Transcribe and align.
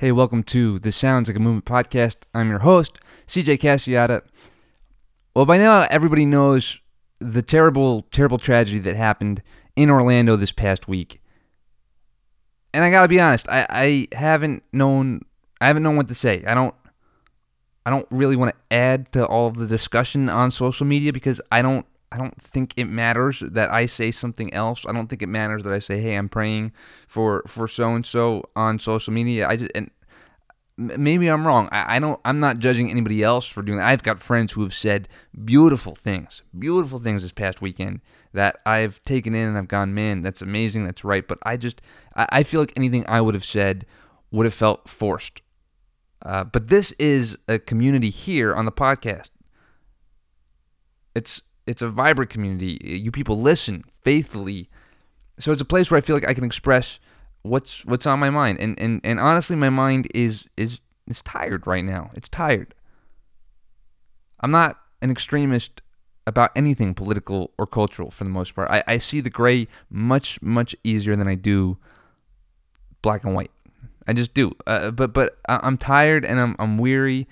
Hey, 0.00 0.12
welcome 0.12 0.42
to 0.44 0.78
the 0.78 0.92
Sounds 0.92 1.28
Like 1.28 1.36
a 1.36 1.40
Movement 1.40 1.66
podcast. 1.66 2.22
I'm 2.32 2.48
your 2.48 2.60
host, 2.60 2.96
CJ 3.26 3.58
Casciotta. 3.58 4.22
Well, 5.36 5.44
by 5.44 5.58
now, 5.58 5.86
everybody 5.90 6.24
knows 6.24 6.80
the 7.18 7.42
terrible, 7.42 8.06
terrible 8.10 8.38
tragedy 8.38 8.78
that 8.78 8.96
happened 8.96 9.42
in 9.76 9.90
Orlando 9.90 10.36
this 10.36 10.52
past 10.52 10.88
week. 10.88 11.20
And 12.72 12.82
I 12.82 12.90
gotta 12.90 13.08
be 13.08 13.20
honest, 13.20 13.46
I, 13.50 13.66
I 13.68 14.16
haven't 14.16 14.62
known 14.72 15.20
I 15.60 15.66
haven't 15.66 15.82
known 15.82 15.96
what 15.96 16.08
to 16.08 16.14
say. 16.14 16.44
I 16.46 16.54
don't 16.54 16.74
I 17.84 17.90
don't 17.90 18.06
really 18.10 18.36
want 18.36 18.54
to 18.56 18.74
add 18.74 19.12
to 19.12 19.26
all 19.26 19.48
of 19.48 19.58
the 19.58 19.66
discussion 19.66 20.30
on 20.30 20.50
social 20.50 20.86
media 20.86 21.12
because 21.12 21.42
I 21.52 21.60
don't 21.60 21.84
I 22.12 22.18
don't 22.18 22.40
think 22.40 22.74
it 22.76 22.86
matters 22.86 23.42
that 23.46 23.70
I 23.70 23.86
say 23.86 24.10
something 24.10 24.52
else. 24.52 24.84
I 24.86 24.92
don't 24.92 25.08
think 25.08 25.22
it 25.22 25.28
matters 25.28 25.62
that 25.62 25.72
I 25.72 25.78
say, 25.78 26.00
"Hey, 26.00 26.16
I'm 26.16 26.28
praying 26.28 26.72
for 27.06 27.44
for 27.46 27.68
so 27.68 27.94
and 27.94 28.04
so" 28.04 28.44
on 28.56 28.78
social 28.78 29.12
media. 29.12 29.48
I 29.48 29.56
just 29.56 29.70
and 29.74 29.90
maybe 30.76 31.28
I'm 31.28 31.46
wrong. 31.46 31.68
I, 31.70 31.96
I 31.96 31.98
don't. 31.98 32.20
I'm 32.24 32.40
not 32.40 32.58
judging 32.58 32.90
anybody 32.90 33.22
else 33.22 33.46
for 33.46 33.62
doing 33.62 33.78
that. 33.78 33.88
I've 33.88 34.02
got 34.02 34.20
friends 34.20 34.52
who 34.52 34.62
have 34.62 34.74
said 34.74 35.08
beautiful 35.44 35.94
things, 35.94 36.42
beautiful 36.58 36.98
things 36.98 37.22
this 37.22 37.32
past 37.32 37.62
weekend 37.62 38.00
that 38.32 38.60
I've 38.64 39.02
taken 39.04 39.34
in 39.34 39.48
and 39.48 39.58
I've 39.58 39.68
gone, 39.68 39.92
man, 39.92 40.22
that's 40.22 40.40
amazing, 40.40 40.84
that's 40.84 41.04
right. 41.04 41.26
But 41.26 41.38
I 41.42 41.56
just 41.56 41.80
I, 42.16 42.26
I 42.30 42.42
feel 42.42 42.60
like 42.60 42.72
anything 42.76 43.04
I 43.08 43.20
would 43.20 43.34
have 43.34 43.44
said 43.44 43.86
would 44.30 44.46
have 44.46 44.54
felt 44.54 44.88
forced. 44.88 45.42
Uh, 46.22 46.44
but 46.44 46.68
this 46.68 46.92
is 46.92 47.36
a 47.48 47.58
community 47.58 48.10
here 48.10 48.54
on 48.54 48.64
the 48.66 48.72
podcast. 48.72 49.30
It's 51.14 51.42
it's 51.66 51.82
a 51.82 51.88
vibrant 51.88 52.30
community. 52.30 52.78
You 52.82 53.10
people 53.10 53.40
listen 53.40 53.84
faithfully. 54.02 54.68
So 55.38 55.52
it's 55.52 55.62
a 55.62 55.66
place 55.66 55.90
where 55.90 55.98
I 55.98 56.00
feel 56.00 56.16
like 56.16 56.28
I 56.28 56.34
can 56.34 56.44
express 56.44 56.98
what's 57.42 57.84
what's 57.84 58.06
on 58.06 58.18
my 58.18 58.30
mind. 58.30 58.58
And 58.60 58.78
and, 58.78 59.00
and 59.04 59.20
honestly 59.20 59.56
my 59.56 59.70
mind 59.70 60.08
is 60.14 60.44
is 60.56 60.80
is 61.06 61.22
tired 61.22 61.66
right 61.66 61.84
now. 61.84 62.10
It's 62.14 62.28
tired. 62.28 62.74
I'm 64.40 64.50
not 64.50 64.78
an 65.02 65.10
extremist 65.10 65.82
about 66.26 66.50
anything 66.54 66.94
political 66.94 67.52
or 67.58 67.66
cultural 67.66 68.10
for 68.10 68.24
the 68.24 68.30
most 68.30 68.54
part. 68.54 68.70
I, 68.70 68.82
I 68.86 68.98
see 68.98 69.20
the 69.20 69.30
gray 69.30 69.68
much, 69.90 70.40
much 70.42 70.76
easier 70.84 71.16
than 71.16 71.26
I 71.26 71.34
do 71.34 71.78
black 73.02 73.24
and 73.24 73.34
white. 73.34 73.50
I 74.06 74.12
just 74.12 74.34
do. 74.34 74.52
Uh, 74.66 74.90
but 74.90 75.12
but 75.12 75.38
I'm 75.48 75.76
tired 75.76 76.24
and 76.24 76.38
I'm, 76.40 76.56
I'm 76.58 76.78
weary 76.78 77.28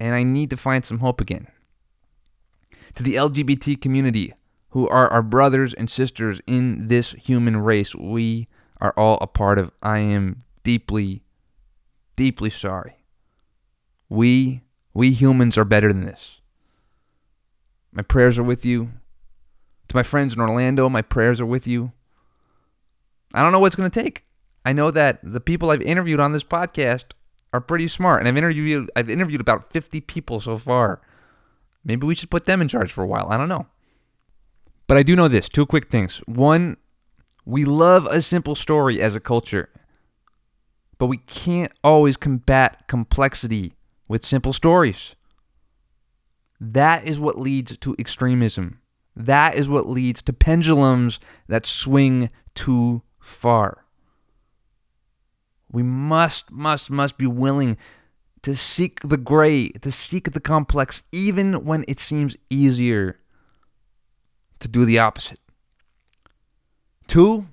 and 0.00 0.14
I 0.14 0.22
need 0.22 0.50
to 0.50 0.56
find 0.56 0.84
some 0.84 0.98
hope 0.98 1.20
again 1.20 1.48
to 2.94 3.02
the 3.02 3.14
LGBT 3.16 3.80
community, 3.80 4.34
who 4.70 4.88
are 4.88 5.08
our 5.08 5.22
brothers 5.22 5.74
and 5.74 5.90
sisters 5.90 6.40
in 6.46 6.88
this 6.88 7.12
human 7.12 7.58
race, 7.58 7.94
we 7.94 8.48
are 8.80 8.94
all 8.96 9.18
a 9.20 9.26
part 9.26 9.58
of. 9.58 9.70
I 9.82 9.98
am 9.98 10.44
deeply, 10.62 11.22
deeply 12.16 12.50
sorry. 12.50 12.96
We, 14.08 14.62
we 14.94 15.12
humans 15.12 15.56
are 15.58 15.64
better 15.64 15.92
than 15.92 16.04
this. 16.04 16.40
My 17.92 18.02
prayers 18.02 18.38
are 18.38 18.42
with 18.42 18.64
you. 18.64 18.90
To 19.88 19.96
my 19.96 20.02
friends 20.02 20.34
in 20.34 20.40
Orlando, 20.40 20.88
my 20.88 21.02
prayers 21.02 21.40
are 21.40 21.46
with 21.46 21.66
you. 21.66 21.92
I 23.34 23.42
don't 23.42 23.52
know 23.52 23.60
what's 23.60 23.76
going 23.76 23.90
to 23.90 24.02
take. 24.02 24.24
I 24.64 24.72
know 24.72 24.90
that 24.90 25.18
the 25.22 25.40
people 25.40 25.70
I've 25.70 25.82
interviewed 25.82 26.20
on 26.20 26.32
this 26.32 26.44
podcast 26.44 27.04
are 27.52 27.60
pretty 27.60 27.88
smart, 27.88 28.20
and 28.20 28.28
I've 28.28 28.36
interviewed 28.36 28.90
I've 28.96 29.10
interviewed 29.10 29.40
about 29.40 29.70
50 29.70 30.00
people 30.02 30.40
so 30.40 30.56
far. 30.56 31.00
Maybe 31.84 32.06
we 32.06 32.14
should 32.14 32.30
put 32.30 32.46
them 32.46 32.60
in 32.60 32.68
charge 32.68 32.92
for 32.92 33.02
a 33.02 33.06
while. 33.06 33.28
I 33.30 33.36
don't 33.36 33.48
know. 33.48 33.66
But 34.86 34.96
I 34.96 35.02
do 35.02 35.16
know 35.16 35.28
this 35.28 35.48
two 35.48 35.66
quick 35.66 35.90
things. 35.90 36.18
One, 36.26 36.76
we 37.44 37.64
love 37.64 38.06
a 38.06 38.22
simple 38.22 38.54
story 38.54 39.00
as 39.00 39.14
a 39.14 39.20
culture, 39.20 39.68
but 40.98 41.06
we 41.06 41.16
can't 41.18 41.72
always 41.82 42.16
combat 42.16 42.86
complexity 42.88 43.72
with 44.08 44.24
simple 44.24 44.52
stories. 44.52 45.16
That 46.60 47.04
is 47.04 47.18
what 47.18 47.40
leads 47.40 47.76
to 47.76 47.96
extremism. 47.98 48.80
That 49.16 49.54
is 49.54 49.68
what 49.68 49.88
leads 49.88 50.22
to 50.22 50.32
pendulums 50.32 51.18
that 51.48 51.66
swing 51.66 52.30
too 52.54 53.02
far. 53.18 53.84
We 55.70 55.82
must, 55.82 56.50
must, 56.50 56.90
must 56.90 57.18
be 57.18 57.26
willing 57.26 57.78
to 58.42 58.56
seek 58.56 59.00
the 59.00 59.16
gray, 59.16 59.68
to 59.68 59.92
seek 59.92 60.32
the 60.32 60.40
complex, 60.40 61.02
even 61.12 61.64
when 61.64 61.84
it 61.86 62.00
seems 62.00 62.36
easier 62.50 63.18
to 64.58 64.68
do 64.68 64.84
the 64.84 64.98
opposite. 64.98 65.38
Two, 67.06 67.46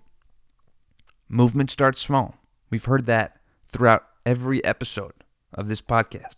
movement 1.28 1.70
starts 1.72 2.02
small. 2.02 2.36
We've 2.70 2.86
heard 2.86 3.06
that 3.06 3.38
throughout 3.72 4.06
every 4.26 4.64
episode 4.64 5.14
of 5.54 5.68
this 5.68 5.82
podcast. 5.82 6.36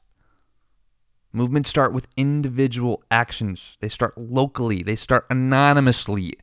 Movements 1.33 1.69
start 1.69 1.94
with 1.94 2.07
individual 2.18 3.03
actions. 3.09 3.78
They 3.79 3.88
start 3.88 4.18
locally, 4.18 4.83
they 4.83 4.97
start 4.97 5.25
anonymously. 5.29 6.38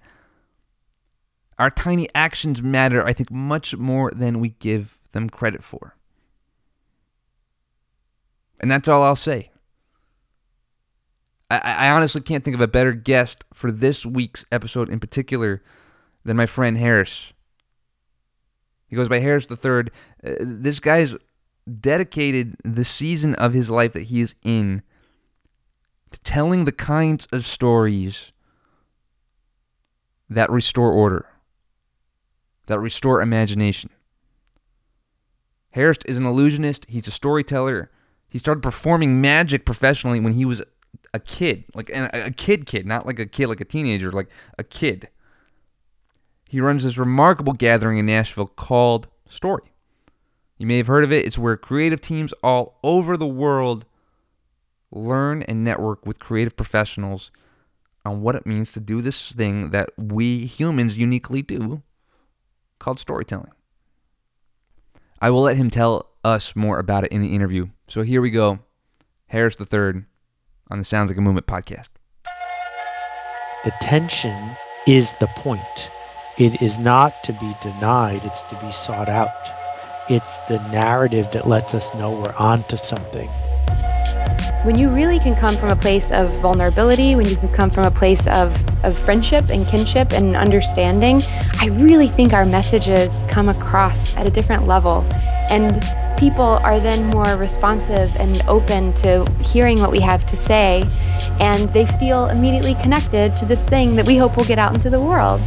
Our 1.58 1.70
tiny 1.70 2.08
actions 2.14 2.62
matter, 2.62 3.04
I 3.04 3.12
think, 3.12 3.30
much 3.30 3.76
more 3.76 4.10
than 4.12 4.40
we 4.40 4.50
give 4.50 4.98
them 5.12 5.28
credit 5.28 5.62
for. 5.62 5.97
And 8.60 8.70
that's 8.70 8.88
all 8.88 9.02
I'll 9.02 9.16
say. 9.16 9.50
I, 11.50 11.58
I, 11.58 11.90
honestly 11.90 12.20
can't 12.20 12.44
think 12.44 12.54
of 12.54 12.60
a 12.60 12.68
better 12.68 12.92
guest 12.92 13.44
for 13.54 13.72
this 13.72 14.04
week's 14.04 14.44
episode 14.52 14.90
in 14.90 15.00
particular 15.00 15.62
than 16.24 16.36
my 16.36 16.46
friend 16.46 16.76
Harris. 16.76 17.32
He 18.86 18.96
goes 18.96 19.08
by 19.08 19.20
Harris 19.20 19.46
the 19.46 19.56
Third. 19.56 19.90
Uh, 20.24 20.34
this 20.40 20.80
guy's 20.80 21.14
dedicated 21.80 22.56
the 22.64 22.84
season 22.84 23.34
of 23.36 23.52
his 23.52 23.70
life 23.70 23.92
that 23.92 24.04
he 24.04 24.20
is 24.20 24.34
in 24.42 24.82
to 26.10 26.20
telling 26.20 26.64
the 26.64 26.72
kinds 26.72 27.26
of 27.32 27.46
stories 27.46 28.32
that 30.28 30.50
restore 30.50 30.92
order, 30.92 31.26
that 32.66 32.78
restore 32.78 33.22
imagination. 33.22 33.90
Harris 35.72 35.98
is 36.06 36.16
an 36.16 36.26
illusionist. 36.26 36.86
He's 36.88 37.08
a 37.08 37.12
storyteller. 37.12 37.90
He 38.28 38.38
started 38.38 38.62
performing 38.62 39.20
magic 39.20 39.64
professionally 39.64 40.20
when 40.20 40.34
he 40.34 40.44
was 40.44 40.62
a 41.14 41.20
kid, 41.20 41.64
like 41.74 41.90
a 41.90 42.30
kid 42.30 42.66
kid, 42.66 42.86
not 42.86 43.06
like 43.06 43.18
a 43.18 43.26
kid 43.26 43.48
like 43.48 43.60
a 43.60 43.64
teenager, 43.64 44.10
like 44.10 44.28
a 44.58 44.64
kid. 44.64 45.08
He 46.48 46.60
runs 46.60 46.84
this 46.84 46.98
remarkable 46.98 47.52
gathering 47.52 47.98
in 47.98 48.06
Nashville 48.06 48.46
called 48.46 49.08
Story. 49.28 49.64
You 50.58 50.66
may 50.66 50.78
have 50.78 50.86
heard 50.86 51.04
of 51.04 51.12
it. 51.12 51.24
It's 51.24 51.38
where 51.38 51.56
creative 51.56 52.00
teams 52.00 52.32
all 52.42 52.78
over 52.82 53.16
the 53.16 53.26
world 53.26 53.84
learn 54.90 55.42
and 55.42 55.64
network 55.64 56.04
with 56.06 56.18
creative 56.18 56.56
professionals 56.56 57.30
on 58.04 58.22
what 58.22 58.34
it 58.34 58.46
means 58.46 58.72
to 58.72 58.80
do 58.80 59.00
this 59.02 59.30
thing 59.30 59.70
that 59.70 59.90
we 59.96 60.46
humans 60.46 60.96
uniquely 60.96 61.42
do 61.42 61.82
called 62.78 62.98
storytelling. 62.98 63.52
I 65.20 65.30
will 65.30 65.42
let 65.42 65.56
him 65.56 65.70
tell 65.70 66.10
us 66.28 66.54
more 66.54 66.78
about 66.78 67.04
it 67.04 67.12
in 67.12 67.22
the 67.22 67.34
interview. 67.34 67.68
So 67.88 68.02
here 68.02 68.20
we 68.20 68.30
go. 68.30 68.60
Harris 69.26 69.56
the 69.56 69.66
Third 69.66 70.04
on 70.70 70.78
the 70.78 70.84
Sounds 70.84 71.10
Like 71.10 71.18
a 71.18 71.20
Movement 71.20 71.46
podcast. 71.46 71.88
The 73.64 73.72
tension 73.80 74.50
is 74.86 75.10
the 75.20 75.26
point. 75.28 75.90
It 76.38 76.62
is 76.62 76.78
not 76.78 77.24
to 77.24 77.32
be 77.32 77.54
denied, 77.62 78.20
it's 78.24 78.42
to 78.42 78.56
be 78.60 78.70
sought 78.70 79.08
out. 79.08 79.28
It's 80.08 80.38
the 80.48 80.58
narrative 80.70 81.28
that 81.32 81.48
lets 81.48 81.74
us 81.74 81.92
know 81.94 82.12
we're 82.12 82.34
onto 82.36 82.76
something. 82.76 83.28
When 84.68 84.78
you 84.78 84.90
really 84.90 85.18
can 85.18 85.34
come 85.34 85.56
from 85.56 85.70
a 85.70 85.76
place 85.76 86.12
of 86.12 86.30
vulnerability, 86.42 87.14
when 87.14 87.26
you 87.26 87.36
can 87.36 87.48
come 87.48 87.70
from 87.70 87.86
a 87.86 87.90
place 87.90 88.26
of, 88.26 88.54
of 88.84 88.98
friendship 88.98 89.48
and 89.48 89.66
kinship 89.66 90.12
and 90.12 90.36
understanding, 90.36 91.22
I 91.58 91.68
really 91.68 92.08
think 92.08 92.34
our 92.34 92.44
messages 92.44 93.24
come 93.30 93.48
across 93.48 94.14
at 94.18 94.26
a 94.26 94.30
different 94.30 94.66
level. 94.66 95.06
And 95.48 95.82
people 96.18 96.60
are 96.62 96.80
then 96.80 97.06
more 97.06 97.34
responsive 97.36 98.14
and 98.16 98.42
open 98.46 98.92
to 98.96 99.24
hearing 99.42 99.80
what 99.80 99.90
we 99.90 100.00
have 100.00 100.26
to 100.26 100.36
say, 100.36 100.86
and 101.40 101.70
they 101.70 101.86
feel 101.86 102.26
immediately 102.26 102.74
connected 102.74 103.34
to 103.38 103.46
this 103.46 103.66
thing 103.66 103.96
that 103.96 104.06
we 104.06 104.18
hope 104.18 104.36
will 104.36 104.44
get 104.44 104.58
out 104.58 104.74
into 104.74 104.90
the 104.90 105.00
world. 105.00 105.40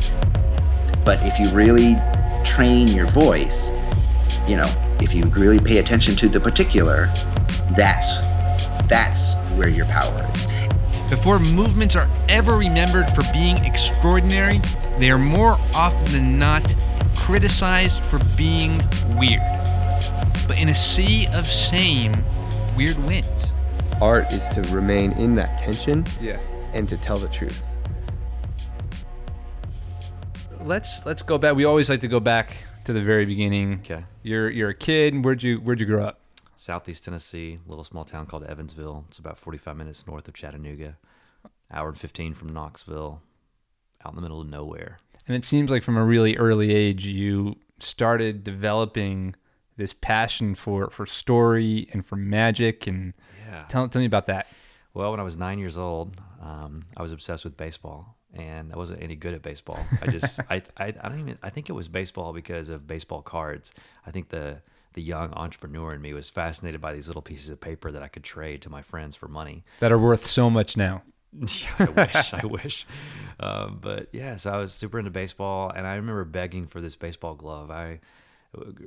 But 1.06 1.20
if 1.22 1.38
you 1.38 1.48
really 1.56 1.96
train 2.44 2.88
your 2.88 3.06
voice, 3.06 3.70
you 4.48 4.56
know, 4.56 4.74
if 5.00 5.14
you 5.14 5.26
really 5.26 5.60
pay 5.60 5.78
attention 5.78 6.16
to 6.16 6.28
the 6.28 6.40
particular, 6.40 7.06
that's 7.78 8.31
that's 8.88 9.36
where 9.56 9.70
your 9.70 9.86
power 9.86 10.30
is. 10.34 10.48
Before 11.10 11.40
movements 11.40 11.96
are 11.98 12.10
ever 12.30 12.58
remembered 12.58 13.10
for 13.10 13.24
being 13.34 13.58
extraordinary, 13.58 14.62
they 14.98 15.12
are 15.12 15.18
more 15.18 15.58
often 15.76 16.06
than 16.12 16.40
not 16.40 16.74
criticized 17.18 18.06
for 18.06 18.20
being 18.38 18.78
weird. 19.18 19.42
But 20.48 20.58
in 20.58 20.70
a 20.70 20.76
sea 20.76 21.28
of 21.34 21.46
same, 21.46 22.14
weird 22.78 22.98
wins. 23.00 23.54
Art 24.02 24.32
is 24.32 24.48
to 24.50 24.62
remain 24.74 25.12
in 25.14 25.36
that 25.36 25.60
tension 25.60 26.06
yeah. 26.22 26.40
and 26.74 26.88
to 26.88 26.96
tell 26.96 27.18
the 27.18 27.28
truth. 27.28 27.62
Let's 30.64 31.06
let's 31.06 31.24
go 31.24 31.38
back. 31.38 31.56
We 31.56 31.66
always 31.66 31.90
like 31.90 32.02
to 32.02 32.08
go 32.08 32.22
back 32.22 32.56
to 32.86 32.94
the 32.94 33.02
very 33.02 33.26
beginning. 33.26 33.82
Okay. 33.84 34.06
You're 34.24 34.50
you're 34.50 34.70
a 34.70 34.76
kid. 34.76 35.26
Where'd 35.26 35.44
you 35.44 35.58
where'd 35.58 35.82
you 35.82 35.86
grow 35.86 36.04
up? 36.06 36.21
Southeast 36.62 37.06
Tennessee, 37.06 37.58
little 37.66 37.84
small 37.84 38.06
town 38.06 38.28
called 38.28 38.46
Evensville. 38.46 39.06
It's 39.08 39.18
about 39.18 39.40
45 39.40 39.76
minutes 39.76 40.06
north 40.06 40.28
of 40.28 40.36
Chattanooga, 40.36 40.96
hour 41.72 41.90
and 41.90 41.98
15 41.98 42.36
from 42.36 42.54
Knoxville, 42.54 43.20
out 44.06 44.12
in 44.12 44.16
the 44.16 44.22
middle 44.22 44.40
of 44.42 44.48
nowhere. 44.48 45.00
And 45.28 45.36
it 45.36 45.44
seems 45.44 45.72
like 45.72 45.82
from 45.82 45.98
a 45.98 46.06
really 46.06 46.38
early 46.38 46.72
age, 46.72 47.08
you 47.08 47.56
started 47.80 48.44
developing 48.44 49.34
this 49.78 49.94
passion 49.94 50.54
for 50.54 50.92
for 50.92 51.08
story 51.08 51.90
and 51.94 52.06
for 52.06 52.16
magic. 52.16 52.86
And 52.86 53.16
Yeah. 53.48 53.66
tell 53.68 53.90
tell 53.90 54.00
me 54.00 54.06
about 54.06 54.28
that. 54.28 54.46
Well, 54.94 55.10
when 55.10 55.20
I 55.20 55.24
was 55.24 55.36
nine 55.36 55.58
years 55.58 55.80
old, 55.80 56.16
um, 56.40 56.86
I 56.96 57.02
was 57.02 57.12
obsessed 57.12 57.44
with 57.44 57.58
baseball, 57.58 58.18
and 58.36 58.72
I 58.72 58.78
wasn't 58.78 59.02
any 59.02 59.16
good 59.16 59.34
at 59.34 59.42
baseball. 59.42 59.84
I 60.00 60.12
just, 60.12 60.40
I, 60.52 60.62
I, 60.78 60.94
I 61.02 61.10
don't 61.10 61.22
even. 61.22 61.40
I 61.42 61.50
think 61.50 61.70
it 61.70 61.74
was 61.74 61.88
baseball 61.88 62.34
because 62.34 62.70
of 62.70 62.86
baseball 62.86 63.24
cards. 63.24 63.74
I 64.06 64.12
think 64.12 64.30
the 64.30 64.62
the 64.94 65.02
young 65.02 65.34
entrepreneur 65.34 65.94
in 65.94 66.02
me 66.02 66.14
was 66.14 66.30
fascinated 66.30 66.82
by 66.82 66.94
these 66.94 67.08
little 67.08 67.22
pieces 67.22 67.50
of 67.50 67.62
paper 67.62 67.92
that 67.92 68.04
I 68.04 68.08
could 68.08 68.24
trade 68.24 68.62
to 68.64 68.70
my 68.70 68.82
friends 68.82 69.16
for 69.16 69.28
money. 69.28 69.64
That 69.80 69.92
are 69.92 70.00
worth 70.00 70.26
so 70.28 70.50
much 70.50 70.78
now. 70.78 71.04
Yeah, 71.34 71.70
I 71.80 71.86
wish, 71.86 72.34
I 72.44 72.46
wish. 72.46 72.86
Um, 73.40 73.80
but 73.82 74.10
yeah, 74.12 74.36
so 74.36 74.52
I 74.52 74.58
was 74.58 74.74
super 74.74 75.00
into 75.00 75.12
baseball, 75.12 75.72
and 75.74 75.88
I 75.88 75.96
remember 75.96 76.26
begging 76.26 76.68
for 76.68 76.82
this 76.82 76.96
baseball 76.96 77.36
glove. 77.36 77.72
I, 77.72 78.02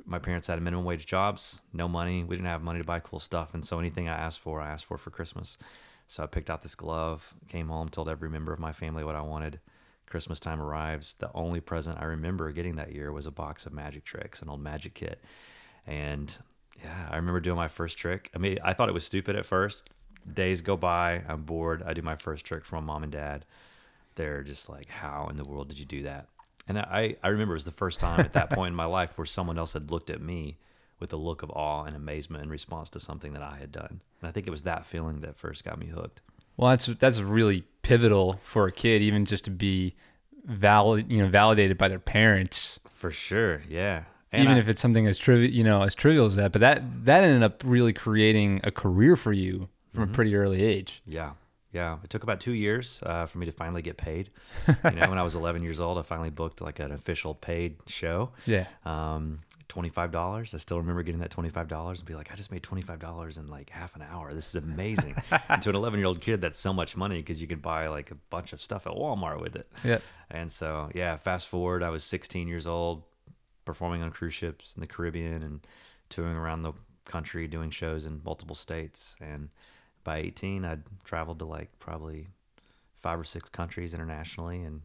my 0.05 0.19
parents 0.19 0.47
had 0.47 0.61
minimum 0.61 0.85
wage 0.85 1.05
jobs, 1.07 1.59
no 1.73 1.87
money. 1.87 2.23
We 2.23 2.35
didn't 2.35 2.47
have 2.47 2.61
money 2.61 2.79
to 2.79 2.85
buy 2.85 2.99
cool 2.99 3.19
stuff, 3.19 3.53
and 3.53 3.65
so 3.65 3.79
anything 3.79 4.07
I 4.07 4.15
asked 4.15 4.39
for, 4.39 4.61
I 4.61 4.69
asked 4.69 4.85
for 4.85 4.97
for 4.97 5.09
Christmas. 5.09 5.57
So 6.07 6.21
I 6.21 6.27
picked 6.27 6.51
out 6.51 6.61
this 6.61 6.75
glove, 6.75 7.33
came 7.49 7.67
home, 7.67 7.89
told 7.89 8.09
every 8.09 8.29
member 8.29 8.53
of 8.53 8.59
my 8.59 8.71
family 8.71 9.03
what 9.03 9.15
I 9.15 9.21
wanted. 9.21 9.59
Christmas 10.05 10.39
time 10.39 10.61
arrives. 10.61 11.15
The 11.15 11.31
only 11.33 11.59
present 11.59 11.99
I 11.99 12.05
remember 12.05 12.51
getting 12.51 12.75
that 12.75 12.93
year 12.93 13.11
was 13.11 13.25
a 13.25 13.31
box 13.31 13.65
of 13.65 13.73
magic 13.73 14.05
tricks, 14.05 14.41
an 14.41 14.49
old 14.49 14.61
magic 14.61 14.93
kit. 14.93 15.19
And 15.87 16.35
yeah, 16.83 17.07
I 17.09 17.15
remember 17.17 17.39
doing 17.39 17.57
my 17.57 17.67
first 17.67 17.97
trick. 17.97 18.31
I 18.35 18.37
mean, 18.37 18.59
I 18.63 18.73
thought 18.73 18.89
it 18.89 18.93
was 18.93 19.05
stupid 19.05 19.35
at 19.35 19.45
first. 19.45 19.89
Days 20.31 20.61
go 20.61 20.75
by, 20.75 21.23
I'm 21.27 21.43
bored. 21.43 21.83
I 21.85 21.93
do 21.93 22.01
my 22.01 22.15
first 22.15 22.45
trick 22.45 22.69
my 22.71 22.79
mom 22.79 23.03
and 23.03 23.11
dad. 23.11 23.45
They're 24.15 24.43
just 24.43 24.69
like, 24.69 24.87
How 24.89 25.27
in 25.29 25.37
the 25.37 25.45
world 25.45 25.69
did 25.69 25.79
you 25.79 25.85
do 25.85 26.03
that? 26.03 26.27
And 26.67 26.79
I, 26.79 27.15
I 27.23 27.27
remember 27.27 27.53
it 27.53 27.57
was 27.57 27.65
the 27.65 27.71
first 27.71 27.99
time 27.99 28.19
at 28.19 28.33
that 28.33 28.49
point 28.49 28.71
in 28.71 28.75
my 28.75 28.85
life 28.85 29.17
where 29.17 29.25
someone 29.25 29.59
else 29.59 29.73
had 29.73 29.91
looked 29.91 30.09
at 30.09 30.21
me 30.21 30.57
with 30.99 31.13
a 31.13 31.17
look 31.17 31.43
of 31.43 31.51
awe 31.51 31.83
and 31.83 31.95
amazement 31.95 32.43
in 32.43 32.49
response 32.49 32.89
to 32.91 32.99
something 32.99 33.33
that 33.33 33.43
I 33.43 33.57
had 33.57 33.71
done. 33.71 34.01
And 34.21 34.27
I 34.27 34.31
think 34.31 34.47
it 34.47 34.51
was 34.51 34.63
that 34.63 34.85
feeling 34.85 35.21
that 35.21 35.37
first 35.37 35.63
got 35.63 35.77
me 35.77 35.87
hooked. 35.87 36.21
Well, 36.57 36.71
that's 36.71 36.85
that's 36.85 37.19
really 37.19 37.65
pivotal 37.81 38.39
for 38.41 38.65
a 38.65 38.71
kid, 38.71 39.01
even 39.01 39.25
just 39.25 39.43
to 39.43 39.51
be 39.51 39.95
valid, 40.45 41.11
you 41.11 41.21
know, 41.21 41.27
validated 41.27 41.77
by 41.77 41.89
their 41.89 41.99
parents, 41.99 42.79
For 42.89 43.11
sure, 43.11 43.61
yeah. 43.67 44.03
And 44.35 44.43
even 44.43 44.55
I- 44.57 44.59
if 44.59 44.67
it's 44.67 44.81
something 44.81 45.07
as 45.07 45.17
trivial, 45.17 45.51
you 45.51 45.63
know, 45.63 45.81
as 45.83 45.95
trivial 45.95 46.25
as 46.27 46.35
that. 46.35 46.51
But 46.51 46.61
that 46.61 47.05
that 47.05 47.23
ended 47.23 47.43
up 47.43 47.63
really 47.65 47.93
creating 47.93 48.61
a 48.63 48.71
career 48.71 49.15
for 49.15 49.33
you 49.33 49.69
from 49.93 50.03
a 50.03 50.07
pretty 50.07 50.35
early 50.35 50.61
age. 50.63 51.01
Yeah. 51.05 51.31
Yeah. 51.71 51.97
It 52.03 52.09
took 52.09 52.23
about 52.23 52.39
two 52.39 52.53
years 52.53 52.99
uh, 53.03 53.25
for 53.25 53.37
me 53.37 53.45
to 53.45 53.51
finally 53.51 53.81
get 53.81 53.97
paid. 53.97 54.29
You 54.83 54.91
know, 54.91 55.09
when 55.09 55.17
I 55.17 55.23
was 55.23 55.35
11 55.35 55.61
years 55.63 55.79
old, 55.79 55.97
I 55.97 56.03
finally 56.03 56.29
booked 56.29 56.61
like 56.61 56.79
an 56.79 56.91
official 56.91 57.33
paid 57.35 57.77
show. 57.87 58.31
Yeah. 58.45 58.67
Um, 58.85 59.39
$25. 59.69 60.53
I 60.53 60.57
still 60.57 60.77
remember 60.77 61.03
getting 61.03 61.21
that 61.21 61.31
$25 61.31 61.89
and 61.99 62.05
be 62.05 62.13
like, 62.15 62.31
I 62.31 62.35
just 62.35 62.51
made 62.51 62.63
$25 62.63 63.37
in 63.37 63.47
like 63.49 63.69
half 63.69 63.95
an 63.95 64.03
hour. 64.03 64.33
This 64.33 64.49
is 64.49 64.55
amazing. 64.55 65.15
and 65.49 65.61
to 65.61 65.69
an 65.69 65.75
11 65.75 65.99
year 65.99 66.07
old 66.07 66.21
kid, 66.21 66.39
that's 66.41 66.59
so 66.59 66.71
much 66.73 66.95
money 66.95 67.17
because 67.17 67.41
you 67.41 67.47
could 67.47 67.61
buy 67.61 67.87
like 67.87 68.11
a 68.11 68.15
bunch 68.29 68.53
of 68.53 68.61
stuff 68.61 68.87
at 68.87 68.93
Walmart 68.93 69.41
with 69.41 69.55
it. 69.55 69.69
Yeah. 69.83 69.99
And 70.29 70.51
so, 70.51 70.89
yeah, 70.93 71.17
fast 71.17 71.47
forward, 71.47 71.83
I 71.83 71.89
was 71.89 72.03
16 72.03 72.47
years 72.47 72.67
old, 72.67 73.03
performing 73.65 74.01
on 74.01 74.11
cruise 74.11 74.33
ships 74.33 74.75
in 74.75 74.81
the 74.81 74.87
Caribbean 74.87 75.43
and 75.43 75.67
touring 76.09 76.37
around 76.37 76.63
the 76.63 76.73
country, 77.05 77.47
doing 77.47 77.69
shows 77.69 78.05
in 78.05 78.21
multiple 78.23 78.55
states. 78.55 79.15
And 79.19 79.49
by 80.03 80.19
18, 80.19 80.63
I'd 80.63 80.83
traveled 81.03 81.39
to 81.39 81.45
like 81.45 81.77
probably 81.79 82.27
five 83.01 83.19
or 83.19 83.23
six 83.23 83.49
countries 83.49 83.93
internationally 83.93 84.63
and 84.63 84.81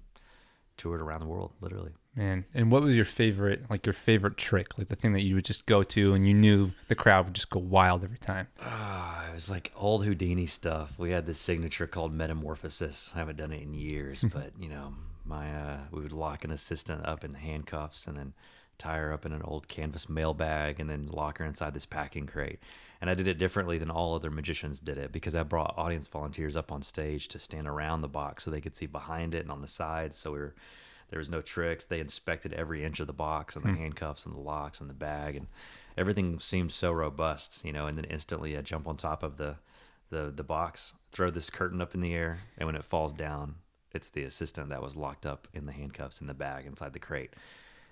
toured 0.77 1.01
around 1.01 1.21
the 1.21 1.27
world, 1.27 1.53
literally. 1.61 1.93
Man, 2.17 2.45
and 2.55 2.73
what 2.73 2.83
was 2.83 2.97
your 2.97 3.05
favorite, 3.05 3.71
like 3.71 3.87
your 3.87 3.93
favorite 3.93 4.37
trick, 4.37 4.77
like 4.79 4.89
the 4.89 4.97
thing 4.97 5.13
that 5.13 5.23
you 5.23 5.37
would 5.37 5.45
just 5.45 5.67
go 5.67 5.83
to 5.85 6.15
and 6.15 6.27
you 6.27 6.35
knew 6.35 6.73
the 6.89 6.95
crowd 6.95 7.27
would 7.27 7.35
just 7.35 7.51
go 7.51 7.61
wild 7.61 8.03
every 8.03 8.19
time? 8.19 8.49
Ah, 8.61 9.29
it 9.29 9.35
was 9.35 9.51
like 9.51 9.71
old 9.77 10.05
Houdini 10.05 10.47
stuff. 10.47 10.99
We 10.99 11.13
had 11.13 11.27
this 11.27 11.39
signature 11.39 11.87
called 11.87 12.13
Metamorphosis. 12.13 13.13
I 13.15 13.19
haven't 13.19 13.37
done 13.37 13.53
it 13.53 13.63
in 13.63 13.75
years, 13.75 14.25
but 14.33 14.53
you 14.59 14.69
know, 14.69 14.95
my 15.25 15.55
uh, 15.55 15.79
we 15.93 16.01
would 16.01 16.13
lock 16.13 16.45
an 16.45 16.51
assistant 16.51 17.07
up 17.07 17.25
in 17.25 17.35
handcuffs 17.35 18.07
and 18.07 18.17
then 18.17 18.33
tie 18.81 18.99
her 18.99 19.13
up 19.13 19.25
in 19.27 19.33
an 19.33 19.43
old 19.43 19.69
canvas 19.69 20.09
mail 20.09 20.35
bag 20.35 20.81
and 20.81 20.91
then 20.91 21.07
lock 21.07 21.39
her 21.39 21.45
inside 21.45 21.75
this 21.75 21.87
packing 21.87 22.27
crate. 22.27 22.59
And 23.01 23.09
I 23.09 23.15
did 23.15 23.29
it 23.29 23.39
differently 23.39 23.79
than 23.79 23.91
all 23.91 24.15
other 24.15 24.31
magicians 24.31 24.81
did 24.81 24.99
it 24.99 25.13
because 25.13 25.35
I 25.35 25.43
brought 25.43 25.79
audience 25.79 26.09
volunteers 26.09 26.57
up 26.57 26.73
on 26.73 26.83
stage 26.83 27.29
to 27.29 27.39
stand 27.39 27.69
around 27.69 28.01
the 28.01 28.09
box 28.09 28.45
so 28.45 28.51
they 28.51 28.61
could 28.61 28.77
see 28.77 28.87
behind 28.87 29.35
it 29.35 29.43
and 29.43 29.53
on 29.53 29.63
the 29.63 29.69
sides. 29.69 30.17
So 30.17 30.33
we 30.33 30.39
were 30.39 30.55
there 31.11 31.19
was 31.19 31.31
no 31.31 31.41
tricks. 31.41 31.85
They 31.85 31.99
inspected 31.99 32.53
every 32.53 32.85
inch 32.85 33.01
of 33.01 33.09
the 33.09 33.13
box 33.13 33.57
and 33.57 33.65
the 33.65 33.71
hmm. 33.71 33.79
handcuffs 33.79 34.27
and 34.27 34.35
the 34.35 34.41
locks 34.41 34.81
and 34.81 34.89
the 34.89 34.95
bag 34.95 35.37
and 35.37 35.49
everything 35.97 36.39
seemed 36.39 36.73
so 36.73 36.93
robust, 36.93 37.65
you 37.65 37.73
know. 37.73 37.87
And 37.87 37.97
then 37.99 38.05
instantly, 38.05 38.57
I 38.57 38.63
jump 38.63 38.89
on 38.89 38.97
top 38.97 39.23
of 39.23 39.37
the 39.37 39.57
the 40.11 40.33
the 40.35 40.45
box, 40.45 40.95
throw 41.13 41.31
this 41.31 41.51
curtain 41.51 41.81
up 41.81 41.95
in 41.95 42.01
the 42.01 42.15
air, 42.15 42.39
and 42.59 42.67
when 42.67 42.77
it 42.77 42.85
falls 42.85 43.13
down, 43.13 43.57
it's 43.93 44.09
the 44.09 44.25
assistant 44.25 44.71
that 44.71 44.83
was 44.83 44.97
locked 44.97 45.27
up 45.27 45.49
in 45.53 45.67
the 45.67 45.73
handcuffs 45.73 46.21
in 46.21 46.27
the 46.27 46.35
bag 46.35 46.67
inside 46.67 46.93
the 46.93 46.99
crate. 46.99 47.35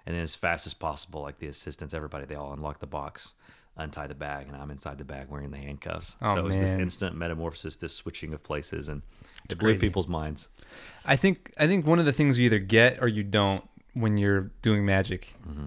And 0.08 0.16
then 0.16 0.22
as 0.22 0.34
fast 0.34 0.66
as 0.66 0.72
possible, 0.72 1.20
like 1.20 1.38
the 1.38 1.48
assistants, 1.48 1.92
everybody, 1.92 2.24
they 2.24 2.34
all 2.34 2.54
unlock 2.54 2.78
the 2.78 2.86
box, 2.86 3.34
untie 3.76 4.06
the 4.06 4.14
bag, 4.14 4.48
and 4.48 4.56
I'm 4.56 4.70
inside 4.70 4.96
the 4.96 5.04
bag 5.04 5.28
wearing 5.28 5.50
the 5.50 5.58
handcuffs. 5.58 6.16
Oh, 6.22 6.34
so 6.34 6.40
it 6.40 6.44
was 6.44 6.56
this 6.56 6.76
instant 6.76 7.14
metamorphosis, 7.14 7.76
this 7.76 7.94
switching 7.94 8.32
of 8.32 8.42
places, 8.42 8.88
and 8.88 9.02
it 9.50 9.58
blew 9.58 9.72
crazy. 9.72 9.80
people's 9.80 10.08
minds. 10.08 10.48
I 11.04 11.16
think 11.16 11.52
I 11.58 11.66
think 11.66 11.86
one 11.86 11.98
of 11.98 12.06
the 12.06 12.14
things 12.14 12.38
you 12.38 12.46
either 12.46 12.58
get 12.58 13.02
or 13.02 13.08
you 13.08 13.22
don't 13.22 13.68
when 13.92 14.16
you're 14.16 14.50
doing 14.62 14.86
magic 14.86 15.34
mm-hmm. 15.46 15.66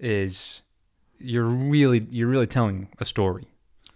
is 0.00 0.62
you're 1.18 1.44
really 1.44 2.06
you're 2.10 2.28
really 2.28 2.46
telling 2.46 2.88
a 2.98 3.04
story. 3.04 3.46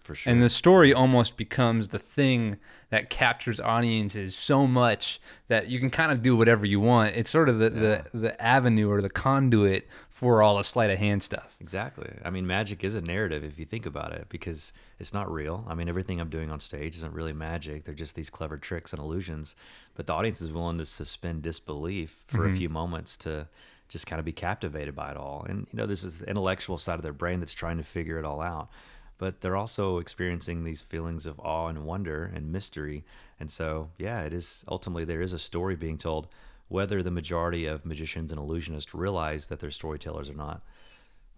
For 0.07 0.15
sure. 0.15 0.33
And 0.33 0.41
the 0.41 0.49
story 0.49 0.95
almost 0.95 1.37
becomes 1.37 1.89
the 1.89 1.99
thing 1.99 2.59
that 2.91 3.11
captures 3.11 3.59
audiences 3.59 4.37
so 4.37 4.65
much 4.65 5.21
that 5.49 5.67
you 5.67 5.81
can 5.81 5.91
kind 5.91 6.13
of 6.13 6.23
do 6.23 6.37
whatever 6.37 6.65
you 6.65 6.79
want. 6.79 7.17
It's 7.17 7.29
sort 7.29 7.49
of 7.49 7.59
the, 7.59 7.71
the, 7.71 8.05
the 8.15 8.41
avenue 8.41 8.89
or 8.89 9.03
the 9.03 9.11
conduit 9.11 9.89
for 10.09 10.43
all 10.43 10.59
the 10.59 10.63
sleight 10.63 10.91
of 10.91 10.99
hand 10.99 11.25
stuff. 11.25 11.57
Exactly. 11.61 12.09
I 12.25 12.31
mean, 12.31 12.47
magic 12.47 12.85
is 12.85 12.95
a 12.95 13.01
narrative 13.01 13.43
if 13.43 13.59
you 13.59 13.65
think 13.65 13.85
about 13.85 14.13
it, 14.13 14.27
because 14.29 14.73
it's 15.01 15.13
not 15.13 15.29
real. 15.29 15.65
I 15.69 15.75
mean, 15.75 15.89
everything 15.89 16.21
I'm 16.21 16.31
doing 16.31 16.53
on 16.53 16.61
stage 16.61 16.95
isn't 16.99 17.13
really 17.13 17.33
magic. 17.33 17.85
They're 17.85 17.93
just 17.93 18.15
these 18.15 18.31
clever 18.31 18.57
tricks 18.57 18.93
and 18.93 19.03
illusions. 19.03 19.57
But 19.97 20.07
the 20.07 20.13
audience 20.13 20.41
is 20.41 20.53
willing 20.53 20.79
to 20.79 20.87
suspend 20.87 21.43
disbelief 21.43 22.23
for 22.29 22.45
a 22.45 22.49
mm-hmm. 22.49 22.59
few 22.59 22.69
moments 22.69 23.17
to 23.19 23.49
just 23.89 24.07
kind 24.07 24.21
of 24.21 24.25
be 24.25 24.33
captivated 24.33 24.95
by 24.95 25.11
it 25.11 25.17
all. 25.17 25.45
And, 25.49 25.67
you 25.73 25.77
know, 25.77 25.87
there's 25.87 26.03
this 26.03 26.23
intellectual 26.23 26.79
side 26.79 26.95
of 26.95 27.03
their 27.03 27.13
brain 27.13 27.41
that's 27.41 27.55
trying 27.55 27.79
to 27.79 27.85
figure 27.85 28.21
it 28.21 28.25
all 28.25 28.41
out. 28.41 28.69
But 29.19 29.41
they're 29.41 29.57
also 29.57 29.99
experiencing 29.99 30.65
these 30.65 30.83
feelings 30.83 31.25
of 31.25 31.41
awe 31.41 31.69
and 31.69 31.85
wonder 31.85 32.31
and 32.35 32.53
mystery. 32.53 33.05
And 33.41 33.51
so, 33.51 33.91
yeah, 33.99 34.23
it 34.23 34.35
is 34.35 34.63
ultimately 34.69 35.05
there 35.05 35.23
is 35.23 35.33
a 35.33 35.39
story 35.39 35.75
being 35.75 35.97
told, 35.99 36.29
whether 36.69 37.03
the 37.03 37.11
majority 37.11 37.65
of 37.67 37.87
magicians 37.87 38.31
and 38.31 38.41
illusionists 38.41 38.89
realize 38.93 39.47
that 39.47 39.61
they're 39.61 39.71
storytellers 39.71 40.29
or 40.29 40.35
not. 40.35 40.63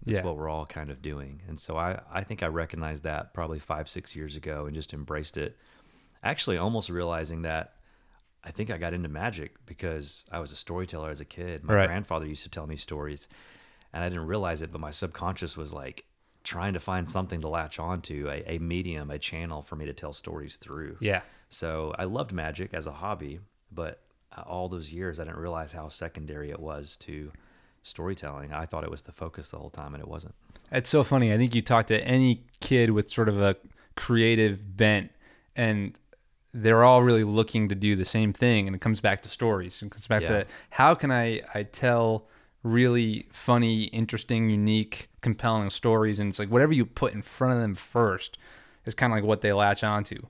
That's 0.04 0.18
Yeah. 0.18 0.24
what 0.24 0.36
we're 0.36 0.48
all 0.48 0.66
kind 0.66 0.90
of 0.90 1.02
doing. 1.02 1.42
And 1.46 1.58
so 1.58 1.76
I, 1.76 2.00
I 2.10 2.24
think 2.24 2.42
I 2.42 2.46
recognized 2.46 3.02
that 3.04 3.34
probably 3.34 3.58
five, 3.58 3.88
six 3.88 4.16
years 4.16 4.36
ago 4.36 4.66
and 4.66 4.74
just 4.74 4.92
embraced 4.94 5.36
it. 5.36 5.56
Actually, 6.22 6.56
almost 6.58 6.88
realizing 6.88 7.42
that 7.42 7.74
I 8.42 8.50
think 8.50 8.70
I 8.70 8.78
got 8.78 8.94
into 8.94 9.08
magic 9.08 9.54
because 9.66 10.24
I 10.32 10.38
was 10.38 10.50
a 10.52 10.56
storyteller 10.56 11.10
as 11.10 11.20
a 11.20 11.24
kid. 11.24 11.62
My 11.64 11.74
Right. 11.74 11.86
grandfather 11.86 12.26
used 12.26 12.44
to 12.44 12.48
tell 12.48 12.66
me 12.66 12.76
stories 12.76 13.28
and 13.92 14.02
I 14.02 14.08
didn't 14.08 14.26
realize 14.26 14.62
it, 14.62 14.70
but 14.72 14.80
my 14.80 14.90
subconscious 14.90 15.56
was 15.56 15.72
like 15.72 16.04
trying 16.48 16.72
to 16.72 16.80
find 16.80 17.06
something 17.06 17.40
to 17.42 17.48
latch 17.48 17.78
onto, 17.78 18.26
a, 18.30 18.54
a 18.54 18.58
medium, 18.58 19.10
a 19.10 19.18
channel 19.18 19.60
for 19.60 19.76
me 19.76 19.84
to 19.84 19.92
tell 19.92 20.14
stories 20.14 20.56
through. 20.56 20.96
Yeah. 21.00 21.20
So 21.50 21.94
I 21.98 22.04
loved 22.04 22.32
magic 22.32 22.72
as 22.72 22.86
a 22.86 22.92
hobby, 22.92 23.40
but 23.70 24.00
uh, 24.36 24.42
all 24.46 24.68
those 24.70 24.90
years 24.90 25.20
I 25.20 25.24
didn't 25.24 25.38
realize 25.40 25.72
how 25.72 25.88
secondary 25.88 26.50
it 26.50 26.58
was 26.60 26.96
to 27.00 27.30
storytelling. 27.82 28.52
I 28.52 28.64
thought 28.66 28.82
it 28.84 28.90
was 28.90 29.02
the 29.02 29.12
focus 29.12 29.50
the 29.50 29.58
whole 29.58 29.70
time, 29.70 29.94
and 29.94 30.02
it 30.02 30.08
wasn't. 30.08 30.34
It's 30.72 30.88
so 30.90 31.04
funny. 31.04 31.32
I 31.32 31.36
think 31.36 31.54
you 31.54 31.62
talk 31.62 31.86
to 31.88 32.02
any 32.06 32.44
kid 32.60 32.90
with 32.90 33.10
sort 33.10 33.28
of 33.28 33.40
a 33.40 33.56
creative 33.96 34.76
bent, 34.76 35.10
and 35.54 35.94
they're 36.54 36.82
all 36.82 37.02
really 37.02 37.24
looking 37.24 37.68
to 37.68 37.74
do 37.74 37.94
the 37.94 38.04
same 38.04 38.32
thing. 38.32 38.66
And 38.66 38.74
it 38.74 38.80
comes 38.80 39.00
back 39.00 39.22
to 39.22 39.28
stories. 39.28 39.82
It 39.82 39.90
comes 39.90 40.06
back 40.06 40.22
Yeah. 40.22 40.28
to 40.28 40.46
how 40.70 40.94
can 40.94 41.10
I 41.10 41.42
I 41.54 41.62
tell 41.64 42.26
really 42.62 43.26
funny, 43.30 43.84
interesting, 43.84 44.50
unique, 44.50 45.08
compelling 45.20 45.70
stories. 45.70 46.18
And 46.18 46.28
it's 46.28 46.38
like 46.38 46.50
whatever 46.50 46.72
you 46.72 46.84
put 46.84 47.12
in 47.14 47.22
front 47.22 47.54
of 47.54 47.60
them 47.60 47.74
first 47.74 48.38
is 48.84 48.94
kind 48.94 49.12
of 49.12 49.16
like 49.16 49.24
what 49.24 49.40
they 49.40 49.52
latch 49.52 49.84
onto, 49.84 50.20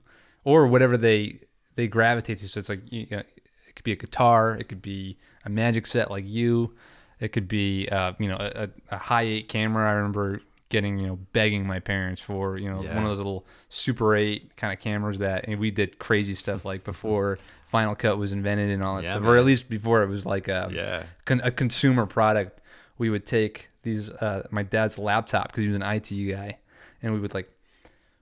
or 0.43 0.67
whatever 0.67 0.97
they 0.97 1.39
they 1.75 1.87
gravitate 1.87 2.39
to. 2.39 2.47
So 2.47 2.59
it's 2.59 2.69
like 2.69 2.81
you 2.91 3.07
know, 3.11 3.19
it 3.67 3.75
could 3.75 3.83
be 3.83 3.91
a 3.93 3.95
guitar, 3.97 4.55
it 4.55 4.67
could 4.69 4.81
be 4.81 5.17
a 5.45 5.49
magic 5.49 5.87
set 5.87 6.11
like 6.11 6.27
you, 6.27 6.75
it 7.19 7.29
could 7.29 7.47
be 7.47 7.87
uh, 7.89 8.13
you 8.19 8.27
know 8.27 8.37
a, 8.39 8.69
a 8.91 8.97
Hi8 8.97 9.47
camera. 9.47 9.89
I 9.89 9.93
remember 9.93 10.41
getting 10.69 10.99
you 10.99 11.07
know 11.07 11.15
begging 11.33 11.65
my 11.65 11.79
parents 11.79 12.21
for 12.21 12.57
you 12.57 12.69
know 12.69 12.83
Yeah. 12.83 12.93
one 12.95 13.03
of 13.03 13.09
those 13.09 13.17
little 13.17 13.45
Super 13.69 14.15
8 14.15 14.55
kind 14.55 14.71
of 14.71 14.79
cameras 14.79 15.17
that 15.19 15.47
and 15.47 15.59
we 15.59 15.71
did 15.71 15.97
crazy 15.97 16.35
stuff 16.35 16.63
like 16.63 16.83
before 16.83 17.39
Final 17.69 17.93
Cut 17.95 18.17
was 18.17 18.33
invented 18.33 18.71
and 18.71 18.83
all 18.83 18.95
that 18.97 19.03
Yeah, 19.03 19.11
stuff, 19.11 19.23
or 19.25 19.37
at 19.37 19.45
least 19.45 19.69
before 19.69 20.01
it 20.01 20.07
was 20.09 20.25
like 20.25 20.47
a 20.47 20.69
Yeah. 20.73 21.03
con- 21.25 21.41
a 21.43 21.51
consumer 21.51 22.05
product. 22.07 22.59
We 22.97 23.09
would 23.11 23.25
take 23.27 23.69
these 23.83 24.09
uh, 24.09 24.47
my 24.49 24.63
dad's 24.63 24.97
laptop 24.97 25.47
because 25.49 25.61
he 25.61 25.67
was 25.67 25.75
an 25.75 25.83
IT 25.83 26.09
guy, 26.31 26.57
and 27.03 27.13
we 27.13 27.19
would 27.19 27.33
like 27.35 27.49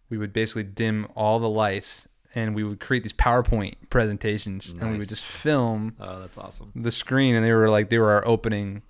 we 0.10 0.18
would 0.18 0.34
basically 0.34 0.64
dim 0.64 1.08
all 1.16 1.40
the 1.40 1.50
lights 1.50 2.08
and 2.36 2.56
we 2.56 2.64
would 2.66 2.80
create 2.82 3.04
these 3.04 3.14
PowerPoint 3.14 3.76
presentations 3.90 4.68
and 4.68 4.92
we 4.92 4.98
would 4.98 5.08
just 5.10 5.24
film 5.24 5.96
Oh, 6.00 6.20
that's 6.20 6.38
awesome. 6.38 6.72
the 6.76 6.92
screen 6.92 7.36
and 7.36 7.44
they 7.46 7.52
were 7.54 7.70
like 7.70 7.90
they 7.90 7.98
were 8.00 8.12
our 8.12 8.26
opening 8.28 8.82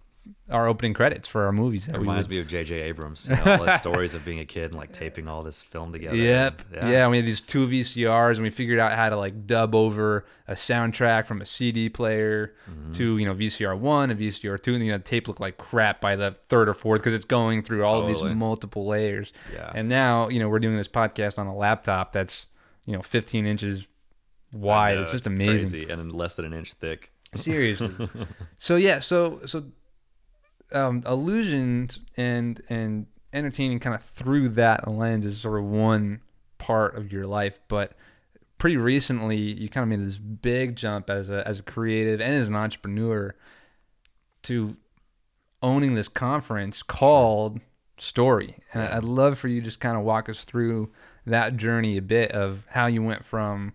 our 0.50 0.68
opening 0.68 0.94
credits 0.94 1.28
for 1.28 1.46
our 1.46 1.52
movies 1.52 1.86
that 1.88 1.96
It 1.96 2.00
reminds 2.00 2.28
would, 2.28 2.36
me 2.36 2.40
of 2.42 2.48
J.J. 2.48 2.76
Abrams. 2.82 3.28
You 3.30 3.36
know, 3.36 3.58
all 3.60 3.66
the 3.66 3.78
stories 3.80 4.14
of 4.14 4.24
being 4.24 4.40
a 4.40 4.46
kid 4.46 4.66
and 4.72 4.76
like 4.76 4.92
taping 4.92 5.28
all 5.28 5.44
this 5.44 5.62
film 5.64 5.92
together. 5.92 6.16
Yep. 6.16 6.62
and- 6.74 6.90
Yeah. 6.90 7.08
we 7.08 7.18
had 7.18 7.26
these 7.26 7.42
two 7.42 7.68
VCRs 7.68 8.36
and 8.36 8.44
we 8.44 8.50
figured 8.50 8.80
out 8.80 8.94
how 8.94 9.10
to 9.10 9.18
like 9.18 9.46
dub 9.46 9.76
over 9.76 10.26
a 10.48 10.54
soundtrack 10.54 11.26
from 11.26 11.42
a 11.42 11.46
CD 11.46 11.90
player 11.90 12.54
Mm-hmm. 12.70 12.92
to, 12.94 13.18
you 13.18 13.26
know, 13.26 13.34
VCR 13.36 13.78
one 13.78 14.10
and 14.12 14.20
VCR 14.20 14.62
two. 14.62 14.74
And, 14.76 14.86
you 14.86 14.92
know, 14.92 14.98
tape 15.00 15.28
looked 15.28 15.40
like 15.42 15.58
crap 15.58 16.00
by 16.02 16.16
the 16.16 16.36
third 16.50 16.70
or 16.70 16.74
fourth 16.74 17.02
because 17.02 17.14
it's 17.14 17.26
going 17.26 17.64
through 17.64 17.84
all 17.86 18.00
of 18.02 18.08
these 18.08 18.22
multiple 18.24 18.86
layers. 18.88 19.34
Yeah. 19.54 19.72
And 19.76 19.90
now, 19.90 20.30
you 20.30 20.40
know, 20.40 20.48
we're 20.50 20.60
doing 20.60 20.78
this 20.78 20.88
podcast 20.88 21.38
on 21.38 21.48
a 21.48 21.56
laptop 21.56 22.14
that's, 22.14 22.46
you 22.86 22.94
know, 22.94 23.02
15 23.02 23.46
inches 23.46 23.86
wide. 24.54 24.96
know, 24.96 25.02
it's 25.02 25.12
just 25.12 25.28
amazing. 25.28 25.70
crazy, 25.70 25.90
and 25.92 26.12
less 26.12 26.36
than 26.36 26.46
an 26.46 26.54
inch 26.54 26.74
thick. 26.74 27.12
Seriously. 27.36 28.10
so 28.58 28.78
yeah, 28.78 29.00
so 29.00 29.42
so 29.46 29.66
um, 30.72 31.04
illusions 31.06 32.00
and 32.16 32.62
and 32.70 33.08
entertaining 33.34 33.80
kind 33.80 33.96
of 33.96 34.04
through 34.04 34.50
that 34.50 34.88
lens 34.88 35.26
is 35.26 35.40
sort 35.40 35.60
of 35.60 35.66
one 35.66 36.22
part 36.58 36.96
of 36.96 37.12
your 37.12 37.26
life, 37.26 37.60
but 37.68 37.94
pretty 38.58 38.78
recently 38.78 39.38
you 39.38 39.70
kind 39.70 39.84
of 39.84 39.90
made 39.90 40.06
this 40.06 40.18
big 40.18 40.76
jump 40.76 41.10
as 41.10 41.30
a 41.30 41.48
as 41.48 41.60
a 41.60 41.64
creative 41.64 42.20
and 42.20 42.34
as 42.34 42.48
an 42.48 42.56
entrepreneur 42.56 43.36
to 44.44 44.78
owning 45.62 45.96
this 45.96 46.08
conference 46.08 46.84
called 46.84 47.60
Story. 47.98 48.56
And. 48.74 48.84
I'd 48.84 49.04
love 49.04 49.40
for 49.40 49.48
you 49.48 49.60
to 49.60 49.66
just 49.66 49.80
kind 49.80 49.98
of 49.98 50.04
walk 50.04 50.30
us 50.30 50.46
through 50.46 50.92
that 51.26 51.58
journey 51.58 51.98
a 51.98 52.02
bit 52.02 52.32
of 52.32 52.66
how 52.70 52.86
you 52.86 53.02
went 53.02 53.26
from 53.26 53.74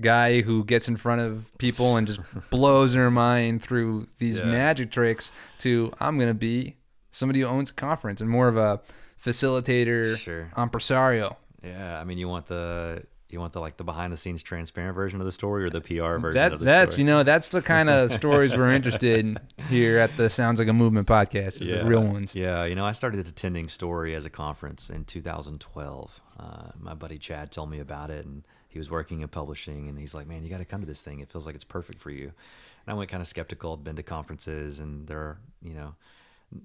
guy 0.00 0.40
who 0.40 0.64
gets 0.64 0.88
in 0.88 0.96
front 0.96 1.20
of 1.20 1.50
people 1.58 1.96
and 1.96 2.06
just 2.06 2.20
blows 2.50 2.92
their 2.94 3.10
mind 3.10 3.62
through 3.62 4.06
these 4.18 4.38
Yeah. 4.38 4.46
magic 4.46 4.90
tricks 4.90 5.30
to 5.60 5.92
I'm 6.00 6.16
going 6.16 6.28
to 6.30 6.34
be 6.34 6.76
somebody 7.12 7.40
who 7.40 7.46
owns 7.46 7.70
a 7.70 7.74
conference 7.74 8.20
and 8.20 8.28
more 8.28 8.48
of 8.48 8.56
a 8.56 8.80
facilitator, 9.28 10.16
Sure. 10.16 10.50
impresario. 10.56 11.36
Yeah, 11.62 11.98
I 11.98 12.04
mean, 12.04 12.18
you 12.18 12.28
want 12.28 12.46
the 12.46 13.02
you 13.30 13.40
want 13.40 13.52
the 13.52 13.60
like 13.60 13.76
the 13.76 13.82
behind 13.84 14.12
the 14.12 14.16
scenes 14.16 14.42
transparent 14.44 14.94
version 14.94 15.18
of 15.20 15.26
the 15.26 15.32
story 15.32 15.64
or 15.64 15.70
the 15.70 15.80
PR 15.80 16.18
version 16.18 16.34
That 16.34 16.52
of 16.52 16.60
the 16.60 16.64
that's 16.66 16.92
story? 16.92 17.00
you 17.00 17.06
know 17.06 17.24
that's 17.24 17.48
the 17.48 17.62
kind 17.62 17.90
of 17.90 18.12
stories 18.12 18.56
we're 18.56 18.70
interested 18.70 19.18
in 19.18 19.38
here 19.68 19.98
at 19.98 20.16
the 20.16 20.30
Sounds 20.30 20.60
Like 20.60 20.68
a 20.68 20.72
Movement 20.72 21.08
podcast. 21.08 21.58
yeah. 21.60 21.78
the 21.78 21.84
real 21.86 22.02
ones. 22.04 22.32
Yeah, 22.32 22.64
you 22.64 22.76
know, 22.76 22.84
I 22.84 22.92
started 22.92 23.26
attending 23.26 23.66
Story 23.68 24.14
as 24.14 24.24
a 24.24 24.30
conference 24.30 24.88
in 24.88 25.04
2012. 25.04 26.20
Uh, 26.38 26.68
my 26.78 26.94
buddy 26.94 27.18
Chad 27.18 27.50
told 27.50 27.70
me 27.70 27.80
about 27.80 28.10
it, 28.10 28.24
and 28.24 28.44
he 28.74 28.78
was 28.80 28.90
working 28.90 29.20
in 29.20 29.28
publishing, 29.28 29.88
and 29.88 29.96
he's 29.96 30.14
like, 30.14 30.26
"Man, 30.26 30.42
you 30.42 30.50
got 30.50 30.58
to 30.58 30.64
come 30.64 30.80
to 30.80 30.86
this 30.86 31.00
thing. 31.00 31.20
It 31.20 31.30
feels 31.30 31.46
like 31.46 31.54
it's 31.54 31.62
perfect 31.62 32.00
for 32.00 32.10
you." 32.10 32.24
And 32.24 32.88
I 32.88 32.94
went 32.94 33.08
kind 33.08 33.20
of 33.20 33.28
skeptical. 33.28 33.74
I'd 33.74 33.84
been 33.84 33.94
to 33.94 34.02
conferences, 34.02 34.80
and 34.80 35.06
there 35.06 35.20
are, 35.20 35.38
you 35.62 35.74
know, 35.74 35.94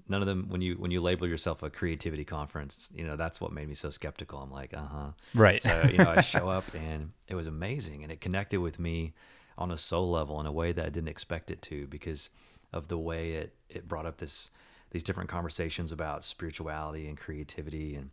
none 0.08 0.20
of 0.20 0.26
them. 0.26 0.46
When 0.48 0.60
you 0.60 0.74
when 0.74 0.90
you 0.90 1.00
label 1.00 1.28
yourself 1.28 1.62
a 1.62 1.70
creativity 1.70 2.24
conference, 2.24 2.90
you 2.92 3.06
know, 3.06 3.14
that's 3.14 3.40
what 3.40 3.52
made 3.52 3.68
me 3.68 3.74
so 3.74 3.90
skeptical. 3.90 4.40
I'm 4.40 4.50
like, 4.50 4.74
uh 4.74 4.86
huh. 4.86 5.10
Right. 5.36 5.62
So 5.62 5.88
you 5.88 5.98
know, 5.98 6.10
I 6.10 6.20
show 6.20 6.48
up, 6.58 6.64
and 6.74 7.12
it 7.28 7.36
was 7.36 7.46
amazing, 7.46 8.02
and 8.02 8.10
it 8.10 8.20
connected 8.20 8.58
with 8.58 8.80
me 8.80 9.14
on 9.56 9.70
a 9.70 9.78
soul 9.78 10.10
level 10.10 10.40
in 10.40 10.46
a 10.46 10.52
way 10.52 10.72
that 10.72 10.84
I 10.84 10.88
didn't 10.88 11.10
expect 11.10 11.48
it 11.48 11.62
to 11.62 11.86
because 11.86 12.28
of 12.72 12.88
the 12.88 12.98
way 12.98 13.34
it 13.34 13.54
it 13.68 13.86
brought 13.86 14.04
up 14.04 14.16
this 14.16 14.50
these 14.90 15.04
different 15.04 15.30
conversations 15.30 15.92
about 15.92 16.24
spirituality 16.24 17.06
and 17.06 17.16
creativity 17.16 17.94
and 17.94 18.10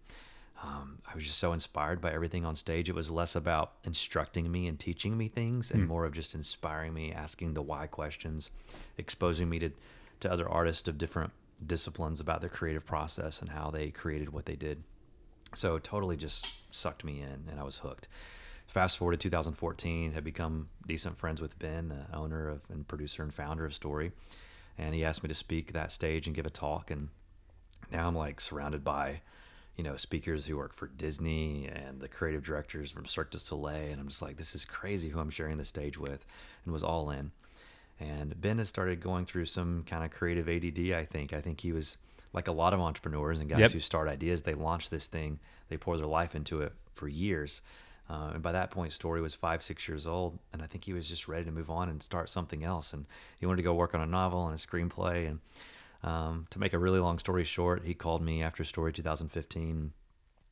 um, 0.64 1.00
I 1.08 1.14
was 1.14 1.24
just 1.24 1.38
so 1.38 1.54
inspired 1.54 2.02
by 2.02 2.12
everything 2.12 2.46
on 2.46 2.56
stage. 2.56 2.90
It 2.90 2.96
was 2.96 3.12
less 3.12 3.36
about 3.36 3.74
instructing 3.84 4.52
me 4.52 4.68
and 4.68 4.80
teaching 4.80 5.18
me 5.18 5.28
things, 5.28 5.70
and 5.70 5.88
more 5.88 6.06
of 6.06 6.14
just 6.14 6.34
inspiring 6.34 6.94
me, 6.94 7.12
asking 7.12 7.54
the 7.54 7.62
why 7.62 7.86
questions, 7.88 8.50
exposing 8.98 9.50
me 9.50 9.60
to, 9.60 9.70
to 10.22 10.32
other 10.32 10.50
artists 10.50 10.88
of 10.88 10.98
different 10.98 11.32
disciplines 11.66 12.20
about 12.20 12.42
their 12.42 12.50
creative 12.50 12.86
process 12.86 13.42
and 13.42 13.52
how 13.52 13.70
they 13.70 13.92
created 13.92 14.34
what 14.34 14.46
they 14.46 14.56
did. 14.56 14.84
So 15.54 15.76
it 15.76 15.84
totally 15.84 16.18
just 16.18 16.48
sucked 16.72 17.04
me 17.04 17.22
in, 17.22 17.46
and 17.50 17.60
I 17.60 17.64
was 17.64 17.80
hooked. 17.80 18.08
Fast 18.68 18.98
forward 18.98 19.14
to 19.14 19.30
2014, 19.30 20.12
had 20.12 20.24
become 20.24 20.70
decent 20.86 21.18
friends 21.18 21.40
with 21.40 21.58
Ben, 21.60 21.90
the 21.90 22.16
owner 22.16 22.50
of 22.50 22.62
and 22.70 22.88
producer 22.88 23.24
and 23.24 23.34
founder 23.34 23.66
of 23.66 23.74
Story, 23.74 24.12
and 24.78 24.94
he 24.94 25.06
asked 25.06 25.24
me 25.24 25.30
to 25.30 25.36
speak 25.36 25.74
that 25.74 25.92
stage 25.92 26.28
and 26.28 26.36
give 26.36 26.46
a 26.46 26.50
talk, 26.50 26.92
and 26.92 27.10
now 27.92 28.08
I'm 28.08 28.16
like 28.16 28.42
surrounded 28.42 28.84
by, 28.84 29.22
you 29.78 29.84
know, 29.84 29.96
speakers 29.96 30.46
who 30.46 30.58
work 30.58 30.74
for 30.74 30.88
Disney 30.88 31.68
and 31.68 32.02
the 32.02 32.08
creative 32.08 32.44
directors 32.44 32.92
from 32.92 33.06
Cirque 33.06 33.32
du 33.32 33.38
Soleil, 33.40 33.92
and 33.92 34.00
I'm 34.02 34.08
just 34.08 34.22
like, 34.22 34.38
this 34.38 34.56
is 34.56 34.66
crazy 34.66 35.10
who 35.10 35.20
I'm 35.20 35.30
sharing 35.30 35.58
the 35.58 35.66
stage 35.66 35.98
with, 35.98 36.26
and 36.66 36.74
was 36.74 36.84
all 36.84 37.10
in. 37.12 37.32
And 38.00 38.40
Ben 38.40 38.58
has 38.60 38.70
started 38.70 39.00
going 39.02 39.26
through 39.26 39.46
some 39.46 39.84
kind 39.88 40.04
of 40.04 40.12
creative 40.12 40.48
ADD. 40.50 40.92
I 40.94 41.06
think. 41.06 41.34
I 41.34 41.42
think 41.42 41.62
he 41.62 41.72
was 41.72 41.98
like 42.34 42.48
a 42.48 42.52
lot 42.52 42.74
of 42.74 42.80
entrepreneurs 42.80 43.40
and 43.40 43.50
guys 43.50 43.60
Yep. 43.60 43.72
who 43.72 43.80
start 43.80 44.08
ideas. 44.08 44.44
They 44.44 44.54
launch 44.54 44.90
this 44.90 45.08
thing, 45.08 45.40
they 45.70 45.78
pour 45.78 45.98
their 45.98 46.06
life 46.06 46.36
into 46.36 46.62
it 46.62 46.74
for 46.94 47.08
years. 47.08 47.62
Uh, 48.10 48.32
and 48.36 48.42
by 48.44 48.54
that 48.54 48.72
point, 48.72 48.94
Story 48.94 49.20
was 49.20 49.36
five, 49.36 49.62
six 49.62 49.86
years 49.88 50.08
old, 50.08 50.40
and 50.54 50.62
I 50.62 50.66
think 50.66 50.86
he 50.86 50.94
was 50.94 51.10
just 51.10 51.28
ready 51.28 51.44
to 51.46 51.52
move 51.52 51.70
on 51.70 51.90
and 51.90 52.02
start 52.02 52.30
something 52.30 52.64
else. 52.64 52.94
And 52.94 53.06
he 53.40 53.46
wanted 53.46 53.58
to 53.58 53.64
go 53.64 53.74
work 53.74 53.94
on 53.94 54.00
a 54.02 54.06
novel 54.06 54.46
and 54.48 54.56
a 54.56 54.58
screenplay. 54.58 55.28
And 55.28 55.40
um, 56.04 56.46
to 56.50 56.60
make 56.60 56.74
a 56.74 56.80
really 56.80 57.00
long 57.00 57.20
story 57.20 57.44
short, 57.44 57.84
he 57.86 57.94
called 57.94 58.22
me 58.22 58.44
after 58.44 58.64
Story 58.64 58.94
2015 58.94 59.94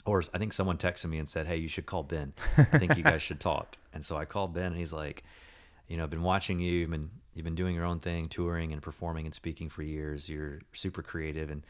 or 0.05 0.21
I 0.33 0.37
think 0.37 0.53
someone 0.53 0.77
texted 0.77 1.09
me 1.09 1.17
and 1.17 1.27
said, 1.27 1.47
"Hey, 1.47 1.57
you 1.57 1.67
should 1.67 1.85
call 1.85 2.03
Ben. 2.03 2.33
I 2.57 2.77
think 2.77 2.95
you 2.95 3.03
guys 3.03 3.21
should 3.21 3.39
talk." 3.39 3.77
And 3.95 4.03
so 4.03 4.17
I 4.17 4.25
called 4.25 4.53
Ben, 4.53 4.65
and 4.65 4.77
he's 4.77 4.91
like, 4.91 5.23
"You 5.87 5.95
know, 5.95 6.03
I've 6.03 6.09
been 6.09 6.21
watching 6.21 6.59
you. 6.59 6.73
You've 6.73 6.89
been 6.89 7.09
you've 7.33 7.45
been 7.45 7.55
doing 7.55 7.73
your 7.73 7.85
own 7.85 8.01
thing, 8.01 8.27
touring 8.27 8.73
and 8.73 8.81
performing 8.81 9.25
and 9.25 9.33
speaking 9.33 9.69
for 9.69 9.83
years. 9.83 10.27
You're 10.27 10.59
super 10.73 11.01
creative, 11.01 11.49
and 11.49 11.65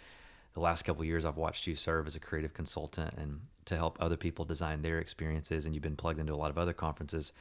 the 0.56 0.60
last 0.60 0.82
couple 0.82 1.04
of 1.04 1.08
years, 1.08 1.24
I've 1.24 1.38
watched 1.38 1.68
you 1.68 1.76
serve 1.76 2.08
as 2.08 2.16
a 2.16 2.20
creative 2.20 2.54
consultant 2.54 3.14
and 3.18 3.42
to 3.66 3.76
help 3.76 3.98
other 4.00 4.18
people 4.18 4.44
design 4.44 4.82
their 4.82 5.00
experiences. 5.00 5.66
And 5.66 5.76
you've 5.76 5.84
been 5.84 5.96
plugged 5.96 6.20
into 6.20 6.34
a 6.34 6.36
lot 6.36 6.50
of 6.50 6.58
other 6.58 6.74
conferences. 6.74 7.32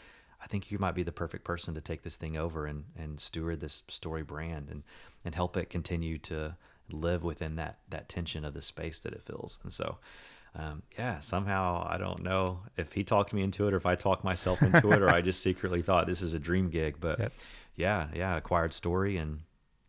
I 0.42 0.46
think 0.46 0.70
you 0.70 0.78
might 0.78 0.94
be 0.94 1.02
the 1.02 1.12
perfect 1.12 1.44
person 1.44 1.74
to 1.74 1.80
take 1.80 2.02
this 2.02 2.16
thing 2.16 2.36
over 2.36 2.66
and 2.66 2.84
and 2.96 3.18
steward 3.20 3.60
this 3.60 3.82
story 3.88 4.22
brand 4.22 4.68
and 4.70 4.82
and 5.24 5.34
help 5.34 5.56
it 5.56 5.70
continue 5.70 6.18
to 6.18 6.56
live 6.90 7.24
within 7.24 7.56
that 7.56 7.78
that 7.88 8.08
tension 8.08 8.44
of 8.44 8.54
the 8.54 8.62
space 8.62 9.00
that 9.00 9.12
it 9.12 9.22
fills. 9.22 9.58
And 9.62 9.72
so." 9.72 9.98
um, 10.56 10.82
yeah, 10.96 11.18
somehow 11.18 11.84
I 11.90 11.98
don't 11.98 12.22
know 12.22 12.60
if 12.76 12.92
he 12.92 13.02
talked 13.02 13.34
me 13.34 13.42
into 13.42 13.66
it 13.66 13.74
or 13.74 13.76
if 13.76 13.86
I 13.86 13.96
talked 13.96 14.22
myself 14.22 14.62
into 14.62 14.92
it 14.92 15.02
or 15.02 15.10
I 15.10 15.20
just 15.20 15.42
secretly 15.48 15.82
thought 15.82 16.06
this 16.06 16.22
is 16.22 16.32
a 16.32 16.38
dream 16.38 16.70
gig. 16.70 16.98
But 17.00 17.18
Yep. 17.18 17.32
yeah, 17.74 18.06
yeah, 18.14 18.36
acquired 18.36 18.72
story 18.72 19.16
and 19.16 19.40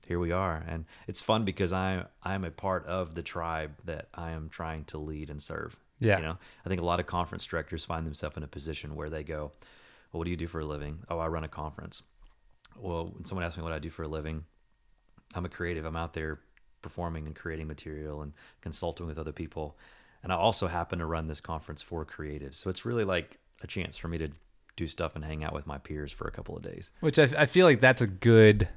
here 0.07 0.17
we 0.17 0.31
are. 0.31 0.63
And 0.67 0.85
it's 1.07 1.21
fun 1.21 1.45
because 1.45 1.71
I 1.71 2.05
I'm 2.23 2.43
a 2.43 2.49
part 2.49 2.83
of 2.87 3.13
the 3.13 3.21
tribe 3.21 3.73
that 3.85 4.07
I 4.15 4.31
am 4.31 4.49
trying 4.49 4.85
to 4.85 4.97
lead 4.97 5.29
and 5.29 5.39
serve. 5.39 5.75
Yeah. 5.99 6.17
You 6.17 6.23
know, 6.23 6.37
I 6.65 6.69
think 6.69 6.81
a 6.81 6.85
lot 6.85 6.99
of 6.99 7.05
conference 7.05 7.45
directors 7.45 7.85
find 7.85 8.03
themselves 8.03 8.35
in 8.35 8.41
a 8.41 8.47
position 8.47 8.95
where 8.95 9.11
they 9.11 9.23
go, 9.23 9.51
Well, 10.15 10.19
what 10.19 10.25
do 10.27 10.31
you 10.31 10.37
do 10.37 10.47
for 10.47 10.61
a 10.61 10.65
living? 10.65 10.99
Oh, 11.09 11.19
I 11.19 11.27
run 11.27 11.43
a 11.43 11.49
conference. 11.49 12.01
Well, 12.79 13.11
when 13.13 13.25
someone 13.25 13.43
asks 13.43 13.57
me 13.57 13.63
what 13.63 13.73
I 13.73 13.79
do 13.79 13.89
for 13.89 14.03
a 14.03 14.07
living, 14.07 14.45
I'm 15.33 15.43
a 15.43 15.49
creative. 15.49 15.83
I'm 15.83 15.97
out 15.97 16.13
there 16.13 16.39
performing 16.81 17.27
and 17.27 17.35
creating 17.35 17.67
material 17.67 18.21
and 18.21 18.31
consulting 18.61 19.07
with 19.07 19.19
other 19.19 19.33
people. 19.33 19.77
And 20.23 20.31
I 20.31 20.37
also 20.37 20.67
happen 20.67 20.99
to 20.99 21.05
run 21.05 21.27
this 21.27 21.41
conference 21.41 21.81
for 21.81 22.05
creatives. 22.05 22.55
So 22.55 22.69
it's 22.69 22.85
really 22.85 23.03
like 23.03 23.39
a 23.61 23.67
chance 23.67 23.97
for 23.97 24.07
me 24.07 24.17
to 24.19 24.29
do 24.77 24.87
stuff 24.87 25.17
and 25.17 25.25
hang 25.25 25.43
out 25.43 25.51
with 25.51 25.67
my 25.67 25.79
peers 25.79 26.13
for 26.13 26.29
a 26.29 26.31
couple 26.31 26.55
of 26.55 26.63
days. 26.63 26.91
Which 27.01 27.19
I, 27.19 27.29
I 27.37 27.45
feel 27.45 27.65
like 27.65 27.81
that's 27.81 27.99
a 27.99 28.07
good 28.07 28.69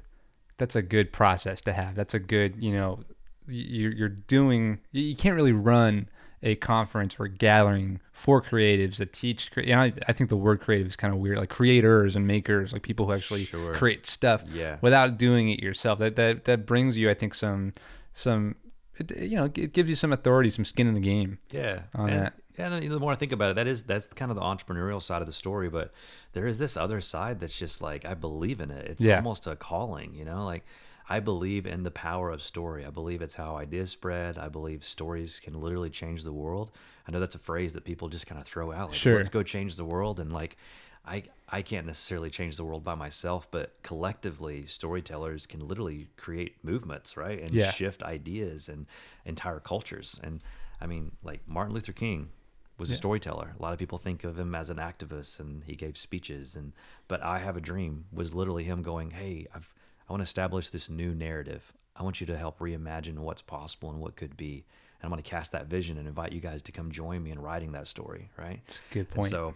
that's 0.57 0.75
a 0.75 0.81
good 0.81 1.13
process 1.13 1.61
to 1.61 1.71
have. 1.71 1.95
That's 1.95 2.13
a 2.13 2.19
good 2.19 2.61
you 2.61 2.73
know 2.73 3.05
you're 3.47 3.93
you're 3.93 4.09
doing 4.09 4.79
you 4.91 5.03
you 5.03 5.15
can't 5.15 5.37
really 5.37 5.53
run 5.53 6.09
a 6.41 6.55
conference 6.55 7.15
or 7.19 7.27
gathering 7.27 7.99
for 8.13 8.41
creatives 8.41 8.97
that 8.97 9.11
teach. 9.13 9.51
You 9.57 9.75
know, 9.75 9.81
I, 9.81 9.93
I 10.07 10.13
think 10.13 10.29
the 10.29 10.37
word 10.37 10.61
creative 10.61 10.87
is 10.87 10.95
kind 10.95 11.13
of 11.13 11.19
weird, 11.19 11.37
like 11.37 11.49
creators 11.49 12.15
and 12.15 12.25
makers, 12.25 12.71
like 12.73 12.81
people 12.81 13.05
who 13.07 13.13
actually 13.13 13.43
Sure. 13.45 13.73
create 13.73 14.05
stuff 14.05 14.43
Yeah. 14.51 14.77
without 14.81 15.17
doing 15.17 15.49
it 15.49 15.61
yourself. 15.61 15.99
That 15.99 16.15
that 16.15 16.45
that 16.45 16.65
brings 16.65 16.95
you, 16.97 17.09
I 17.09 17.13
think, 17.13 17.33
some 17.33 17.73
some 18.13 18.55
it, 18.97 19.15
you 19.17 19.35
know 19.37 19.45
it 19.45 19.73
gives 19.73 19.89
you 19.89 19.95
some 19.95 20.11
authority, 20.13 20.49
some 20.49 20.65
skin 20.65 20.87
in 20.87 20.93
the 20.93 20.99
game. 21.01 21.39
Yeah, 21.51 21.81
on 21.95 22.09
and, 22.09 22.21
that. 22.25 22.33
yeah. 22.57 22.73
and 22.73 22.91
The 22.91 22.99
more 22.99 23.11
I 23.11 23.15
think 23.15 23.31
about 23.31 23.51
it, 23.51 23.55
that 23.55 23.67
is 23.67 23.83
that's 23.83 24.07
kind 24.07 24.31
of 24.31 24.35
the 24.35 24.41
entrepreneurial 24.43 25.01
side 25.01 25.21
of 25.21 25.27
the 25.27 25.33
story. 25.33 25.69
But 25.69 25.91
there 26.33 26.47
is 26.47 26.57
this 26.57 26.75
other 26.77 27.01
side 27.01 27.39
that's 27.39 27.57
just 27.57 27.81
like 27.81 28.05
I 28.05 28.13
believe 28.13 28.59
in 28.61 28.71
it. 28.71 28.87
It's 28.87 29.03
Yeah. 29.03 29.17
almost 29.17 29.45
a 29.47 29.55
calling, 29.55 30.13
you 30.15 30.25
know. 30.25 30.45
Like 30.45 30.65
I 31.11 31.19
believe 31.19 31.65
in 31.65 31.81
the 31.81 31.89
power 31.91 32.29
of 32.29 32.41
story. 32.43 32.85
I 32.85 32.91
believe 32.91 33.23
it's 33.23 33.33
how 33.33 33.55
ideas 33.55 33.89
spread. 33.89 34.37
I 34.37 34.47
believe 34.47 34.83
stories 34.83 35.39
can 35.39 35.59
literally 35.59 35.89
change 35.89 36.23
the 36.23 36.31
world. 36.31 36.71
I 37.07 37.11
know 37.11 37.19
that's 37.19 37.33
a 37.33 37.39
phrase 37.39 37.73
that 37.73 37.83
people 37.83 38.09
just 38.09 38.27
kind 38.27 38.39
of 38.39 38.45
throw 38.45 38.71
out. 38.71 38.89
Like, 38.89 38.97
Sure. 38.99 39.15
Let's 39.17 39.29
go 39.29 39.41
change 39.41 39.75
the 39.75 39.85
world. 39.85 40.19
And 40.19 40.31
like, 40.31 40.55
I, 41.03 41.23
I 41.49 41.63
can't 41.63 41.87
necessarily 41.87 42.29
change 42.29 42.57
the 42.57 42.63
world 42.63 42.83
by 42.83 42.93
myself, 42.93 43.49
but 43.49 43.73
collectively, 43.81 44.67
storytellers 44.67 45.47
can 45.47 45.67
literally 45.67 46.09
create 46.15 46.57
movements, 46.63 47.17
right? 47.17 47.41
And 47.41 47.55
Yeah. 47.55 47.71
shift 47.71 48.03
ideas 48.03 48.69
and 48.69 48.85
entire 49.25 49.59
cultures. 49.59 50.19
And 50.23 50.41
I 50.79 50.85
mean, 50.85 51.13
like 51.23 51.41
Martin 51.47 51.73
Luther 51.73 51.91
King 51.93 52.29
was 52.77 52.91
a 52.91 52.95
storyteller. 52.95 53.55
A 53.57 53.61
lot 53.61 53.73
of 53.73 53.79
people 53.79 53.97
think 53.97 54.23
of 54.23 54.37
him 54.37 54.53
as 54.53 54.69
an 54.69 54.77
activist 54.77 55.39
and 55.39 55.63
he 55.63 55.75
gave 55.75 55.97
speeches 55.97 56.55
and 56.55 56.73
but 57.07 57.21
I 57.23 57.39
have 57.39 57.57
a 57.57 57.61
dream 57.61 58.05
was 58.13 58.35
literally 58.35 58.63
him 58.63 58.83
going, 58.83 59.11
"Hey, 59.11 59.47
I've 59.53 59.73
I 60.09 60.13
want 60.13 60.21
to 60.21 60.23
establish 60.23 60.69
this 60.71 60.89
new 60.89 61.13
narrative. 61.13 61.71
I 61.95 62.03
want 62.03 62.19
you 62.19 62.27
to 62.27 62.37
help 62.37 62.59
reimagine 62.59 63.19
what's 63.19 63.41
possible 63.41 63.91
and 63.91 63.99
what 63.99 64.15
could 64.15 64.35
be. 64.35 64.65
And 65.01 65.03
I'm 65.05 65.11
going 65.11 65.21
to 65.21 65.29
cast 65.29 65.51
that 65.51 65.67
vision 65.67 65.97
and 65.97 66.07
invite 66.07 66.31
you 66.33 66.41
guys 66.41 66.61
to 66.63 66.71
come 66.71 66.91
join 66.91 67.23
me 67.23 67.31
in 67.31 67.39
writing 67.39 67.71
that 67.73 67.87
story, 67.87 68.31
right?" 68.37 68.61
Good 68.91 69.07
And 69.07 69.09
point. 69.09 69.29
so, 69.29 69.53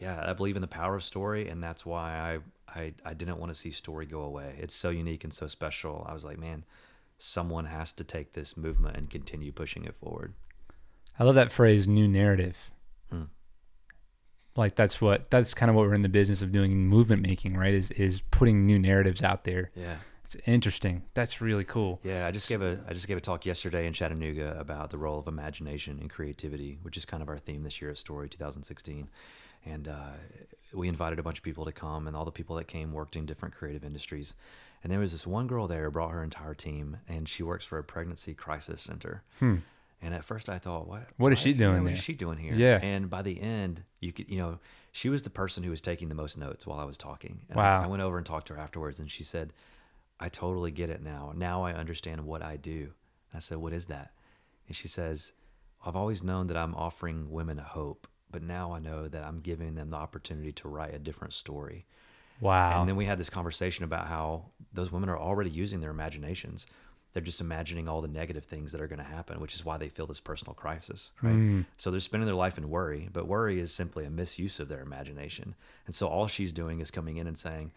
yeah, 0.00 0.24
I 0.26 0.32
believe 0.32 0.56
in 0.56 0.62
the 0.62 0.68
power 0.68 0.96
of 0.96 1.04
story, 1.04 1.48
and 1.48 1.62
that's 1.62 1.84
why 1.84 2.40
I, 2.74 2.80
I 2.80 2.94
I 3.04 3.14
didn't 3.14 3.38
want 3.38 3.50
to 3.52 3.58
see 3.58 3.70
story 3.70 4.06
go 4.06 4.22
away. 4.22 4.56
It's 4.58 4.74
so 4.74 4.90
unique 4.90 5.22
and 5.22 5.32
so 5.32 5.46
special. 5.46 6.04
I 6.08 6.14
was 6.14 6.24
like, 6.24 6.38
man, 6.38 6.64
someone 7.18 7.66
has 7.66 7.92
to 7.92 8.04
take 8.04 8.32
this 8.32 8.56
movement 8.56 8.96
and 8.96 9.10
continue 9.10 9.52
pushing 9.52 9.84
it 9.84 9.94
forward. 9.96 10.32
I 11.18 11.24
love 11.24 11.34
that 11.34 11.52
phrase, 11.52 11.86
new 11.86 12.08
narrative. 12.08 12.70
Hmm. 14.54 14.60
Like 14.60 14.76
that's 14.76 15.00
what 15.00 15.30
that's 15.30 15.54
kind 15.54 15.70
of 15.70 15.76
what 15.76 15.86
we're 15.86 15.94
in 15.94 16.02
the 16.02 16.08
business 16.08 16.42
of 16.42 16.52
doing 16.52 16.72
in 16.72 16.86
movement 16.86 17.22
making, 17.22 17.56
right? 17.56 17.74
Is 17.74 17.90
is 17.92 18.22
putting 18.30 18.66
new 18.66 18.78
narratives 18.78 19.22
out 19.22 19.44
there. 19.44 19.70
Yeah. 19.74 19.96
It's 20.32 20.36
interesting. 20.46 21.02
That's 21.14 21.40
really 21.40 21.64
cool. 21.64 21.98
Yeah, 22.04 22.24
I 22.24 22.30
just 22.30 22.48
gave 22.48 22.62
a 22.62 22.78
I 22.88 22.92
just 22.92 23.08
gave 23.08 23.16
a 23.16 23.20
talk 23.20 23.44
yesterday 23.46 23.86
in 23.86 23.92
Chattanooga 23.92 24.56
about 24.60 24.90
the 24.90 24.98
role 24.98 25.18
of 25.18 25.26
imagination 25.26 25.98
and 26.00 26.08
creativity, 26.08 26.78
which 26.82 26.96
is 26.96 27.04
kind 27.04 27.20
of 27.20 27.28
our 27.28 27.38
theme 27.38 27.64
this 27.64 27.80
year 27.80 27.90
at 27.90 27.98
Story 27.98 28.28
2016. 28.28 29.08
And 29.66 29.88
uh, 29.88 30.12
we 30.72 30.88
invited 30.88 31.18
a 31.18 31.22
bunch 31.22 31.38
of 31.38 31.44
people 31.44 31.64
to 31.64 31.72
come, 31.72 32.06
and 32.06 32.16
all 32.16 32.24
the 32.24 32.30
people 32.30 32.56
that 32.56 32.68
came 32.68 32.92
worked 32.92 33.16
in 33.16 33.26
different 33.26 33.54
creative 33.54 33.84
industries. 33.84 34.34
And 34.82 34.90
there 34.92 35.00
was 35.00 35.12
this 35.12 35.26
one 35.26 35.46
girl 35.46 35.66
there, 35.66 35.90
brought 35.90 36.12
her 36.12 36.22
entire 36.22 36.54
team, 36.54 36.98
and 37.08 37.28
she 37.28 37.42
works 37.42 37.64
for 37.64 37.78
a 37.78 37.84
pregnancy 37.84 38.32
crisis 38.32 38.80
center. 38.80 39.22
And 40.02 40.14
at 40.14 40.24
first, 40.24 40.48
I 40.48 40.58
thought, 40.58 40.88
what? 40.88 41.08
What 41.18 41.32
is 41.32 41.38
she 41.38 41.50
yeah, 41.50 41.66
doing 41.66 41.84
What 41.84 41.92
is 41.92 41.98
she 41.98 42.14
doing 42.14 42.38
here? 42.38 42.54
Yeah. 42.54 42.78
And 42.82 43.10
by 43.10 43.22
the 43.22 43.40
end, 43.40 43.82
you 44.00 44.12
could, 44.12 44.30
you 44.30 44.38
know, 44.38 44.58
she 44.92 45.08
was 45.08 45.22
the 45.22 45.30
person 45.30 45.62
who 45.62 45.70
was 45.70 45.80
taking 45.80 46.08
the 46.08 46.14
most 46.14 46.38
notes 46.38 46.66
while 46.66 46.78
I 46.80 46.84
was 46.84 46.96
talking. 46.96 47.42
And 47.48 47.56
Wow. 47.56 47.80
I, 47.80 47.84
I 47.84 47.86
went 47.86 48.02
over 48.02 48.16
and 48.16 48.24
talked 48.26 48.46
to 48.48 48.54
her 48.54 48.60
afterwards, 48.60 48.98
and 48.98 49.10
she 49.10 49.24
said, 49.24 49.52
I 50.18 50.28
totally 50.28 50.70
get 50.70 50.90
it 50.90 51.02
now. 51.02 51.32
Now 51.36 51.64
I 51.64 51.72
understand 51.72 52.24
what 52.24 52.42
I 52.42 52.56
do. 52.56 52.92
And 53.30 53.36
I 53.36 53.38
said, 53.40 53.58
What 53.58 53.72
is 53.72 53.86
that? 53.86 54.12
And 54.66 54.76
she 54.76 54.88
says, 54.88 55.32
I've 55.84 55.96
always 55.96 56.22
known 56.22 56.46
that 56.48 56.56
I'm 56.56 56.74
offering 56.74 57.30
women 57.30 57.58
a 57.58 57.62
hope, 57.62 58.06
but 58.30 58.42
now 58.42 58.72
I 58.72 58.78
know 58.78 59.08
that 59.08 59.24
I'm 59.24 59.40
giving 59.40 59.74
them 59.74 59.90
the 59.90 59.96
opportunity 59.96 60.52
to 60.52 60.68
write 60.68 60.94
a 60.94 60.98
different 60.98 61.32
story. 61.34 61.86
Wow. 62.40 62.80
And 62.80 62.88
then 62.88 62.96
we 62.96 63.04
had 63.04 63.18
this 63.18 63.30
conversation 63.30 63.84
about 63.84 64.06
how 64.06 64.46
those 64.72 64.90
women 64.90 65.08
are 65.08 65.18
already 65.18 65.50
using 65.50 65.80
their 65.80 65.90
imaginations. 65.90 66.66
They're 67.12 67.22
just 67.22 67.40
imagining 67.40 67.88
all 67.88 68.00
the 68.00 68.08
negative 68.08 68.44
things 68.44 68.72
that 68.72 68.80
are 68.80 68.86
going 68.86 68.98
to 69.00 69.04
happen, 69.04 69.40
which 69.40 69.54
is 69.54 69.64
why 69.64 69.78
they 69.78 69.88
feel 69.88 70.06
this 70.06 70.20
personal 70.20 70.54
crisis, 70.54 71.10
right? 71.22 71.34
Mm. 71.34 71.66
So 71.76 71.90
they're 71.90 72.00
spending 72.00 72.26
their 72.26 72.36
life 72.36 72.56
in 72.56 72.70
worry, 72.70 73.08
but 73.12 73.26
worry 73.26 73.58
is 73.58 73.72
simply 73.72 74.04
a 74.04 74.10
misuse 74.10 74.60
of 74.60 74.68
their 74.68 74.80
imagination. 74.80 75.54
And 75.86 75.94
so 75.94 76.06
all 76.06 76.28
she's 76.28 76.52
doing 76.52 76.80
is 76.80 76.90
coming 76.90 77.16
in 77.16 77.26
and 77.26 77.36
saying, 77.36 77.72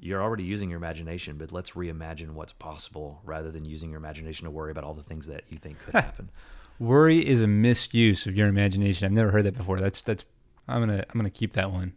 You're 0.00 0.22
already 0.22 0.44
using 0.44 0.70
your 0.70 0.78
imagination, 0.78 1.36
but 1.36 1.52
let's 1.52 1.72
reimagine 1.72 2.30
what's 2.30 2.54
possible 2.54 3.20
rather 3.24 3.50
than 3.50 3.66
using 3.66 3.90
your 3.90 3.98
imagination 3.98 4.46
to 4.46 4.50
worry 4.50 4.70
about 4.70 4.84
all 4.84 4.94
the 4.94 5.02
things 5.02 5.26
that 5.26 5.44
you 5.50 5.58
think 5.58 5.78
could 5.80 5.94
happen. 5.94 6.30
Worry 6.78 7.26
is 7.26 7.40
a 7.40 7.46
misuse 7.46 8.26
of 8.26 8.36
your 8.36 8.48
imagination. 8.48 9.04
I've 9.04 9.12
never 9.12 9.30
heard 9.30 9.44
that 9.44 9.56
before. 9.56 9.78
That's 9.78 10.00
that's 10.00 10.24
I'm 10.66 10.80
gonna 10.80 11.04
I'm 11.08 11.18
gonna 11.18 11.30
keep 11.30 11.52
that 11.52 11.70
one. 11.70 11.92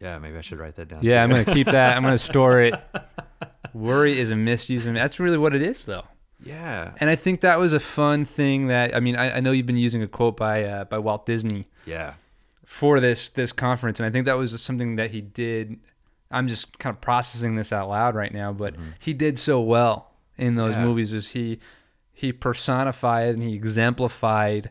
Yeah, 0.00 0.18
maybe 0.18 0.36
I 0.36 0.40
should 0.42 0.58
write 0.58 0.76
that 0.76 0.88
down. 0.88 1.00
Yeah, 1.02 1.22
I'm 1.22 1.30
gonna 1.30 1.44
keep 1.44 1.66
that. 1.68 1.96
I'm 1.96 2.02
gonna 2.02 2.18
store 2.18 2.60
it. 2.60 2.74
Worry 3.72 4.18
is 4.18 4.30
a 4.30 4.36
misuse 4.36 4.86
of 4.86 4.94
that's 4.94 5.18
really 5.20 5.38
what 5.38 5.54
it 5.54 5.62
is 5.62 5.84
though. 5.84 6.04
yeah. 6.42 6.92
And 7.00 7.10
I 7.10 7.16
think 7.16 7.40
that 7.42 7.58
was 7.58 7.72
a 7.72 7.80
fun 7.80 8.24
thing 8.24 8.68
that 8.68 8.94
I 8.94 9.00
mean 9.00 9.16
I, 9.16 9.36
I 9.36 9.40
know 9.40 9.52
you've 9.52 9.66
been 9.66 9.76
using 9.76 10.02
a 10.02 10.08
quote 10.08 10.36
by 10.36 10.64
uh, 10.64 10.84
by 10.84 10.98
Walt 10.98 11.26
Disney 11.26 11.66
Yeah. 11.84 12.14
for 12.64 13.00
this 13.00 13.28
this 13.30 13.52
conference, 13.52 13.98
and 14.00 14.06
I 14.06 14.10
think 14.10 14.26
that 14.26 14.36
was 14.38 14.60
something 14.62 14.96
that 14.96 15.10
he 15.10 15.20
did. 15.20 15.78
I'm 16.30 16.48
just 16.48 16.78
kind 16.78 16.94
of 16.94 17.00
processing 17.00 17.54
this 17.56 17.72
out 17.72 17.88
loud 17.88 18.14
right 18.14 18.32
now, 18.32 18.52
but 18.52 18.74
he 18.98 19.12
did 19.14 19.38
so 19.38 19.60
well 19.60 20.12
in 20.36 20.56
those 20.56 20.72
Yeah. 20.74 20.84
movies. 20.84 21.12
Was 21.12 21.28
he 21.28 21.58
he 22.12 22.32
personified 22.32 23.34
and 23.34 23.42
he 23.42 23.54
exemplified 23.54 24.70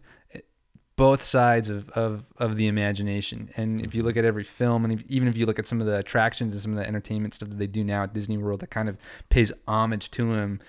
both 0.97 1.21
sides 1.21 1.69
of, 1.69 1.89
of, 1.89 2.25
of 2.37 2.55
the 2.55 2.67
imagination. 2.67 3.49
And 3.57 3.81
if 3.81 3.93
you 3.93 3.99
mm-hmm. 3.99 4.07
look 4.07 4.17
at 4.17 4.25
every 4.25 4.43
film, 4.43 4.85
and 4.85 4.93
if, 4.93 5.03
even 5.09 5.27
if 5.27 5.35
you 5.35 5.45
look 5.45 5.59
at 5.59 5.67
some 5.67 5.81
of 5.81 5.87
the 5.87 5.97
attractions 5.97 6.53
and 6.53 6.61
some 6.61 6.71
of 6.71 6.77
the 6.77 6.87
entertainment 6.87 7.33
stuff 7.33 7.49
that 7.49 7.57
they 7.57 7.67
do 7.67 7.83
now 7.83 8.03
at 8.03 8.13
Disney 8.13 8.37
World, 8.37 8.61
that 8.61 8.69
kind 8.69 8.87
of 8.87 8.97
pays 9.29 9.51
homage 9.67 10.09
to 10.11 10.33
him. 10.33 10.61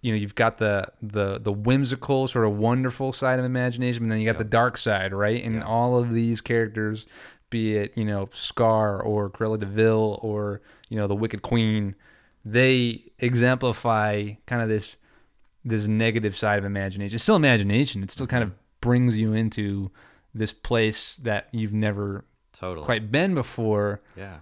You 0.00 0.12
know, 0.12 0.18
you've 0.18 0.34
got 0.34 0.58
the 0.58 0.86
the 1.00 1.38
the 1.38 1.52
whimsical, 1.52 2.28
sort 2.28 2.44
of 2.44 2.58
wonderful 2.58 3.12
side 3.12 3.38
of 3.38 3.44
imagination, 3.44 4.02
and 4.02 4.12
then 4.12 4.20
you 4.20 4.26
got 4.26 4.38
the 4.38 4.44
dark 4.44 4.76
side, 4.76 5.14
right? 5.14 5.42
And 5.42 5.64
all 5.64 5.96
of 5.96 6.12
these 6.12 6.42
characters, 6.42 7.06
be 7.48 7.76
it 7.76 7.96
you 7.96 8.04
know 8.04 8.28
Scar 8.32 9.00
or 9.00 9.30
Cruella 9.30 9.58
de 9.58 9.66
Vil 9.66 10.18
or 10.22 10.60
you 10.90 10.98
know 10.98 11.06
the 11.06 11.14
Wicked 11.14 11.40
Queen, 11.40 11.94
they 12.44 13.02
exemplify 13.18 14.32
kind 14.46 14.60
of 14.60 14.68
this 14.68 14.96
this 15.64 15.86
negative 15.86 16.36
side 16.36 16.58
of 16.58 16.66
imagination. 16.66 17.14
It's 17.14 17.22
still 17.22 17.36
imagination. 17.36 18.02
It's 18.02 18.12
still 18.12 18.26
kind 18.26 18.44
of 18.44 18.52
brings 18.84 19.16
you 19.18 19.32
into 19.32 19.90
this 20.34 20.52
place 20.52 21.16
that 21.22 21.48
you've 21.52 21.72
never 21.74 22.24
Totally. 22.52 22.84
quite 22.84 23.10
been 23.10 23.34
before. 23.34 24.00
Yeah. 24.16 24.38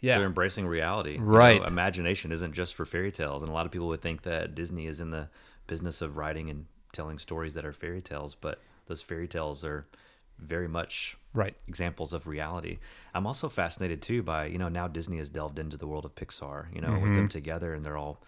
Yeah. 0.00 0.18
They're 0.18 0.26
embracing 0.26 0.66
reality. 0.66 1.12
You 1.12 1.18
know, 1.18 1.24
Right. 1.24 1.62
imagination 1.62 2.32
isn't 2.32 2.52
just 2.52 2.74
for 2.74 2.84
fairy 2.84 3.12
tales. 3.12 3.42
And 3.42 3.50
a 3.50 3.52
lot 3.54 3.66
of 3.66 3.72
people 3.72 3.88
would 3.88 4.00
think 4.00 4.22
that 4.22 4.54
Disney 4.54 4.86
is 4.86 5.00
in 5.00 5.10
the 5.10 5.28
business 5.66 6.00
of 6.02 6.16
writing 6.16 6.48
and 6.50 6.66
telling 6.92 7.18
stories 7.18 7.54
that 7.54 7.64
are 7.66 7.72
fairy 7.72 8.00
tales, 8.00 8.34
but 8.34 8.60
those 8.86 9.02
fairy 9.02 9.28
tales 9.28 9.64
are 9.64 9.86
very 10.38 10.68
much 10.68 11.16
Right. 11.34 11.54
examples 11.66 12.12
of 12.12 12.26
reality. 12.26 12.78
I'm 13.12 13.26
also 13.26 13.48
fascinated 13.48 14.00
too 14.00 14.22
by, 14.22 14.46
you 14.46 14.56
know, 14.56 14.68
now 14.68 14.88
Disney 14.88 15.18
has 15.18 15.28
delved 15.28 15.58
into 15.58 15.76
the 15.76 15.86
world 15.86 16.04
of 16.06 16.14
Pixar, 16.14 16.72
you 16.74 16.80
know, 16.80 16.92
with 16.92 17.02
Mm-hmm. 17.02 17.16
them 17.16 17.28
together 17.28 17.74
and 17.74 17.84
they're 17.84 17.96
all 17.98 18.22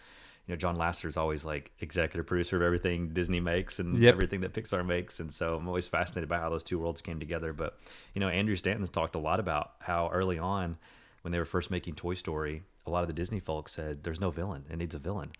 you 0.51 0.57
know, 0.57 0.59
John 0.59 0.77
Lasseter's 0.77 1.17
always 1.17 1.45
like 1.45 1.71
executive 1.79 2.27
producer 2.27 2.57
of 2.57 2.63
everything 2.63 3.11
Disney 3.11 3.39
makes 3.39 3.79
and 3.79 3.97
Yep. 4.03 4.15
everything 4.15 4.41
that 4.41 4.53
Pixar 4.53 4.85
makes. 4.85 5.21
And 5.21 5.33
so 5.33 5.55
I'm 5.55 5.69
always 5.69 5.87
fascinated 5.87 6.29
by 6.29 6.39
how 6.39 6.51
those 6.51 6.65
two 6.65 6.77
worlds 6.81 7.01
came 7.01 7.21
together. 7.21 7.53
But, 7.53 7.79
you 8.15 8.21
know, 8.21 8.29
Andrew 8.29 8.57
Stanton's 8.57 8.91
talked 8.91 9.15
a 9.15 9.21
lot 9.21 9.39
about 9.39 9.75
how 9.79 10.11
early 10.11 10.41
on, 10.41 10.77
when 11.23 11.31
they 11.31 11.39
were 11.39 11.45
first 11.45 11.71
making 11.71 11.95
Toy 11.95 12.15
Story, 12.15 12.65
a 12.85 12.91
lot 12.91 13.03
of 13.03 13.07
the 13.07 13.15
Disney 13.15 13.39
folks 13.39 13.71
said, 13.71 14.03
there's 14.03 14.21
no 14.21 14.33
villain. 14.33 14.65
It 14.69 14.77
needs 14.79 14.97
a 14.97 14.99
villain. 14.99 15.31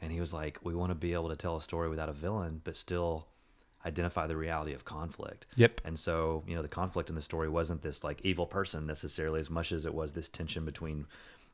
And 0.00 0.12
he 0.12 0.20
was 0.20 0.32
like, 0.32 0.60
we 0.62 0.76
want 0.76 0.90
to 0.92 0.94
be 0.94 1.12
able 1.12 1.30
to 1.30 1.34
tell 1.36 1.56
a 1.56 1.60
story 1.60 1.88
without 1.88 2.08
a 2.08 2.12
villain, 2.12 2.60
but 2.62 2.76
still 2.76 3.26
identify 3.84 4.28
the 4.28 4.36
reality 4.36 4.74
of 4.74 4.84
conflict. 4.84 5.48
Yep. 5.56 5.80
And 5.84 5.98
so, 5.98 6.44
you 6.46 6.54
know, 6.54 6.62
the 6.62 6.68
conflict 6.68 7.08
in 7.08 7.16
the 7.16 7.20
story 7.22 7.48
wasn't 7.48 7.82
this 7.82 8.04
like 8.04 8.20
evil 8.22 8.46
person 8.46 8.86
necessarily 8.86 9.40
as 9.40 9.50
much 9.50 9.72
as 9.72 9.84
it 9.84 9.92
was 9.92 10.12
this 10.12 10.28
tension 10.28 10.64
between, 10.64 11.06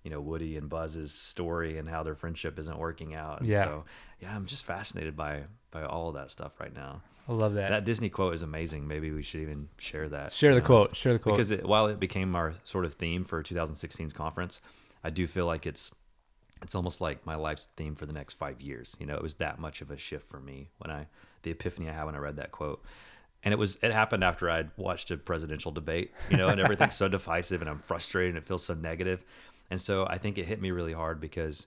you 0.08 0.14
know, 0.14 0.22
Woody 0.22 0.56
and 0.56 0.70
Buzz's 0.70 1.12
story 1.12 1.76
and 1.76 1.86
how 1.86 2.02
their 2.02 2.14
friendship 2.14 2.58
isn't 2.58 2.78
working 2.78 3.14
out. 3.14 3.40
And 3.40 3.48
Yeah. 3.50 3.62
so, 3.62 3.84
yeah, 4.20 4.34
I'm 4.34 4.46
just 4.46 4.64
fascinated 4.64 5.14
by 5.14 5.42
by 5.70 5.82
all 5.84 6.08
of 6.08 6.14
that 6.14 6.30
stuff 6.30 6.58
right 6.60 6.74
now. 6.74 7.02
I 7.28 7.32
love 7.32 7.52
that. 7.54 7.68
That 7.68 7.84
Disney 7.84 8.08
quote 8.08 8.34
is 8.34 8.40
amazing. 8.40 8.88
Maybe 8.88 9.10
we 9.10 9.22
should 9.22 9.42
even 9.42 9.68
share 9.76 10.08
that. 10.08 10.32
Share 10.32 10.52
the 10.52 10.56
you 10.56 10.60
know, 10.62 10.66
quote. 10.66 10.96
Share 10.96 11.12
the 11.12 11.18
quote. 11.18 11.36
Because 11.36 11.50
it, 11.50 11.66
while 11.66 11.88
it 11.88 12.00
became 12.00 12.34
our 12.34 12.54
sort 12.64 12.86
of 12.86 12.94
theme 12.94 13.22
for 13.22 13.42
2016's 13.42 14.14
conference, 14.14 14.62
I 15.04 15.10
do 15.10 15.26
feel 15.26 15.44
like 15.44 15.66
it's 15.66 15.94
it's 16.62 16.74
almost 16.74 17.02
like 17.02 17.26
my 17.26 17.34
life's 17.34 17.68
theme 17.76 17.94
for 17.94 18.06
the 18.06 18.14
next 18.14 18.34
five 18.34 18.62
years. 18.62 18.96
You 18.98 19.04
know, 19.04 19.14
it 19.14 19.22
was 19.22 19.34
that 19.34 19.58
much 19.58 19.82
of 19.82 19.90
a 19.90 19.98
shift 19.98 20.26
for 20.26 20.40
me 20.40 20.70
when 20.78 20.90
I 20.90 21.06
the 21.42 21.50
epiphany 21.50 21.90
I 21.90 21.92
had 21.92 22.04
when 22.04 22.14
I 22.14 22.18
read 22.18 22.36
that 22.36 22.50
quote. 22.50 22.82
And 23.44 23.52
it 23.52 23.58
was 23.58 23.76
it 23.82 23.92
happened 23.92 24.24
after 24.24 24.48
I'd 24.48 24.70
watched 24.78 25.10
a 25.10 25.18
presidential 25.18 25.70
debate, 25.70 26.12
you 26.30 26.38
know, 26.38 26.48
and 26.48 26.58
everything's 26.62 26.94
so 26.96 27.08
divisive 27.18 27.60
and 27.60 27.68
I'm 27.68 27.78
frustrated 27.80 28.36
and 28.36 28.42
it 28.42 28.46
feels 28.48 28.64
so 28.64 28.72
negative. 28.72 29.22
And 29.70 29.80
so 29.80 30.06
I 30.08 30.18
think 30.18 30.38
it 30.38 30.46
hit 30.46 30.60
me 30.60 30.70
really 30.70 30.92
hard 30.92 31.20
because 31.20 31.66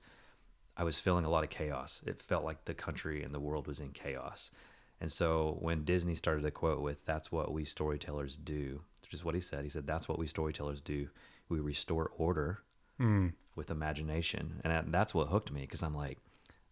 I 0.75 0.83
was 0.83 0.99
feeling 0.99 1.25
a 1.25 1.29
lot 1.29 1.43
of 1.43 1.49
chaos. 1.49 2.01
It 2.05 2.21
felt 2.21 2.43
like 2.43 2.65
the 2.65 2.73
country 2.73 3.23
and 3.23 3.33
the 3.33 3.39
world 3.39 3.67
was 3.67 3.79
in 3.79 3.91
chaos. 3.91 4.51
And 4.99 5.11
so 5.11 5.57
when 5.59 5.83
Disney 5.83 6.15
started 6.15 6.43
to 6.43 6.51
quote 6.51 6.81
with, 6.81 7.03
that's 7.05 7.31
what 7.31 7.51
we 7.51 7.65
storytellers 7.65 8.37
do, 8.37 8.81
which 9.01 9.13
is 9.13 9.23
what 9.23 9.35
he 9.35 9.41
said. 9.41 9.63
He 9.63 9.69
said, 9.69 9.87
that's 9.87 10.07
what 10.07 10.19
we 10.19 10.27
storytellers 10.27 10.81
do. 10.81 11.09
We 11.49 11.59
restore 11.59 12.11
order 12.17 12.61
hmm. 12.97 13.29
with 13.55 13.71
imagination. 13.71 14.61
And 14.63 14.93
that's 14.93 15.13
what 15.13 15.27
hooked 15.27 15.51
me 15.51 15.61
because 15.61 15.83
I'm 15.83 15.95
like, 15.95 16.19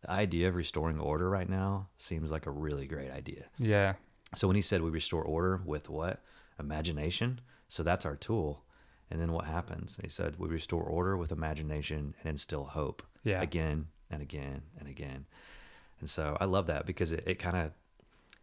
the 0.02 0.12
idea 0.12 0.48
of 0.48 0.56
restoring 0.56 1.00
order 1.00 1.30
right 1.30 1.50
now 1.50 1.88
seems 1.98 2.32
like 2.32 2.46
a 2.46 2.52
really 2.52 2.88
great 2.88 3.12
idea. 3.12 3.46
yeah. 3.58 3.94
So 4.36 4.48
when 4.48 4.56
he 4.56 4.62
said 4.62 4.82
we 4.82 4.92
restore 4.92 5.24
order 5.24 5.60
with 5.66 5.90
what? 5.90 6.22
Imagination. 6.60 7.42
So 7.68 7.84
that's 7.84 8.06
our 8.06 8.16
tool. 8.16 8.64
And 9.12 9.20
then 9.20 9.32
what 9.32 9.46
happens? 9.46 9.98
He 10.02 10.10
said 10.10 10.36
we 10.38 10.48
restore 10.48 10.84
order 10.84 11.18
with 11.18 11.32
imagination 11.32 12.14
and 12.22 12.30
instill 12.30 12.66
hope. 12.66 13.04
Yeah. 13.24 13.42
Again, 13.42 13.88
and 14.10 14.22
again 14.22 14.62
and 14.80 14.88
again. 14.88 15.26
And 16.00 16.10
so 16.10 16.38
I 16.40 16.46
love 16.46 16.68
that 16.68 16.86
because 16.86 17.12
it, 17.12 17.24
it 17.26 17.40
kind 17.40 17.58
of 17.58 17.72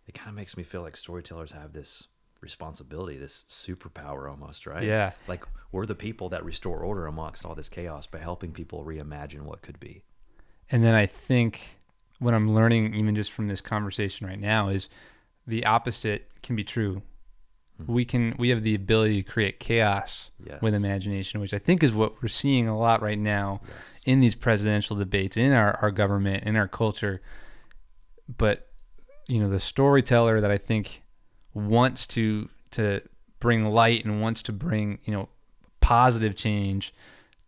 it 0.07 0.15
kind 0.15 0.29
of 0.29 0.35
makes 0.35 0.57
me 0.57 0.63
feel 0.63 0.83
like 0.83 0.97
storytellers 0.97 1.53
have 1.53 1.73
this 1.73 2.09
responsibility, 2.41 3.17
this 3.17 3.45
superpower 3.49 4.31
almost, 4.31 4.67
right? 4.67 4.85
Yeah. 4.85 5.13
Like 5.27 5.45
we're 5.73 5.87
the 5.87 5.95
people 5.95 6.29
that 6.29 6.45
restore 6.45 6.81
order 6.81 7.07
amongst 7.07 7.45
all 7.45 7.55
this 7.55 7.69
chaos 7.69 8.07
by 8.07 8.19
helping 8.19 8.53
people 8.53 8.85
reimagine 8.85 9.43
what 9.43 9.63
could 9.63 9.81
be. 9.81 10.03
And 10.71 10.85
then 10.85 10.95
I 10.95 11.07
think 11.07 11.61
what 12.19 12.35
I'm 12.35 12.55
learning, 12.55 12.95
even 12.95 13.15
just 13.15 13.33
from 13.33 13.49
this 13.49 13.61
conversation 13.61 14.27
right 14.27 14.41
now, 14.41 14.69
is 14.69 14.89
the 15.47 15.65
opposite 15.65 16.29
can 16.43 16.57
be 16.57 16.65
true. 16.65 17.03
Hmm. 17.85 17.93
We 17.93 18.05
can 18.05 18.35
we 18.39 18.49
have 18.51 18.63
the 18.63 18.75
ability 18.75 19.23
to 19.23 19.31
create 19.31 19.61
chaos 19.61 20.31
Yes. 20.45 20.63
with 20.63 20.75
imagination, 20.75 21.41
which 21.41 21.53
I 21.53 21.59
think 21.59 21.83
is 21.83 21.93
what 21.93 22.23
we're 22.23 22.29
seeing 22.29 22.69
a 22.69 22.79
lot 22.79 23.03
right 23.03 23.19
now 23.19 23.61
Yes. 23.69 24.01
in 24.07 24.21
these 24.21 24.35
presidential 24.35 24.97
debates, 24.97 25.37
in 25.37 25.53
our, 25.53 25.77
our 25.83 25.91
government, 25.91 26.45
in 26.45 26.57
our 26.57 26.69
culture. 26.69 27.21
But 28.39 28.69
you 29.29 29.41
know, 29.41 29.49
the 29.49 29.61
storyteller 29.61 30.41
that 30.41 30.51
I 30.51 30.59
think 30.59 31.03
wants 31.55 32.07
to 32.09 32.49
to 32.73 33.01
bring 33.41 33.65
light 33.67 34.05
and 34.05 34.21
wants 34.21 34.43
to 34.43 34.53
bring 34.53 34.99
you 35.05 35.13
know 35.13 35.29
positive 35.81 36.35
change 36.35 36.93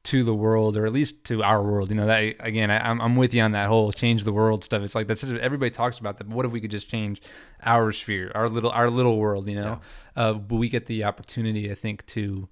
to 0.04 0.22
the 0.24 0.34
world 0.34 0.76
or 0.76 0.86
at 0.86 0.92
least 0.92 1.24
to 1.24 1.42
our 1.42 1.62
world 1.62 1.90
you 1.90 1.94
know 1.96 2.06
that 2.06 2.36
again 2.40 2.70
I, 2.70 2.88
I'm, 2.88 3.00
I'm 3.00 3.16
with 3.16 3.34
you 3.34 3.42
on 3.42 3.52
that 3.52 3.68
whole 3.68 3.92
change 3.92 4.24
the 4.24 4.32
world 4.32 4.64
stuff 4.64 4.82
it's 4.82 4.94
like 4.94 5.06
that's 5.06 5.20
just, 5.20 5.34
everybody 5.34 5.70
talks 5.70 5.98
about 5.98 6.18
that 6.18 6.24
but 6.24 6.34
what 6.36 6.46
if 6.46 6.52
we 6.52 6.60
could 6.60 6.70
just 6.70 6.88
change 6.88 7.20
our 7.64 7.92
sphere 7.92 8.30
our 8.34 8.48
little 8.48 8.70
our 8.70 8.88
little 8.90 9.18
world 9.18 9.48
you 9.48 9.56
know 9.56 9.80
uh, 10.16 10.32
but 10.32 10.56
we 10.56 10.68
get 10.68 10.86
the 10.86 11.04
opportunity 11.04 11.70
i 11.70 11.74
think 11.74 12.06
to 12.06 12.48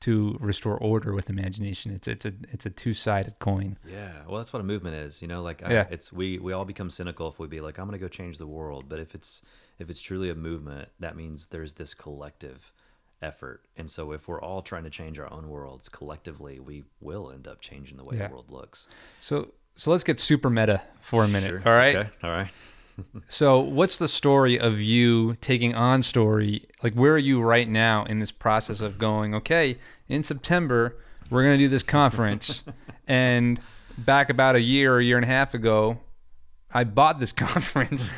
to 0.00 0.36
restore 0.40 0.76
order 0.78 1.12
with 1.14 1.30
imagination 1.30 1.92
it's 1.92 2.08
it's 2.08 2.24
a 2.24 2.32
it's 2.50 2.66
a 2.66 2.70
two-sided 2.70 3.38
coin 3.38 3.78
Yeah, 3.88 4.12
well, 4.26 4.36
that's 4.38 4.52
what 4.52 4.60
a 4.60 4.64
movement 4.64 4.96
is. 4.96 5.22
You 5.22 5.28
know, 5.28 5.42
like 5.42 5.62
I, 5.62 5.72
Yeah. 5.72 5.86
it's 5.90 6.12
we 6.12 6.38
we 6.38 6.52
all 6.52 6.66
become 6.66 6.90
cynical 6.90 7.28
if 7.28 7.38
we 7.38 7.46
be 7.46 7.62
like, 7.62 7.78
I'm 7.78 7.86
gonna 7.86 7.96
go 7.96 8.08
change 8.08 8.36
the 8.36 8.46
world. 8.46 8.90
But 8.90 8.98
if 9.00 9.14
it's 9.14 9.40
if 9.78 9.88
it's 9.88 10.02
truly 10.02 10.28
a 10.28 10.34
movement, 10.34 10.90
that 11.00 11.16
means 11.16 11.46
there's 11.46 11.74
this 11.74 11.94
collective 11.94 12.72
effort. 13.26 13.58
And 13.76 13.90
so 13.90 14.12
if 14.12 14.28
we're 14.28 14.40
all 14.40 14.62
trying 14.62 14.84
to 14.84 14.90
change 14.90 15.18
our 15.18 15.30
own 15.32 15.48
worlds 15.48 15.88
collectively, 15.88 16.58
we 16.60 16.84
will 17.00 17.30
end 17.30 17.46
up 17.48 17.60
changing 17.60 17.96
the 17.98 18.04
way 18.04 18.16
Yeah. 18.16 18.28
the 18.28 18.32
world 18.34 18.50
looks. 18.50 18.88
so 19.18 19.52
so 19.78 19.90
let's 19.90 20.04
get 20.04 20.18
super 20.20 20.48
meta 20.48 20.80
for 21.02 21.22
a 21.24 21.28
minute 21.28 21.48
Sure. 21.50 21.62
all 21.66 21.72
right 21.72 21.96
Okay. 21.96 22.10
All 22.22 22.30
right. 22.30 22.50
So, 23.28 23.60
what's 23.60 23.98
the 23.98 24.08
story 24.08 24.58
of 24.58 24.80
you 24.80 25.34
taking 25.42 25.74
on 25.74 26.02
story? 26.02 26.64
Like, 26.82 26.94
where 26.94 27.12
are 27.12 27.18
you 27.18 27.42
right 27.42 27.68
now 27.68 28.04
in 28.06 28.20
this 28.20 28.30
process 28.32 28.80
of 28.80 28.96
going, 28.96 29.34
okay, 29.34 29.76
in 30.08 30.22
September, 30.24 30.96
we're 31.28 31.42
going 31.42 31.58
to 31.58 31.62
do 31.62 31.68
this 31.68 31.82
conference. 31.82 32.62
and 33.06 33.60
back 33.98 34.30
about 34.30 34.56
a 34.56 34.62
year 34.62 34.94
or 34.94 34.98
a 35.00 35.04
year 35.04 35.16
and 35.18 35.24
a 35.26 35.28
half 35.28 35.52
ago, 35.52 35.98
I 36.72 36.84
bought 36.84 37.20
this 37.20 37.32
conference. 37.46 38.08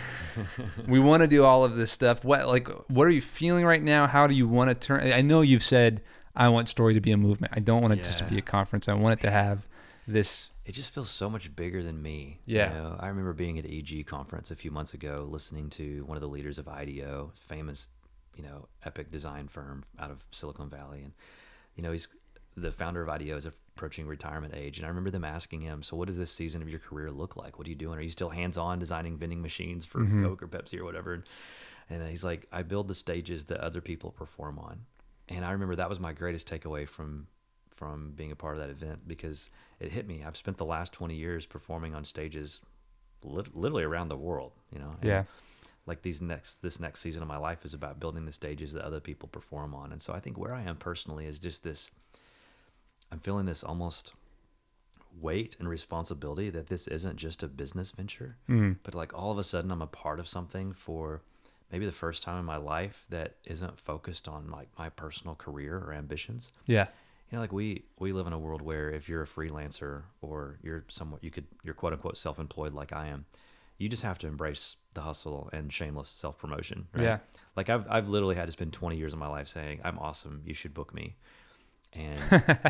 we 0.89 0.99
want 0.99 1.23
to 1.23 1.27
do 1.27 1.45
all 1.45 1.65
of 1.65 1.77
this 1.77 1.91
stuff. 1.91 2.25
What, 2.25 2.47
like, 2.47 2.69
what 2.89 3.07
are 3.07 3.11
you 3.11 3.23
feeling 3.23 3.65
right 3.65 3.83
now? 3.83 4.07
How 4.07 4.27
do 4.27 4.35
you 4.35 4.49
want 4.49 4.71
to 4.71 4.75
turn? 4.75 5.13
I 5.13 5.21
know 5.21 5.41
you've 5.41 5.65
said, 5.65 6.03
I 6.35 6.49
want 6.49 6.69
story 6.69 6.95
to 6.95 7.01
be 7.01 7.11
a 7.13 7.17
movement. 7.17 7.53
I 7.57 7.61
don't 7.61 7.83
want 7.83 7.95
it 7.95 8.05
just 8.05 8.19
to 8.19 8.25
be 8.25 8.39
a 8.39 8.43
conference. 8.43 8.89
I 8.89 8.95
want 8.95 9.19
it 9.19 9.23
to 9.27 9.31
have 9.31 9.67
this. 10.07 10.49
It 10.65 10.73
just 10.73 10.95
feels 10.95 11.11
so 11.11 11.29
much 11.29 11.55
bigger 11.57 11.83
than 11.83 12.03
me. 12.03 12.39
Yeah. 12.45 12.69
You 12.69 12.75
know, 12.75 12.97
I 13.01 13.09
remember 13.09 13.33
being 13.33 13.59
at 13.59 13.65
EG 13.65 14.07
conference 14.07 14.51
a 14.51 14.57
few 14.57 14.71
months 14.71 14.95
ago, 14.95 15.27
listening 15.31 15.71
to 15.71 16.05
one 16.05 16.17
of 16.17 16.21
the 16.21 16.29
leaders 16.29 16.59
of 16.59 16.69
IDEO, 16.69 17.33
famous, 17.35 17.89
you 18.37 18.43
know, 18.43 18.69
epic 18.85 19.11
design 19.11 19.49
firm 19.49 19.83
out 19.99 20.11
of 20.11 20.23
Silicon 20.31 20.69
Valley, 20.69 21.03
and 21.03 21.13
you 21.75 21.83
know, 21.83 21.91
he's 21.91 22.09
the 22.57 22.71
founder 22.73 23.03
of 23.03 23.09
IDEO 23.09 23.37
is 23.37 23.47
approaching 23.79 24.09
retirement 24.09 24.55
age, 24.57 24.79
and 24.79 24.85
I 24.85 24.89
remember 24.89 25.11
them 25.11 25.25
asking 25.25 25.61
him, 25.61 25.85
"So, 25.85 25.97
what 25.97 26.07
does 26.07 26.19
this 26.19 26.33
season 26.33 26.63
of 26.63 26.69
your 26.69 26.81
career 26.81 27.13
look 27.13 27.37
like? 27.37 27.59
What 27.59 27.69
are 27.69 27.71
you 27.71 27.77
doing? 27.77 27.97
Are 27.97 28.03
you 28.03 28.11
still 28.11 28.29
hands-on 28.29 28.81
designing 28.81 29.17
vending 29.17 29.41
machines 29.41 29.87
for 29.87 30.01
mm-hmm. 30.01 30.25
Coke 30.25 30.43
or 30.43 30.49
Pepsi 30.49 30.79
or 30.79 30.85
whatever?" 30.85 31.15
And, 31.15 31.23
and 31.89 32.09
he's 32.09 32.25
like, 32.25 32.47
"I 32.51 32.63
build 32.63 32.89
the 32.89 32.95
stages 32.95 33.45
that 33.47 33.61
other 33.61 33.81
people 33.81 34.11
perform 34.11 34.59
on," 34.59 34.81
and 35.29 35.45
I 35.45 35.53
remember 35.53 35.77
that 35.77 35.89
was 35.89 36.01
my 36.01 36.13
greatest 36.13 36.49
takeaway 36.49 36.89
from 36.89 37.29
from 37.71 38.11
being 38.17 38.33
a 38.33 38.37
part 38.37 38.57
of 38.57 38.61
that 38.61 38.71
event 38.71 39.07
because 39.07 39.51
it 39.79 39.93
hit 39.93 40.09
me. 40.09 40.25
I've 40.27 40.37
spent 40.37 40.57
the 40.57 40.65
last 40.65 40.93
20 40.93 41.15
years 41.15 41.47
performing 41.47 41.95
on 41.95 42.05
stages 42.05 42.61
lit- 43.23 43.57
literally 43.57 43.85
around 43.85 44.09
the 44.09 44.17
world, 44.17 44.51
you 44.73 44.81
know. 44.81 44.97
and 45.01 45.09
Yeah. 45.09 45.25
Like 45.87 46.03
these 46.03 46.21
next 46.21 46.57
this 46.57 46.81
next 46.81 47.01
season 47.01 47.23
of 47.23 47.29
my 47.29 47.39
life 47.39 47.65
is 47.65 47.73
about 47.73 48.01
building 48.01 48.27
the 48.27 48.33
stages 48.33 48.73
that 48.73 48.85
other 48.85 49.01
people 49.01 49.29
perform 49.29 49.75
on. 49.75 49.93
And 49.93 50.03
so 50.03 50.13
I 50.13 50.21
think 50.21 50.37
where 50.37 50.53
I 50.53 50.63
am 50.63 50.77
personally 50.77 51.25
is 51.25 51.39
just 51.39 51.63
this 51.63 51.91
I'm 53.11 53.21
feeling 53.21 53.47
this 53.47 53.63
almost 53.65 54.13
weight 55.21 55.57
and 55.59 55.69
responsibility 55.69 56.51
that 56.51 56.69
this 56.69 56.87
isn't 56.87 57.17
just 57.17 57.43
a 57.43 57.49
business 57.49 57.91
venture, 57.91 58.37
mm. 58.49 58.77
but 58.83 58.95
like 58.95 59.13
all 59.15 59.33
of 59.33 59.39
a 59.39 59.45
sudden 59.45 59.71
I'm 59.71 59.83
a 59.83 59.87
part 59.87 60.21
of 60.21 60.29
something 60.29 60.73
for 60.73 61.23
maybe 61.73 61.87
the 61.87 61.93
first 61.93 62.23
time 62.23 62.39
in 62.39 62.45
my 62.45 62.57
life 62.57 63.05
that 63.11 63.37
isn't 63.45 63.79
focused 63.79 64.29
on 64.29 64.51
like 64.51 64.69
my 64.79 64.89
personal 64.91 65.35
career 65.35 65.77
or 65.79 65.93
ambitions 65.93 66.53
Yeah. 66.67 66.87
you 67.31 67.37
know 67.37 67.41
like 67.41 67.53
we 67.53 67.85
we 67.99 68.13
live 68.13 68.27
in 68.27 68.33
a 68.33 68.39
world 68.39 68.63
where 68.63 68.91
if 68.91 69.09
you're 69.09 69.23
a 69.23 69.27
freelancer 69.27 70.03
or 70.23 70.59
you're 70.63 70.85
somewhat 70.89 71.23
you 71.23 71.31
could 71.31 71.45
you're 71.63 71.75
quote 71.75 71.93
unquote 71.93 72.17
self-employed 72.17 72.73
like 72.73 72.93
i 72.93 73.09
am 73.09 73.27
you 73.77 73.89
just 73.89 74.03
have 74.03 74.19
to 74.19 74.27
embrace 74.27 74.77
the 74.95 75.03
hustle 75.03 75.51
and 75.53 75.73
shameless 75.73 76.09
self-promotion 76.09 76.87
right? 76.95 77.05
Yeah. 77.05 77.19
like 77.55 77.69
i've 77.69 77.85
i've 77.91 78.09
literally 78.09 78.35
had 78.35 78.47
to 78.47 78.53
spend 78.53 78.73
20 78.73 78.97
years 78.97 79.13
of 79.13 79.19
my 79.19 79.29
life 79.29 79.49
saying 79.49 79.81
i'm 79.85 79.99
awesome 79.99 80.41
you 80.47 80.55
should 80.55 80.73
book 80.73 80.95
me 80.95 81.17
and 81.95 82.21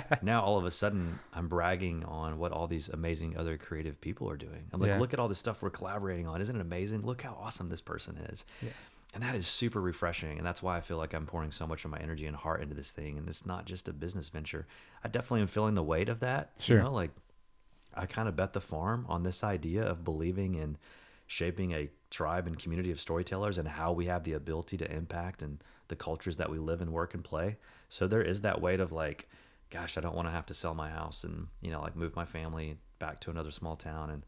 now 0.22 0.42
all 0.42 0.57
of 0.59 0.64
a 0.64 0.70
sudden 0.70 1.18
i'm 1.35 1.48
bragging 1.48 2.04
on 2.04 2.38
what 2.38 2.52
all 2.52 2.66
these 2.66 2.88
amazing 2.88 3.37
other 3.37 3.57
creative 3.59 4.00
people 4.00 4.31
are 4.31 4.37
doing. 4.37 4.66
I'm 4.72 4.81
like 4.81 4.88
Yeah. 4.88 4.98
look 5.00 5.12
at 5.12 5.18
all 5.18 5.28
this 5.28 5.38
stuff 5.38 5.61
we're 5.62 5.70
collaborating 5.70 6.26
on. 6.26 6.40
Isn't 6.40 6.54
it 6.57 6.61
amazing? 6.61 7.02
Look 7.02 7.22
how 7.22 7.37
awesome 7.40 7.68
this 7.68 7.81
person 7.81 8.16
is. 8.31 8.44
And 9.14 9.22
that 9.22 9.35
is 9.35 9.46
super 9.46 9.81
refreshing 9.81 10.37
and 10.38 10.46
that's 10.46 10.62
why 10.62 10.76
i 10.76 10.81
feel 10.81 10.98
like 10.98 11.14
i'm 11.14 11.26
pouring 11.26 11.50
so 11.50 11.66
much 11.66 11.85
of 11.85 11.90
my 11.90 11.98
energy 11.98 12.26
and 12.26 12.37
heart 12.37 12.62
into 12.62 12.74
this 12.74 12.90
thing 12.92 13.16
and 13.18 13.26
it's 13.28 13.44
not 13.46 13.64
just 13.64 13.88
a 13.88 13.92
business 13.92 14.28
venture. 14.28 14.66
I 15.02 15.09
definitely 15.09 15.40
am 15.40 15.46
feeling 15.48 15.74
the 15.74 15.83
weight 15.83 16.09
of 16.09 16.20
that 16.20 16.50
Sure. 16.59 16.76
you 16.76 16.83
know 16.85 16.92
like 16.92 17.11
i 17.94 18.07
kind 18.07 18.28
of 18.28 18.37
bet 18.37 18.52
the 18.52 18.61
farm 18.61 19.04
on 19.09 19.22
this 19.24 19.42
idea 19.42 19.83
of 19.83 20.04
believing 20.04 20.54
in 20.54 20.76
shaping 21.26 21.72
a 21.72 21.88
tribe 22.11 22.46
and 22.46 22.59
community 22.59 22.90
of 22.90 23.00
storytellers 23.00 23.59
and 23.59 23.66
how 23.68 23.92
we 23.92 24.07
have 24.07 24.24
the 24.24 24.33
ability 24.35 24.76
to 24.76 24.90
impact 24.92 25.42
and 25.42 25.62
the 25.88 25.96
cultures 25.96 26.37
that 26.37 26.51
we 26.51 26.59
live 26.59 26.81
and 26.81 26.92
work 26.92 27.14
and 27.14 27.24
play 27.24 27.57
so 27.88 28.07
there 28.07 28.22
is 28.22 28.42
that 28.42 28.61
weight 28.61 28.81
of 28.81 28.92
like 28.92 29.29
gosh 29.70 29.98
i 29.98 30.01
don't 30.01 30.14
want 30.14 30.27
to 30.29 30.33
have 30.33 30.46
to 30.46 30.55
sell 30.55 30.74
my 30.74 30.88
house 30.90 31.24
and 31.24 31.46
you 31.61 31.70
know 31.70 31.81
like 31.81 31.96
move 31.96 32.14
my 32.16 32.24
family 32.24 32.77
back 32.98 33.20
to 33.20 33.31
another 33.31 33.51
small 33.51 33.77
town 33.77 34.11
and 34.11 34.22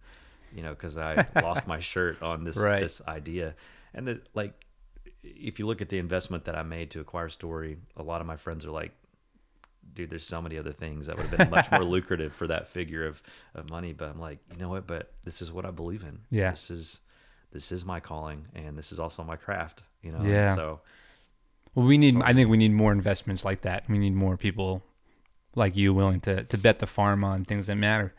you 0.55 0.62
know 0.62 0.70
because 0.70 0.96
i 0.99 1.27
lost 1.42 1.66
my 1.66 1.79
shirt 1.81 2.23
on 2.23 2.44
this 2.44 2.57
Right. 2.57 2.81
this 2.81 3.01
idea 3.07 3.55
and 3.94 4.07
the 4.07 4.20
like 4.35 4.53
if 5.23 5.59
you 5.59 5.66
look 5.66 5.83
at 5.83 5.90
the 5.90 5.99
investment 5.99 6.44
that 6.46 6.57
I 6.57 6.62
made 6.62 6.90
to 6.92 7.01
acquire 7.01 7.29
Story, 7.29 7.77
a 7.94 8.03
lot 8.03 8.23
of 8.23 8.27
my 8.27 8.37
friends 8.37 8.64
are 8.64 8.70
like, 8.70 8.92
dude, 9.92 10.09
there's 10.09 10.25
so 10.25 10.40
many 10.40 10.57
other 10.57 10.73
things 10.73 11.07
that 11.09 11.16
would 11.18 11.27
have 11.27 11.37
been 11.37 11.51
much 11.51 11.70
more 11.70 11.85
lucrative 11.96 12.33
for 12.33 12.46
that 12.46 12.68
figure 12.68 13.07
of, 13.07 13.23
of 13.55 13.68
money. 13.68 13.92
But 13.92 14.09
I'm 14.09 14.18
like, 14.18 14.38
you 14.51 14.57
know 14.57 14.70
what? 14.70 14.87
But 14.87 15.12
this 15.23 15.42
is 15.42 15.53
what 15.53 15.66
I 15.66 15.73
believe 15.73 16.03
in. 16.05 16.20
Yeah. 16.31 16.53
This 16.53 16.70
is 16.70 17.01
this 17.53 17.70
is 17.70 17.85
my 17.85 18.01
calling 18.01 18.46
and 18.55 18.79
this 18.79 18.92
is 18.92 19.01
also 19.01 19.23
my 19.23 19.37
craft, 19.37 19.83
you 20.03 20.12
know? 20.12 20.25
Yeah. 20.25 20.55
So 20.55 20.81
Well, 21.74 21.87
we 21.87 21.98
need. 21.98 22.20
I 22.22 22.35
think 22.35 22.50
we 22.50 22.56
need 22.56 22.72
more 22.72 22.92
investments 22.92 23.44
like 23.44 23.61
that. 23.62 23.88
We 23.88 23.98
need 23.98 24.14
more 24.14 24.37
people 24.37 24.83
like 25.54 25.76
you 25.76 25.94
willing 25.94 26.20
to 26.20 26.44
to 26.44 26.59
bet 26.59 26.78
the 26.78 26.87
farm 26.87 27.24
on 27.24 27.44
things 27.44 27.66
that 27.68 27.76
matter. 27.76 28.14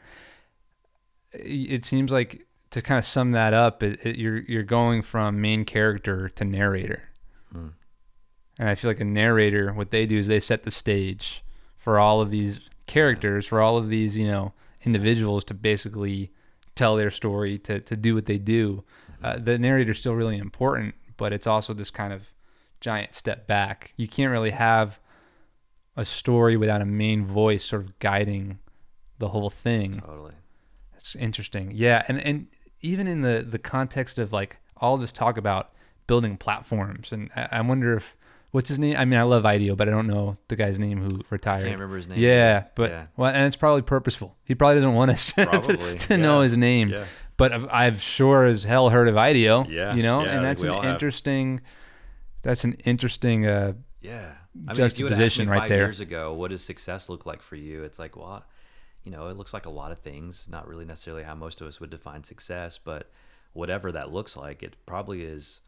It 1.33 1.85
seems 1.85 2.11
like 2.11 2.45
to 2.71 2.81
kind 2.81 2.97
of 2.97 3.05
sum 3.05 3.31
that 3.31 3.53
up, 3.53 3.83
it, 3.83 3.99
it, 4.05 4.17
you're 4.17 4.39
you're 4.39 4.63
going 4.63 5.01
from 5.01 5.41
main 5.41 5.65
character 5.65 6.29
to 6.29 6.45
narrator, 6.45 7.03
and 8.59 8.69
I 8.69 8.75
feel 8.75 8.89
like 8.89 8.99
a 9.01 9.05
narrator. 9.05 9.73
What 9.73 9.91
they 9.91 10.05
do 10.05 10.17
is 10.17 10.27
they 10.27 10.39
set 10.39 10.63
the 10.63 10.71
stage 10.71 11.43
for 11.75 11.99
all 11.99 12.21
of 12.21 12.31
these 12.31 12.59
characters, 12.87 13.45
for 13.45 13.61
all 13.61 13.77
of 13.77 13.89
these 13.89 14.15
you 14.15 14.27
know 14.27 14.53
individuals 14.83 15.43
to 15.45 15.53
basically 15.53 16.31
tell 16.75 16.95
their 16.95 17.11
story, 17.11 17.57
to 17.59 17.79
to 17.81 17.95
do 17.95 18.15
what 18.15 18.25
they 18.25 18.37
do. 18.37 18.83
Uh, 19.21 19.37
the 19.37 19.59
narrator's 19.59 19.99
still 19.99 20.15
really 20.15 20.37
important, 20.37 20.95
but 21.17 21.31
it's 21.33 21.45
also 21.45 21.73
this 21.73 21.91
kind 21.91 22.11
of 22.13 22.23
giant 22.81 23.15
step 23.15 23.47
back. 23.47 23.93
You 23.95 24.07
can't 24.07 24.31
really 24.31 24.51
have 24.51 24.99
a 25.95 26.03
story 26.05 26.57
without 26.57 26.81
a 26.81 26.85
main 26.85 27.25
voice 27.25 27.63
sort 27.63 27.83
of 27.83 27.97
guiding 27.99 28.59
the 29.19 29.29
whole 29.29 29.49
thing. 29.49 30.01
totally. 30.01 30.33
It's 30.97 31.15
interesting. 31.15 31.71
Yeah, 31.73 32.03
and 32.07 32.19
and 32.19 32.47
even 32.81 33.07
in 33.07 33.21
the 33.21 33.45
the 33.47 33.59
context 33.59 34.19
of 34.19 34.31
like 34.33 34.57
all 34.77 34.97
this 34.97 35.11
talk 35.11 35.37
about 35.37 35.71
building 36.07 36.37
platforms, 36.37 37.11
and 37.11 37.29
I, 37.35 37.47
I 37.53 37.61
wonder 37.61 37.95
if 37.97 38.15
what's 38.51 38.69
his 38.69 38.77
name? 38.79 38.95
I 38.97 39.05
mean, 39.05 39.19
I 39.19 39.23
love 39.23 39.45
IDEO, 39.45 39.75
but 39.75 39.87
I 39.87 39.91
don't 39.91 40.07
know 40.07 40.35
the 40.47 40.55
guy's 40.55 40.77
name 40.79 41.01
who 41.01 41.21
retired. 41.29 41.63
Can't 41.63 41.75
remember 41.75 41.97
his 41.97 42.07
name. 42.07 42.19
Yeah, 42.19 42.65
but 42.75 42.89
Yeah. 42.91 43.05
well, 43.17 43.29
and 43.33 43.45
it's 43.47 43.55
probably 43.55 43.81
purposeful. 43.81 44.35
He 44.43 44.53
probably 44.55 44.75
doesn't 44.75 44.93
want 44.93 45.11
us 45.11 45.31
to- 45.33 45.97
to, 45.99 46.17
know 46.17 46.41
his 46.41 46.55
name. 46.57 46.89
yeah. 46.89 47.05
But 47.37 47.51
I've, 47.53 47.67
I've 47.71 48.01
sure 48.01 48.43
as 48.45 48.63
hell 48.63 48.89
heard 48.89 49.07
of 49.07 49.17
IDEO. 49.17 49.65
Yeah, 49.69 49.95
you 49.95 50.03
know, 50.03 50.23
yeah, 50.23 50.31
and 50.35 50.45
that's 50.45 50.61
an 50.63 50.69
interesting. 50.85 51.57
have. 51.57 51.65
That's 52.43 52.63
an 52.63 52.73
interesting. 52.85 53.45
Uh, 53.45 53.73
Yeah. 54.01 54.31
I 54.67 54.73
mean, 54.73 54.85
if 54.85 54.99
you 54.99 55.05
would 55.05 55.13
have 55.13 55.21
asked 55.21 55.37
me 55.37 55.45
Juxtaposition 55.45 55.49
right 55.49 55.59
five 55.61 55.69
there. 55.69 55.79
years 55.85 55.99
ago, 56.01 56.33
what 56.33 56.49
does 56.51 56.63
success 56.63 57.07
look 57.09 57.25
like 57.25 57.41
for 57.41 57.55
you? 57.55 57.83
It's 57.83 57.99
like, 57.99 58.15
well, 58.17 58.43
you 59.03 59.11
know, 59.11 59.27
it 59.27 59.37
looks 59.37 59.53
like 59.53 59.65
a 59.65 59.69
lot 59.69 59.91
of 59.91 59.99
things, 59.99 60.47
not 60.49 60.67
really 60.67 60.85
necessarily 60.85 61.23
how 61.23 61.35
most 61.35 61.61
of 61.61 61.67
us 61.67 61.79
would 61.79 61.89
define 61.89 62.23
success, 62.23 62.77
but 62.83 63.09
whatever 63.53 63.91
that 63.91 64.11
looks 64.11 64.35
like, 64.35 64.63
it 64.63 64.75
probably 64.85 65.23
is 65.23 65.61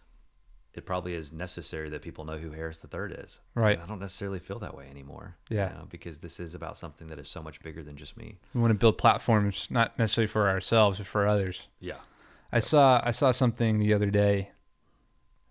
it 0.73 0.87
probably 0.87 1.13
is 1.13 1.31
necessary 1.31 1.87
that 1.91 2.01
people 2.01 2.25
know 2.25 2.37
who 2.39 2.49
Harris 2.49 2.79
the 2.79 2.87
Third 2.87 3.15
is. 3.23 3.39
Right. 3.53 3.79
I 3.79 3.85
don't 3.85 3.99
necessarily 3.99 4.39
feel 4.39 4.57
that 4.59 4.75
way 4.75 4.87
anymore. 4.89 5.35
Yeah. 5.47 5.69
You 5.71 5.77
know, 5.77 5.87
because 5.87 6.17
this 6.19 6.39
is 6.39 6.55
about 6.55 6.77
something 6.77 7.07
that 7.09 7.19
is 7.19 7.27
so 7.27 7.43
much 7.43 7.61
bigger 7.61 7.83
than 7.83 7.95
just 7.95 8.17
me. 8.17 8.39
We 8.55 8.61
want 8.61 8.71
to 8.71 8.75
build 8.75 8.97
platforms 8.97 9.67
not 9.69 9.97
necessarily 9.99 10.25
for 10.27 10.49
ourselves, 10.49 10.97
but 10.97 11.05
for 11.05 11.27
others. 11.27 11.67
Yeah. 11.79 11.99
I 12.51 12.59
saw 12.59 13.01
I 13.03 13.11
saw 13.11 13.31
something 13.31 13.77
the 13.79 13.93
other 13.93 14.09
day, 14.09 14.49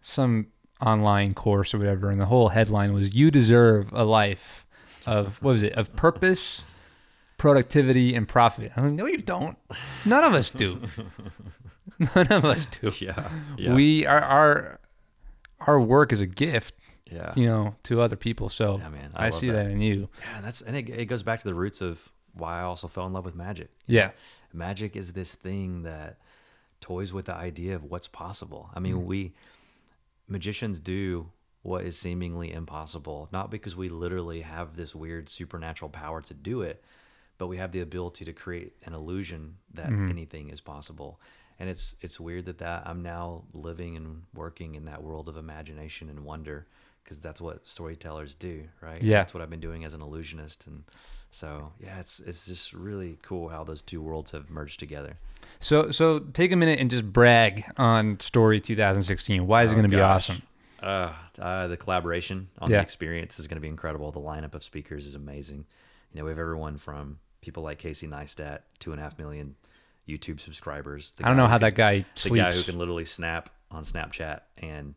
some 0.00 0.48
online 0.82 1.34
course 1.34 1.74
or 1.74 1.78
whatever, 1.78 2.10
and 2.10 2.20
the 2.20 2.26
whole 2.26 2.48
headline 2.48 2.92
was 2.92 3.14
"You 3.14 3.30
deserve 3.30 3.92
a 3.92 4.04
life 4.04 4.66
of 5.06 5.42
what 5.42 5.52
was 5.52 5.62
it? 5.62 5.72
Of 5.74 5.94
purpose, 5.96 6.62
productivity, 7.38 8.14
and 8.14 8.28
profit." 8.28 8.72
I'm 8.76 8.84
like, 8.84 8.92
no, 8.94 9.06
you 9.06 9.18
don't. 9.18 9.56
None 10.04 10.24
of 10.24 10.34
us 10.34 10.50
do. 10.50 10.80
None 12.14 12.28
of 12.28 12.44
us 12.44 12.66
do. 12.66 12.90
Yeah. 13.00 13.30
Yeah. 13.56 13.74
We 13.74 14.06
our 14.06 14.20
our 14.20 14.80
our 15.60 15.80
work 15.80 16.12
is 16.12 16.20
a 16.20 16.26
gift, 16.26 16.74
yeah. 17.10 17.32
you 17.36 17.46
know, 17.46 17.76
to 17.84 18.00
other 18.00 18.16
people. 18.16 18.48
So 18.48 18.78
Yeah, 18.78 18.88
man, 18.88 19.10
I, 19.14 19.28
I 19.28 19.30
see 19.30 19.48
that. 19.48 19.64
that 19.64 19.70
in 19.70 19.80
you. 19.80 20.08
Yeah, 20.20 20.36
and 20.36 20.44
that's 20.44 20.62
and 20.62 20.76
it, 20.76 20.88
it 20.88 21.04
goes 21.06 21.22
back 21.22 21.40
to 21.40 21.48
the 21.48 21.54
roots 21.54 21.80
of 21.80 22.10
why 22.34 22.60
I 22.60 22.62
also 22.62 22.88
fell 22.88 23.06
in 23.06 23.12
love 23.12 23.24
with 23.24 23.34
magic. 23.34 23.70
Yeah. 23.86 24.10
Magic 24.52 24.96
is 24.96 25.12
this 25.12 25.34
thing 25.34 25.82
that 25.82 26.18
toys 26.80 27.12
with 27.12 27.26
the 27.26 27.34
idea 27.34 27.74
of 27.74 27.84
what's 27.84 28.08
possible. 28.08 28.70
I 28.74 28.80
mean, 28.80 28.96
mm. 28.96 29.04
we 29.04 29.32
magicians 30.32 30.80
do 30.80 31.30
what 31.62 31.84
is 31.84 31.96
seemingly 31.96 32.52
impossible, 32.52 33.28
not 33.32 33.50
because 33.50 33.76
we 33.76 33.88
literally 33.88 34.40
have 34.40 34.74
this 34.74 34.94
weird 34.94 35.28
supernatural 35.28 35.88
power 35.88 36.20
to 36.22 36.34
do 36.34 36.62
it, 36.62 36.82
but 37.38 37.46
we 37.46 37.58
have 37.58 37.70
the 37.70 37.80
ability 37.80 38.24
to 38.24 38.32
create 38.32 38.74
an 38.84 38.94
illusion 38.94 39.56
that 39.74 39.86
mm-hmm. 39.86 40.08
anything 40.08 40.50
is 40.50 40.60
possible. 40.60 41.20
And 41.60 41.68
it's 41.70 41.94
it's 42.00 42.18
weird 42.18 42.46
that 42.46 42.58
that 42.58 42.82
I'm 42.86 43.02
now 43.02 43.44
living 43.52 43.96
and 43.96 44.22
working 44.34 44.74
in 44.74 44.86
that 44.86 45.02
world 45.02 45.28
of 45.28 45.36
imagination 45.36 46.08
and 46.08 46.24
wonder 46.24 46.66
because 47.04 47.20
that's 47.20 47.40
what 47.40 47.66
storytellers 47.68 48.34
do, 48.34 48.64
right? 48.80 49.02
Yeah. 49.02 49.18
That's 49.18 49.34
what 49.34 49.42
I've 49.42 49.50
been 49.50 49.60
doing 49.60 49.84
as 49.84 49.94
an 49.94 50.02
illusionist 50.02 50.66
and 50.66 50.82
so 51.32 51.72
yeah, 51.80 51.98
it's 51.98 52.20
it's 52.20 52.46
just 52.46 52.72
really 52.72 53.18
cool 53.22 53.48
how 53.48 53.64
those 53.64 53.82
two 53.82 54.00
worlds 54.00 54.30
have 54.30 54.48
merged 54.50 54.78
together. 54.78 55.14
So 55.58 55.90
so 55.90 56.20
take 56.20 56.52
a 56.52 56.56
minute 56.56 56.78
and 56.78 56.88
just 56.90 57.12
brag 57.12 57.64
on 57.76 58.20
Story 58.20 58.60
2016. 58.60 59.46
Why 59.46 59.64
is 59.64 59.70
it 59.70 59.72
Oh, 59.72 59.76
going 59.76 59.90
to 59.90 59.96
be 59.96 60.00
awesome? 60.00 60.42
Uh, 60.82 61.12
uh, 61.40 61.66
the 61.68 61.76
collaboration 61.76 62.48
on 62.58 62.70
Yeah. 62.70 62.76
the 62.78 62.82
experience 62.82 63.38
is 63.38 63.46
going 63.48 63.56
to 63.56 63.60
be 63.60 63.68
incredible. 63.68 64.10
The 64.12 64.20
lineup 64.20 64.54
of 64.54 64.62
speakers 64.64 65.06
is 65.06 65.14
amazing. 65.14 65.64
You 66.12 66.18
know, 66.20 66.24
we 66.24 66.30
have 66.30 66.38
everyone 66.38 66.76
from 66.76 67.18
people 67.40 67.62
like 67.62 67.78
Casey 67.78 68.06
Neistat, 68.06 68.60
two 68.78 68.92
and 68.92 69.00
a 69.00 69.02
half 69.04 69.16
million 69.18 69.54
YouTube 70.08 70.40
subscribers. 70.40 71.14
I 71.22 71.28
don't 71.28 71.36
know 71.36 71.46
how 71.46 71.58
can- 71.58 71.62
that 71.68 71.74
guy 71.76 72.04
sleeps. 72.14 72.32
The 72.32 72.36
guy 72.38 72.52
who 72.52 72.62
can 72.64 72.78
literally 72.78 73.04
snap 73.04 73.48
on 73.70 73.84
Snapchat 73.84 74.40
and 74.58 74.94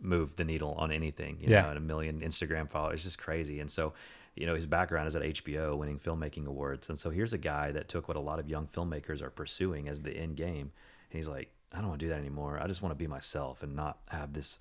move 0.00 0.36
the 0.36 0.44
needle 0.44 0.72
on 0.74 0.92
anything. 0.92 1.38
You 1.40 1.48
Yeah. 1.50 1.62
know, 1.62 1.68
and 1.70 1.78
a 1.78 1.80
million 1.80 2.20
Instagram 2.20 2.68
followers. 2.70 2.96
It's 2.96 3.04
just 3.04 3.18
crazy. 3.18 3.60
And 3.60 3.70
so, 3.70 3.94
you 4.34 4.46
know, 4.46 4.54
his 4.54 4.66
background 4.66 5.08
is 5.08 5.16
at 5.16 5.22
HBO, 5.22 5.76
winning 5.76 5.98
filmmaking 5.98 6.46
awards. 6.46 6.88
And 6.88 6.98
so 6.98 7.10
here's 7.10 7.32
a 7.32 7.38
guy 7.38 7.72
that 7.72 7.88
took 7.88 8.06
what 8.08 8.16
a 8.16 8.20
lot 8.20 8.38
of 8.38 8.48
young 8.48 8.66
filmmakers 8.66 9.22
are 9.22 9.30
pursuing 9.30 9.88
as 9.88 10.02
the 10.02 10.12
end 10.16 10.36
game. 10.36 10.72
And 11.10 11.16
he's 11.18 11.28
like, 11.28 11.50
I 11.72 11.78
don't 11.78 11.88
want 11.88 12.00
to 12.00 12.06
do 12.06 12.10
that 12.10 12.18
anymore. 12.18 12.60
I 12.62 12.66
just 12.66 12.82
want 12.82 12.90
to 12.92 12.96
be 12.98 13.06
myself 13.06 13.62
and 13.62 13.74
not 13.74 13.98
have 14.08 14.32
this 14.32 14.58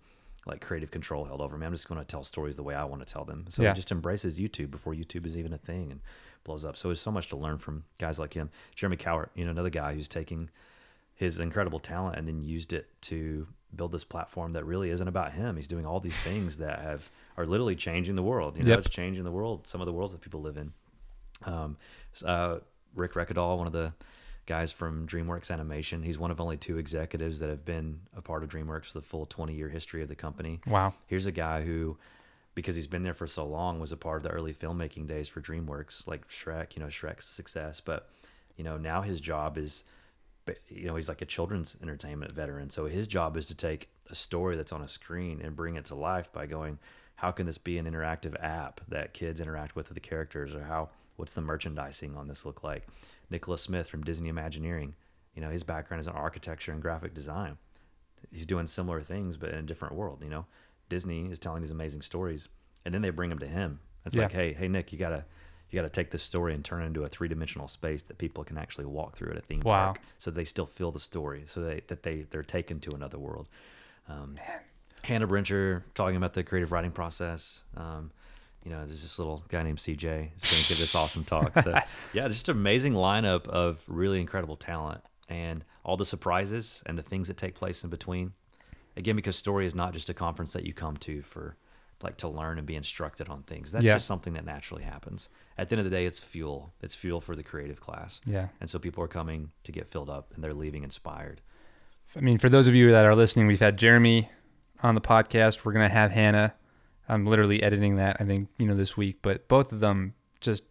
like 0.47 0.61
creative 0.61 0.91
control 0.91 1.25
held 1.25 1.41
over 1.41 1.57
me. 1.57 1.65
I'm 1.65 1.71
just 1.73 1.87
going 1.89 1.99
to 1.99 2.05
tell 2.05 2.23
stories 2.23 2.55
the 2.55 2.63
way 2.63 2.75
I 2.75 2.83
want 2.85 3.05
to 3.05 3.11
tell 3.11 3.25
them. 3.25 3.45
So 3.49 3.63
Yeah. 3.63 3.69
he 3.69 3.75
just 3.75 3.91
embraces 3.91 4.39
YouTube 4.39 4.69
before 4.71 4.93
YouTube 4.93 5.25
is 5.25 5.37
even 5.37 5.51
a 5.53 5.57
thing 5.57 5.91
and 5.91 6.01
blows 6.43 6.63
up. 6.63 6.77
So 6.77 6.87
there's 6.87 7.01
so 7.01 7.11
much 7.11 7.27
to 7.29 7.35
learn 7.35 7.57
from 7.57 7.83
guys 7.97 8.19
like 8.19 8.33
him. 8.35 8.51
Jeremy 8.75 8.95
Cowart, 8.97 9.29
you 9.33 9.43
know, 9.43 9.51
another 9.51 9.71
guy 9.71 9.95
who's 9.95 10.07
taking 10.07 10.49
his 11.15 11.39
incredible 11.39 11.79
talent 11.79 12.17
and 12.17 12.27
then 12.27 12.43
used 12.43 12.73
it 12.73 12.87
to 13.01 13.47
build 13.75 13.91
this 13.91 14.03
platform 14.03 14.51
that 14.53 14.63
really 14.65 14.89
isn't 14.89 15.07
about 15.07 15.33
him. 15.33 15.55
He's 15.55 15.67
doing 15.67 15.85
all 15.85 15.99
these 15.99 16.17
things 16.17 16.57
that 16.57 16.79
have 16.79 17.09
are 17.37 17.45
literally 17.45 17.75
changing 17.75 18.15
the 18.15 18.23
world. 18.23 18.57
You 18.57 18.63
know, 18.63 18.69
Yep. 18.71 18.79
it's 18.79 18.89
changing 18.89 19.23
the 19.23 19.31
world. 19.31 19.67
Some 19.67 19.81
of 19.81 19.85
the 19.85 19.93
worlds 19.93 20.13
that 20.13 20.21
people 20.21 20.41
live 20.41 20.57
in. 20.57 20.71
Um, 21.43 21.77
uh, 22.23 22.59
Rick 22.93 23.13
Rekedal, 23.13 23.57
one 23.57 23.67
of 23.67 23.73
the 23.73 23.93
guys 24.45 24.71
from 24.71 25.07
DreamWorks 25.07 25.51
Animation, 25.51 26.03
he's 26.03 26.17
one 26.19 26.31
of 26.31 26.39
only 26.39 26.55
two 26.57 26.77
executives 26.77 27.39
that 27.39 27.49
have 27.49 27.65
been 27.65 27.99
a 28.15 28.21
part 28.21 28.43
of 28.43 28.49
DreamWorks 28.49 28.85
for 28.85 28.93
the 28.93 29.01
full 29.01 29.25
20 29.25 29.53
year 29.53 29.69
history 29.69 30.01
of 30.01 30.07
the 30.07 30.15
company. 30.15 30.61
Wow. 30.67 30.93
Here's 31.07 31.25
a 31.25 31.31
guy 31.31 31.63
who, 31.65 31.97
because 32.53 32.75
he's 32.75 32.87
been 32.87 33.03
there 33.03 33.13
for 33.13 33.27
so 33.27 33.45
long, 33.45 33.79
was 33.81 33.91
a 33.91 33.97
part 33.97 34.17
of 34.17 34.23
the 34.23 34.29
early 34.29 34.53
filmmaking 34.53 35.07
days 35.07 35.27
for 35.27 35.41
DreamWorks, 35.41 36.07
like 36.07 36.27
Shrek. 36.29 36.75
You 36.75 36.81
know, 36.83 36.87
Shrek's 36.87 37.25
success, 37.25 37.81
but 37.81 38.09
you 38.55 38.63
know 38.63 38.77
now 38.77 39.01
his 39.01 39.19
job 39.19 39.57
is, 39.57 39.83
but, 40.45 40.59
you 40.69 40.85
know, 40.87 40.95
he's 40.95 41.09
like 41.09 41.21
a 41.21 41.25
children's 41.25 41.75
entertainment 41.81 42.31
veteran. 42.31 42.69
So 42.69 42.85
his 42.85 43.07
job 43.07 43.35
is 43.37 43.45
to 43.47 43.55
take 43.55 43.89
a 44.09 44.15
story 44.15 44.55
that's 44.55 44.71
on 44.71 44.81
a 44.81 44.87
screen 44.89 45.41
and 45.41 45.55
bring 45.55 45.75
it 45.75 45.85
to 45.85 45.95
life 45.95 46.31
by 46.31 46.45
going, 46.45 46.77
how 47.15 47.31
can 47.31 47.45
this 47.45 47.57
be 47.57 47.77
an 47.77 47.85
interactive 47.85 48.35
app 48.43 48.81
that 48.87 49.13
kids 49.13 49.41
interact 49.41 49.75
with 49.75 49.87
the 49.89 49.99
characters, 49.99 50.53
or 50.53 50.63
how 50.63 50.89
what's 51.15 51.33
the 51.33 51.41
merchandising 51.41 52.15
on 52.15 52.27
this 52.27 52.45
look 52.45 52.63
like? 52.63 52.87
Nicholas 53.29 53.61
Smith 53.61 53.87
from 53.87 54.03
Disney 54.03 54.29
Imagineering, 54.29 54.93
you 55.33 55.41
know, 55.41 55.49
his 55.49 55.63
background 55.63 55.99
is 56.01 56.07
in 56.07 56.13
architecture 56.13 56.71
and 56.71 56.81
graphic 56.81 57.13
design 57.13 57.57
he's 58.31 58.47
doing 58.47 58.65
similar 58.65 59.01
things 59.01 59.37
but 59.37 59.49
in 59.51 59.55
a 59.59 59.61
different 59.61 59.93
world 59.93 60.23
you 60.23 60.29
know 60.29 60.45
disney 60.89 61.29
is 61.29 61.37
telling 61.37 61.61
these 61.61 61.69
amazing 61.69 62.01
stories 62.01 62.47
and 62.83 62.91
then 62.93 63.03
they 63.03 63.11
bring 63.11 63.29
them 63.29 63.37
to 63.37 63.45
him 63.45 63.79
it's 64.03 64.15
Yeah. 64.15 64.23
like 64.23 64.31
hey 64.31 64.51
hey 64.53 64.67
nick 64.67 64.91
you 64.91 64.97
gotta 64.97 65.25
you 65.75 65.81
gotta 65.81 65.89
take 65.89 66.09
this 66.11 66.23
story 66.23 66.53
and 66.53 66.63
turn 66.63 66.81
it 66.81 66.85
into 66.85 67.03
a 67.03 67.09
three-dimensional 67.09 67.67
space 67.67 68.01
that 68.03 68.17
people 68.17 68.43
can 68.45 68.57
actually 68.57 68.85
walk 68.85 69.13
through 69.15 69.31
at 69.31 69.37
a 69.37 69.41
theme 69.41 69.59
Wow. 69.59 69.87
park 69.87 69.99
so 70.17 70.31
they 70.31 70.45
still 70.45 70.65
feel 70.65 70.91
the 70.91 70.99
story 71.01 71.43
so 71.47 71.59
they 71.61 71.81
that 71.87 72.03
they 72.03 72.21
they're 72.29 72.43
taken 72.43 72.79
to 72.79 72.91
another 72.91 73.17
world 73.19 73.49
um, 74.07 74.37
hannah 75.03 75.27
brencher 75.27 75.83
talking 75.93 76.15
about 76.15 76.33
the 76.33 76.43
creative 76.43 76.71
writing 76.71 76.91
process 76.91 77.63
um, 77.75 78.11
you 78.63 78.71
know, 78.71 78.83
there's 78.83 79.03
this 79.03 79.19
little 79.19 79.43
guy 79.47 79.61
named 79.61 79.77
CJ 79.77 80.31
who's 80.33 80.51
going 80.51 80.63
to 80.63 80.69
give 80.69 80.79
this 80.79 80.95
awesome 80.95 81.23
talk. 81.23 81.53
So, 81.61 81.79
yeah, 82.13 82.27
just 82.27 82.49
an 82.49 82.57
amazing 82.57 82.93
lineup 82.93 83.45
of 83.47 83.83
really 83.87 84.19
incredible 84.19 84.55
talent 84.55 85.01
and 85.29 85.63
all 85.83 85.97
the 85.97 86.05
surprises 86.05 86.81
and 86.87 86.97
the 86.97 87.03
things 87.03 87.27
that 87.27 87.37
take 87.37 87.53
place 87.53 87.83
in 87.83 87.91
between. 87.91 88.33
Again, 88.97 89.15
because 89.15 89.35
story 89.35 89.67
is 89.67 89.75
not 89.75 89.93
just 89.93 90.09
a 90.09 90.15
conference 90.15 90.53
that 90.53 90.65
you 90.65 90.73
come 90.73 90.97
to 90.97 91.21
for 91.21 91.57
like 92.05 92.17
to 92.17 92.27
learn 92.29 92.57
and 92.57 92.65
be 92.65 92.75
instructed 92.75 93.27
on 93.27 93.43
things. 93.43 93.71
That's 93.71 93.85
Yeah. 93.85 93.95
just 93.95 94.07
something 94.07 94.33
that 94.33 94.45
naturally 94.45 94.83
happens. 94.83 95.29
At 95.57 95.69
the 95.69 95.73
end 95.75 95.85
of 95.85 95.91
the 95.91 95.95
day, 95.97 96.05
it's 96.05 96.19
fuel. 96.19 96.73
It's 96.81 96.95
fuel 96.95 97.19
for 97.19 97.35
the 97.35 97.43
creative 97.43 97.81
class. 97.81 98.21
Yeah. 98.25 98.47
And 98.61 98.69
so 98.69 98.79
people 98.79 99.03
are 99.03 99.07
coming 99.09 99.51
to 99.63 99.71
get 99.71 99.87
filled 99.87 100.09
up 100.09 100.31
and 100.33 100.43
they're 100.43 100.53
leaving 100.53 100.83
inspired. 100.83 101.41
I 102.15 102.21
mean, 102.21 102.37
for 102.37 102.47
those 102.49 102.67
of 102.67 102.75
you 102.75 102.91
that 102.91 103.05
are 103.05 103.15
listening, 103.15 103.47
we've 103.47 103.59
had 103.59 103.77
Jeremy 103.77 104.29
on 104.81 104.95
the 104.95 105.01
podcast. 105.01 105.65
We're 105.65 105.73
gonna 105.73 105.89
have 105.89 106.11
Hannah. 106.11 106.53
I'm 107.09 107.25
literally 107.25 107.61
editing 107.61 107.97
that. 107.97 108.17
I 108.19 108.23
think 108.25 108.49
you 108.57 108.65
know 108.65 108.75
this 108.75 108.95
week, 108.97 109.17
but 109.21 109.47
both 109.47 109.71
of 109.71 109.79
them 109.81 110.13
just. 110.41 110.63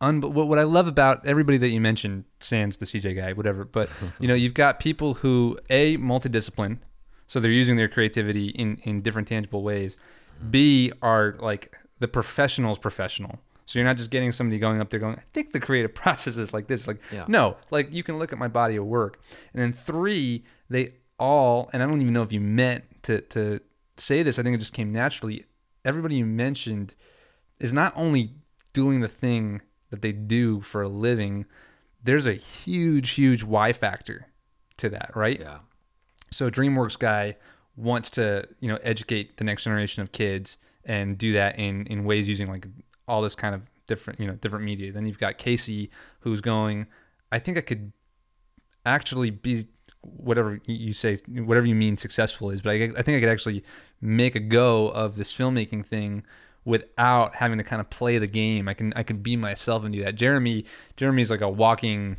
Un- 0.00 0.20
what, 0.20 0.46
what 0.46 0.60
I 0.60 0.62
love 0.62 0.86
about 0.86 1.26
everybody 1.26 1.58
that 1.58 1.70
you 1.70 1.80
mentioned, 1.80 2.24
Sans 2.38 2.76
the 2.76 2.86
CJ 2.86 3.16
guy, 3.16 3.32
whatever, 3.32 3.64
but 3.64 3.90
you 4.20 4.28
know 4.28 4.34
you've 4.34 4.54
got 4.54 4.78
people 4.78 5.14
who 5.14 5.58
a 5.70 5.96
multidiscipline, 5.96 6.78
so 7.26 7.40
they're 7.40 7.50
using 7.50 7.76
their 7.76 7.88
creativity 7.88 8.48
in 8.50 8.76
in 8.84 9.02
different 9.02 9.26
tangible 9.28 9.62
ways. 9.62 9.96
B 10.50 10.92
are 11.02 11.36
like 11.40 11.76
the 11.98 12.08
professional's 12.08 12.78
professional. 12.78 13.38
So 13.66 13.78
you're 13.78 13.86
not 13.86 13.96
just 13.98 14.10
getting 14.10 14.32
somebody 14.32 14.58
going 14.58 14.80
up 14.80 14.88
there 14.88 14.98
going, 15.00 15.16
I 15.16 15.22
think 15.34 15.52
the 15.52 15.60
creative 15.60 15.94
process 16.02 16.36
is 16.36 16.52
like 16.52 16.68
this. 16.68 16.86
Like, 16.86 17.00
Yeah. 17.12 17.24
no, 17.28 17.56
like 17.70 17.92
you 17.92 18.02
can 18.02 18.18
look 18.18 18.32
at 18.32 18.38
my 18.38 18.48
body 18.48 18.76
of 18.76 18.86
work. 18.86 19.20
And 19.52 19.62
then 19.62 19.72
three, 19.72 20.44
they 20.70 20.94
all, 21.18 21.68
and 21.72 21.82
I 21.82 21.86
don't 21.86 22.00
even 22.00 22.12
know 22.14 22.22
if 22.22 22.32
you 22.32 22.40
meant 22.40 22.84
to 23.04 23.20
to 23.22 23.60
say 23.96 24.22
this. 24.22 24.38
I 24.38 24.42
think 24.42 24.54
it 24.54 24.58
just 24.58 24.72
came 24.72 24.92
naturally. 24.92 25.44
Everybody 25.84 26.16
you 26.16 26.24
mentioned 26.26 26.94
is 27.58 27.72
not 27.72 27.92
only 27.96 28.30
doing 28.72 29.00
the 29.00 29.08
thing 29.08 29.60
that 29.90 30.02
they 30.02 30.12
do 30.12 30.60
for 30.60 30.82
a 30.82 30.88
living. 30.88 31.44
There's 32.04 32.26
a 32.26 32.34
huge, 32.34 33.10
huge 33.10 33.42
Y 33.42 33.72
factor 33.72 34.28
to 34.76 34.88
that, 34.90 35.10
right? 35.14 35.40
Yeah. 35.40 35.58
So 36.30 36.50
DreamWorks 36.50 36.98
guy 36.98 37.36
wants 37.78 38.10
to, 38.10 38.46
you 38.60 38.68
know, 38.68 38.78
educate 38.82 39.36
the 39.36 39.44
next 39.44 39.64
generation 39.64 40.02
of 40.02 40.12
kids 40.12 40.56
and 40.84 41.16
do 41.16 41.32
that 41.32 41.58
in 41.58 41.86
in 41.86 42.04
ways 42.04 42.28
using 42.28 42.46
like 42.46 42.66
all 43.06 43.22
this 43.22 43.34
kind 43.34 43.54
of 43.54 43.62
different, 43.86 44.20
you 44.20 44.26
know, 44.26 44.34
different 44.34 44.64
media. 44.64 44.92
Then 44.92 45.06
you've 45.06 45.18
got 45.18 45.38
Casey 45.38 45.90
who's 46.20 46.40
going, 46.40 46.86
I 47.32 47.38
think 47.38 47.56
I 47.56 47.62
could 47.62 47.92
actually 48.84 49.30
be 49.30 49.66
whatever 50.02 50.60
you 50.66 50.92
say, 50.92 51.18
whatever 51.28 51.66
you 51.66 51.74
mean 51.74 51.96
successful 51.96 52.50
is, 52.50 52.60
but 52.60 52.70
I, 52.70 52.90
I 52.96 53.02
think 53.02 53.16
I 53.16 53.20
could 53.20 53.28
actually 53.28 53.64
make 54.00 54.34
a 54.34 54.40
go 54.40 54.88
of 54.88 55.16
this 55.16 55.32
filmmaking 55.32 55.86
thing 55.86 56.24
without 56.64 57.34
having 57.36 57.58
to 57.58 57.64
kind 57.64 57.80
of 57.80 57.88
play 57.90 58.18
the 58.18 58.26
game. 58.26 58.68
I 58.68 58.74
can 58.74 58.92
I 58.94 59.02
can 59.02 59.18
be 59.18 59.36
myself 59.36 59.84
and 59.84 59.92
do 59.92 60.02
that. 60.04 60.16
Jeremy 60.16 60.64
Jeremy's 60.96 61.30
like 61.30 61.40
a 61.40 61.48
walking 61.48 62.18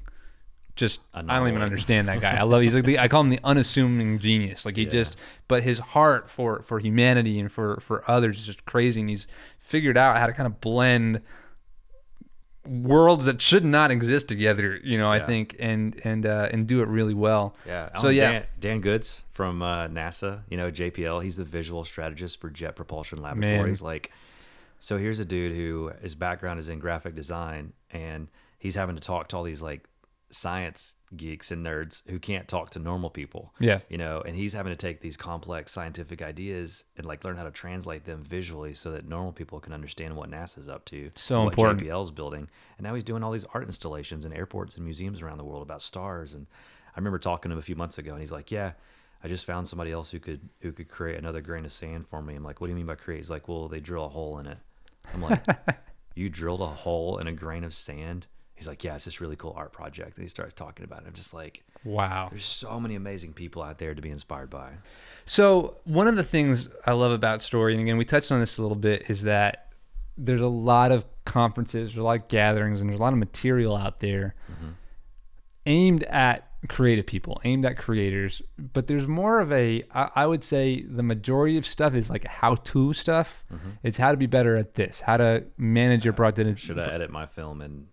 just 0.80 1.02
I 1.14 1.22
don't 1.22 1.48
even 1.48 1.62
understand 1.62 2.08
that 2.08 2.22
guy. 2.22 2.36
I 2.38 2.44
love 2.44 2.62
he's 2.62 2.74
like 2.74 2.86
the, 2.86 2.98
I 3.00 3.08
call 3.08 3.22
him 3.22 3.30
the 3.30 3.40
unassuming 3.44 4.20
genius. 4.20 4.66
Like 4.66 4.76
he 4.78 4.84
Yeah. 4.84 4.90
just 4.90 5.16
but 5.48 5.64
his 5.64 5.80
heart 5.80 6.30
for 6.30 6.62
for 6.62 6.80
humanity 6.80 7.40
and 7.40 7.52
for 7.52 7.80
for 7.82 8.10
others 8.10 8.40
is 8.40 8.46
just 8.46 8.66
crazy 8.66 9.02
and 9.02 9.10
he's 9.10 9.28
figured 9.58 9.98
out 9.98 10.18
how 10.18 10.26
to 10.26 10.34
kind 10.34 10.48
of 10.48 10.60
blend 10.62 11.22
worlds 12.66 13.26
that 13.26 13.42
should 13.42 13.66
not 13.66 13.92
exist 13.92 14.28
together. 14.28 14.80
You 14.84 14.98
know, 14.98 15.10
I 15.12 15.20
think, 15.26 15.56
and 15.60 16.00
and 16.04 16.26
uh, 16.26 16.50
and 16.52 16.68
do 16.68 16.82
it 16.82 16.88
really 16.88 17.14
well. 17.14 17.56
Yeah. 17.66 17.90
So 17.98 18.04
Alan, 18.04 18.16
yeah, 18.16 18.32
Dan, 18.32 18.46
Dan 18.60 18.80
Goods 18.80 19.24
from 19.32 19.62
uh, 19.62 19.88
NASA, 19.88 20.42
you 20.50 20.58
know, 20.58 20.70
JPL, 20.72 21.24
he's 21.24 21.38
the 21.38 21.44
visual 21.46 21.84
strategist 21.84 22.40
for 22.42 22.50
Jet 22.50 22.76
Propulsion 22.76 23.22
Laboratories. 23.22 23.82
Like, 23.82 24.12
so 24.80 24.98
here's 24.98 25.20
a 25.20 25.26
dude 25.26 25.56
who 25.56 25.92
his 26.02 26.16
background 26.16 26.60
is 26.60 26.70
in 26.70 26.80
graphic 26.80 27.16
design 27.16 27.74
and 27.92 28.28
he's 28.60 28.76
having 28.76 28.96
to 28.96 29.02
talk 29.02 29.30
to 29.30 29.38
all 29.38 29.44
these 29.44 29.62
like 29.62 29.86
science 30.32 30.96
geeks 31.16 31.52
and 31.52 31.66
nerds 31.66 32.04
who 32.08 32.20
can't 32.20 32.48
talk 32.48 32.70
to 32.72 32.80
normal 32.80 33.10
people. 33.10 33.54
Yeah. 33.60 33.80
You 33.90 33.98
know, 33.98 34.22
and 34.22 34.36
he's 34.36 34.54
having 34.54 34.72
to 34.72 34.78
take 34.78 35.02
these 35.02 35.18
complex 35.18 35.72
scientific 35.72 36.22
ideas 36.22 36.84
and 36.98 37.06
like 37.06 37.24
learn 37.24 37.36
how 37.38 37.44
to 37.44 37.52
translate 37.52 38.06
them 38.06 38.22
visually 38.22 38.74
so 38.74 38.92
that 38.92 39.08
normal 39.08 39.32
people 39.32 39.60
can 39.60 39.74
understand 39.74 40.16
what 40.16 40.30
NASA's 40.30 40.70
up 40.70 40.86
to. 40.86 41.12
So 41.16 41.44
what 41.44 41.54
important. 41.54 41.82
JPL's 41.82 42.12
building. 42.12 42.48
And 42.78 42.86
now 42.86 42.94
he's 42.94 43.04
doing 43.04 43.24
all 43.24 43.32
these 43.32 43.46
art 43.54 43.66
installations 43.66 44.26
in 44.26 44.34
airports 44.34 44.76
and 44.76 44.86
museums 44.86 45.22
around 45.22 45.40
the 45.40 45.44
world 45.44 45.64
about 45.64 45.82
stars. 45.82 46.34
And 46.34 46.46
I 46.96 47.00
remember 47.00 47.20
talking 47.20 47.50
to 47.50 47.54
him 47.54 47.60
a 47.60 47.64
few 47.64 47.76
months 47.76 47.98
ago 47.98 48.12
and 48.12 48.20
he's 48.20 48.32
like, 48.32 48.52
Yeah, 48.52 48.74
I 49.24 49.28
just 49.28 49.46
found 49.46 49.68
somebody 49.68 49.92
else 49.92 50.12
who 50.12 50.20
could 50.20 50.48
who 50.62 50.72
could 50.72 50.90
create 50.90 51.18
another 51.18 51.42
grain 51.42 51.66
of 51.66 51.72
sand 51.72 52.08
for 52.08 52.22
me. 52.22 52.36
I'm 52.36 52.44
like, 52.44 52.62
What 52.62 52.68
do 52.68 52.72
you 52.72 52.78
mean 52.78 52.86
by 52.86 52.96
create? 52.96 53.18
He's 53.18 53.32
like, 53.32 53.48
Well, 53.48 53.68
they 53.68 53.80
drill 53.80 54.06
a 54.06 54.10
hole 54.10 54.38
in 54.40 54.46
it. 54.46 54.58
I'm 55.14 55.22
like, 55.22 55.44
You 56.16 56.30
drilled 56.30 56.62
a 56.62 56.68
hole 56.68 57.18
in 57.18 57.28
a 57.28 57.32
grain 57.32 57.64
of 57.64 57.74
sand? 57.74 58.28
He's 58.60 58.68
like, 58.68 58.84
Yeah, 58.84 58.96
it's 58.96 59.06
this 59.06 59.22
really 59.22 59.36
cool 59.36 59.54
art 59.56 59.72
project. 59.72 60.18
And 60.18 60.24
he 60.24 60.30
starts 60.30 60.54
talking 60.54 60.84
about 60.84 61.02
it. 61.02 61.08
I'm 61.08 61.14
just 61.14 61.34
like, 61.34 61.64
wow. 61.84 62.28
There's 62.30 62.46
so 62.46 62.80
many 62.80 62.96
amazing 62.96 63.34
people 63.34 63.64
out 63.64 63.78
there 63.78 63.96
to 63.96 64.02
be 64.02 64.10
inspired 64.10 64.50
by. 64.50 64.74
So 65.26 65.78
one 65.86 66.08
of 66.08 66.16
the 66.16 66.24
things 66.24 66.68
I 66.86 66.92
love 66.92 67.12
about 67.12 67.42
story, 67.42 67.74
and 67.74 67.82
again 67.82 67.98
we 67.98 68.06
touched 68.06 68.32
on 68.32 68.40
this 68.40 68.58
a 68.58 68.62
little 68.62 68.78
bit, 68.78 69.10
is 69.10 69.24
that 69.24 69.72
there's 70.18 70.42
a 70.42 70.48
lot 70.48 70.92
of 70.92 71.06
conferences, 71.26 71.90
there's 71.90 71.98
a 71.98 72.04
lot 72.04 72.18
of 72.18 72.28
gatherings, 72.28 72.82
and 72.82 72.90
there's 72.90 73.00
a 73.00 73.02
lot 73.02 73.14
of 73.14 73.20
material 73.20 73.76
out 73.76 74.02
there 74.02 74.36
mm-hmm. 74.52 74.72
aimed 75.66 76.04
at 76.04 76.50
creative 76.68 77.06
people, 77.06 77.40
aimed 77.46 77.66
at 77.66 77.78
creators. 77.78 78.42
But 78.58 78.88
there's 78.88 79.08
more 79.08 79.40
of 79.40 79.52
a, 79.52 79.84
I, 79.94 80.10
I 80.16 80.26
would 80.26 80.44
say, 80.44 80.82
the 80.82 81.04
majority 81.04 81.58
of 81.58 81.66
stuff 81.66 81.94
is 81.94 82.10
like 82.10 82.26
how-to 82.26 82.94
stuff. 82.94 83.44
Mm-hmm. 83.54 83.70
It's 83.84 83.98
how 83.98 84.12
to 84.12 84.18
be 84.18 84.26
better 84.26 84.58
at 84.58 84.76
this, 84.76 85.00
how 85.00 85.18
to 85.18 85.46
manage 85.58 86.04
your 86.04 86.14
broad. 86.14 86.36
Should 86.60 86.80
I 86.80 86.92
edit 86.92 87.12
my 87.12 87.26
film 87.26 87.62
in 87.62 87.88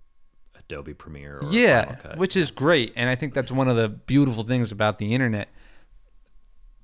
Adobe 0.69 0.95
Premiere? 0.95 1.41
Yeah, 1.51 2.17
which 2.17 2.37
is 2.37 2.51
great, 2.51 2.93
and 2.97 3.09
I 3.09 3.15
think 3.15 3.35
that's 3.35 3.53
one 3.53 3.69
of 3.69 3.77
the 3.77 3.89
beautiful 3.89 4.43
things 4.43 4.73
about 4.73 4.99
the 4.99 5.15
internet. 5.15 5.49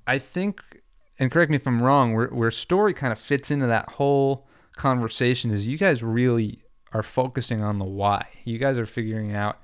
I 0.07 0.19
think, 0.19 0.81
and 1.19 1.31
correct 1.31 1.49
me 1.49 1.57
if 1.57 1.67
I'm 1.67 1.81
wrong, 1.81 2.13
where 2.13 2.27
where 2.27 2.51
story 2.51 2.93
kind 2.93 3.11
of 3.11 3.19
fits 3.19 3.51
into 3.51 3.67
that 3.67 3.91
whole 3.91 4.47
conversation 4.75 5.51
is 5.51 5.67
you 5.67 5.77
guys 5.77 6.01
really 6.01 6.63
are 6.93 7.03
focusing 7.03 7.61
on 7.61 7.79
the 7.79 7.85
why. 7.85 8.25
You 8.43 8.57
guys 8.57 8.77
are 8.77 8.85
figuring 8.85 9.33
out 9.33 9.59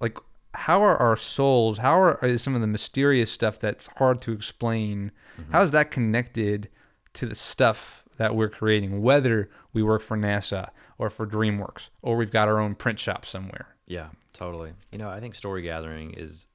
like 0.00 0.18
how 0.54 0.82
are 0.82 0.96
our 0.96 1.16
souls, 1.16 1.78
how 1.78 2.00
are 2.00 2.24
is 2.24 2.42
some 2.42 2.54
of 2.54 2.60
the 2.60 2.66
mysterious 2.66 3.30
stuff 3.30 3.58
that's 3.58 3.88
hard 3.96 4.20
to 4.22 4.32
explain, 4.32 5.12
mm-hmm. 5.40 5.52
how 5.52 5.62
is 5.62 5.70
that 5.70 5.90
connected 5.90 6.68
to 7.14 7.26
the 7.26 7.34
stuff 7.34 8.04
that 8.18 8.34
we're 8.36 8.48
creating, 8.50 9.00
whether 9.02 9.48
we 9.72 9.82
work 9.82 10.02
for 10.02 10.16
NASA 10.16 10.68
or 10.98 11.08
for 11.10 11.26
DreamWorks 11.26 11.88
or 12.02 12.16
we've 12.16 12.30
got 12.30 12.46
our 12.48 12.60
own 12.60 12.74
print 12.74 12.98
shop 13.00 13.24
somewhere. 13.26 13.74
Yeah, 13.86 14.08
totally. 14.32 14.72
You 14.92 14.98
know, 14.98 15.08
I 15.08 15.18
think 15.20 15.34
Story 15.34 15.62
Gathering 15.62 16.12
is 16.12 16.46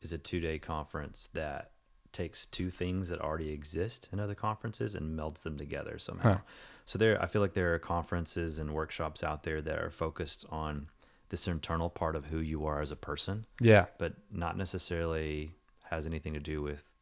is 0.00 0.12
a 0.12 0.18
two 0.18 0.40
day 0.40 0.58
conference 0.58 1.28
that 1.34 1.70
takes 2.12 2.46
two 2.46 2.70
things 2.70 3.08
that 3.08 3.20
already 3.20 3.50
exist 3.50 4.08
in 4.12 4.18
other 4.20 4.34
conferences 4.34 4.94
and 4.94 5.18
melds 5.18 5.42
them 5.42 5.56
together 5.56 5.98
somehow. 5.98 6.32
Huh. 6.34 6.38
So 6.84 6.98
there, 6.98 7.22
I 7.22 7.26
feel 7.26 7.40
like 7.40 7.54
there 7.54 7.72
are 7.74 7.78
conferences 7.78 8.58
and 8.58 8.74
workshops 8.74 9.22
out 9.22 9.44
there 9.44 9.62
that 9.62 9.78
are 9.78 9.90
focused 9.90 10.44
on 10.50 10.88
this 11.30 11.46
internal 11.46 11.88
part 11.88 12.16
of 12.16 12.26
who 12.26 12.38
you 12.38 12.66
are 12.66 12.80
as 12.80 12.90
a 12.90 12.96
person, 12.96 13.46
Yeah. 13.60 13.86
but 13.98 14.14
not 14.30 14.58
necessarily 14.58 15.54
has 15.84 16.04
anything 16.06 16.34
to 16.34 16.40
do 16.40 16.60
with 16.60 16.92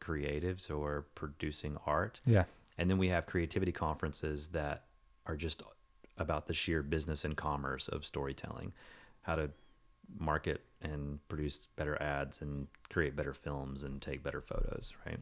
creatives 0.00 0.70
or 0.70 1.06
producing 1.14 1.76
art. 1.86 2.20
Yeah. 2.26 2.44
And 2.78 2.90
then 2.90 2.98
we 2.98 3.08
have 3.08 3.26
creativity 3.26 3.72
conferences 3.72 4.48
that 4.48 4.84
are 5.26 5.36
just 5.36 5.62
about 6.18 6.46
the 6.46 6.54
sheer 6.54 6.82
business 6.82 7.24
and 7.24 7.36
commerce 7.36 7.88
of 7.88 8.04
storytelling, 8.04 8.72
how 9.22 9.36
to 9.36 9.50
market 10.18 10.62
and 10.80 11.26
produce 11.28 11.66
better 11.76 12.00
ads 12.00 12.40
and 12.40 12.68
create 12.90 13.16
better 13.16 13.34
films 13.34 13.82
and 13.82 14.00
take 14.00 14.22
better 14.22 14.40
photos, 14.40 14.92
right? 15.04 15.18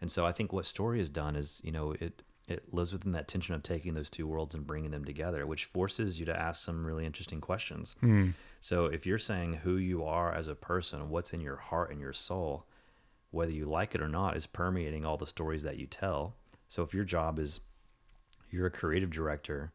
And 0.00 0.10
so 0.10 0.24
I 0.24 0.32
think 0.32 0.52
what 0.52 0.66
story 0.66 0.98
has 0.98 1.10
done 1.10 1.36
is, 1.36 1.60
you 1.62 1.72
know, 1.72 1.92
it 1.92 2.22
it 2.48 2.74
lives 2.74 2.92
within 2.92 3.12
that 3.12 3.28
tension 3.28 3.54
of 3.54 3.62
taking 3.62 3.94
those 3.94 4.10
two 4.10 4.26
worlds 4.26 4.54
and 4.54 4.66
bringing 4.66 4.90
them 4.90 5.04
together, 5.04 5.46
which 5.46 5.66
forces 5.66 6.18
you 6.18 6.26
to 6.26 6.36
ask 6.36 6.64
some 6.64 6.84
really 6.84 7.06
interesting 7.06 7.40
questions. 7.40 7.94
Hmm. 8.00 8.30
So 8.60 8.86
if 8.86 9.06
you're 9.06 9.18
saying 9.18 9.54
who 9.62 9.76
you 9.76 10.04
are 10.04 10.32
as 10.32 10.48
a 10.48 10.56
person, 10.56 11.08
what's 11.08 11.32
in 11.32 11.40
your 11.40 11.56
heart 11.56 11.92
and 11.92 12.00
your 12.00 12.12
soul, 12.12 12.66
whether 13.30 13.52
you 13.52 13.66
like 13.66 13.94
it 13.94 14.02
or 14.02 14.08
not, 14.08 14.36
is 14.36 14.46
permeating 14.46 15.06
all 15.06 15.16
the 15.16 15.26
stories 15.26 15.62
that 15.62 15.78
you 15.78 15.86
tell. 15.86 16.34
So 16.72 16.82
if 16.82 16.94
your 16.94 17.04
job 17.04 17.38
is 17.38 17.60
you're 18.50 18.64
a 18.64 18.70
creative 18.70 19.10
director 19.10 19.72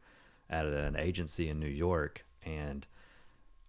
at 0.50 0.66
an 0.66 0.96
agency 0.96 1.48
in 1.48 1.60
New 1.60 1.68
York 1.68 2.24
and 2.42 2.84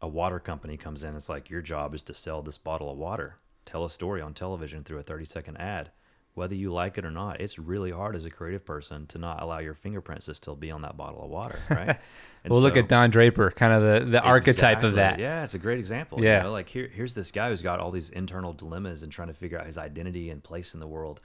a 0.01 0.07
water 0.07 0.39
company 0.39 0.77
comes 0.77 1.03
in, 1.03 1.15
it's 1.15 1.29
like 1.29 1.47
your 1.47 1.61
job 1.61 1.93
is 1.93 2.01
to 2.03 2.15
sell 2.15 2.41
this 2.41 2.57
bottle 2.57 2.91
of 2.91 2.97
water, 2.97 3.35
tell 3.65 3.85
a 3.85 3.89
story 3.91 4.19
on 4.19 4.33
television 4.33 4.83
through 4.83 4.97
a 4.97 5.03
30 5.03 5.25
second 5.25 5.57
ad. 5.57 5.91
Whether 6.33 6.55
you 6.55 6.73
like 6.73 6.97
it 6.97 7.05
or 7.05 7.11
not, 7.11 7.39
it's 7.39 7.59
really 7.59 7.91
hard 7.91 8.15
as 8.15 8.25
a 8.25 8.31
creative 8.31 8.65
person 8.65 9.05
to 9.07 9.19
not 9.19 9.43
allow 9.43 9.59
your 9.59 9.75
fingerprints 9.75 10.25
to 10.25 10.33
still 10.33 10.55
be 10.55 10.71
on 10.71 10.81
that 10.81 10.97
bottle 10.97 11.23
of 11.23 11.29
water, 11.29 11.59
right? 11.69 11.99
Well, 12.47 12.61
look 12.61 12.77
at 12.77 12.87
Don 12.87 13.11
Draper, 13.11 13.51
kind 13.51 13.73
of 13.73 13.83
the, 13.83 14.09
the 14.09 14.23
archetype 14.23 14.81
of 14.81 14.95
that. 14.95 15.19
Yeah, 15.19 15.43
it's 15.43 15.53
a 15.53 15.59
great 15.59 15.77
example. 15.77 16.23
Yeah. 16.23 16.37
You 16.37 16.43
know, 16.45 16.51
like 16.51 16.67
here, 16.67 16.89
here's 16.91 17.13
this 17.13 17.29
guy 17.29 17.49
who's 17.49 17.61
got 17.61 17.79
all 17.79 17.91
these 17.91 18.09
internal 18.09 18.53
dilemmas 18.53 19.03
and 19.03 19.11
trying 19.11 19.27
to 19.27 19.35
figure 19.35 19.59
out 19.59 19.67
his 19.67 19.77
identity 19.77 20.31
and 20.31 20.43
place 20.43 20.73
in 20.73 20.79
the 20.79 20.87
world, 20.87 21.21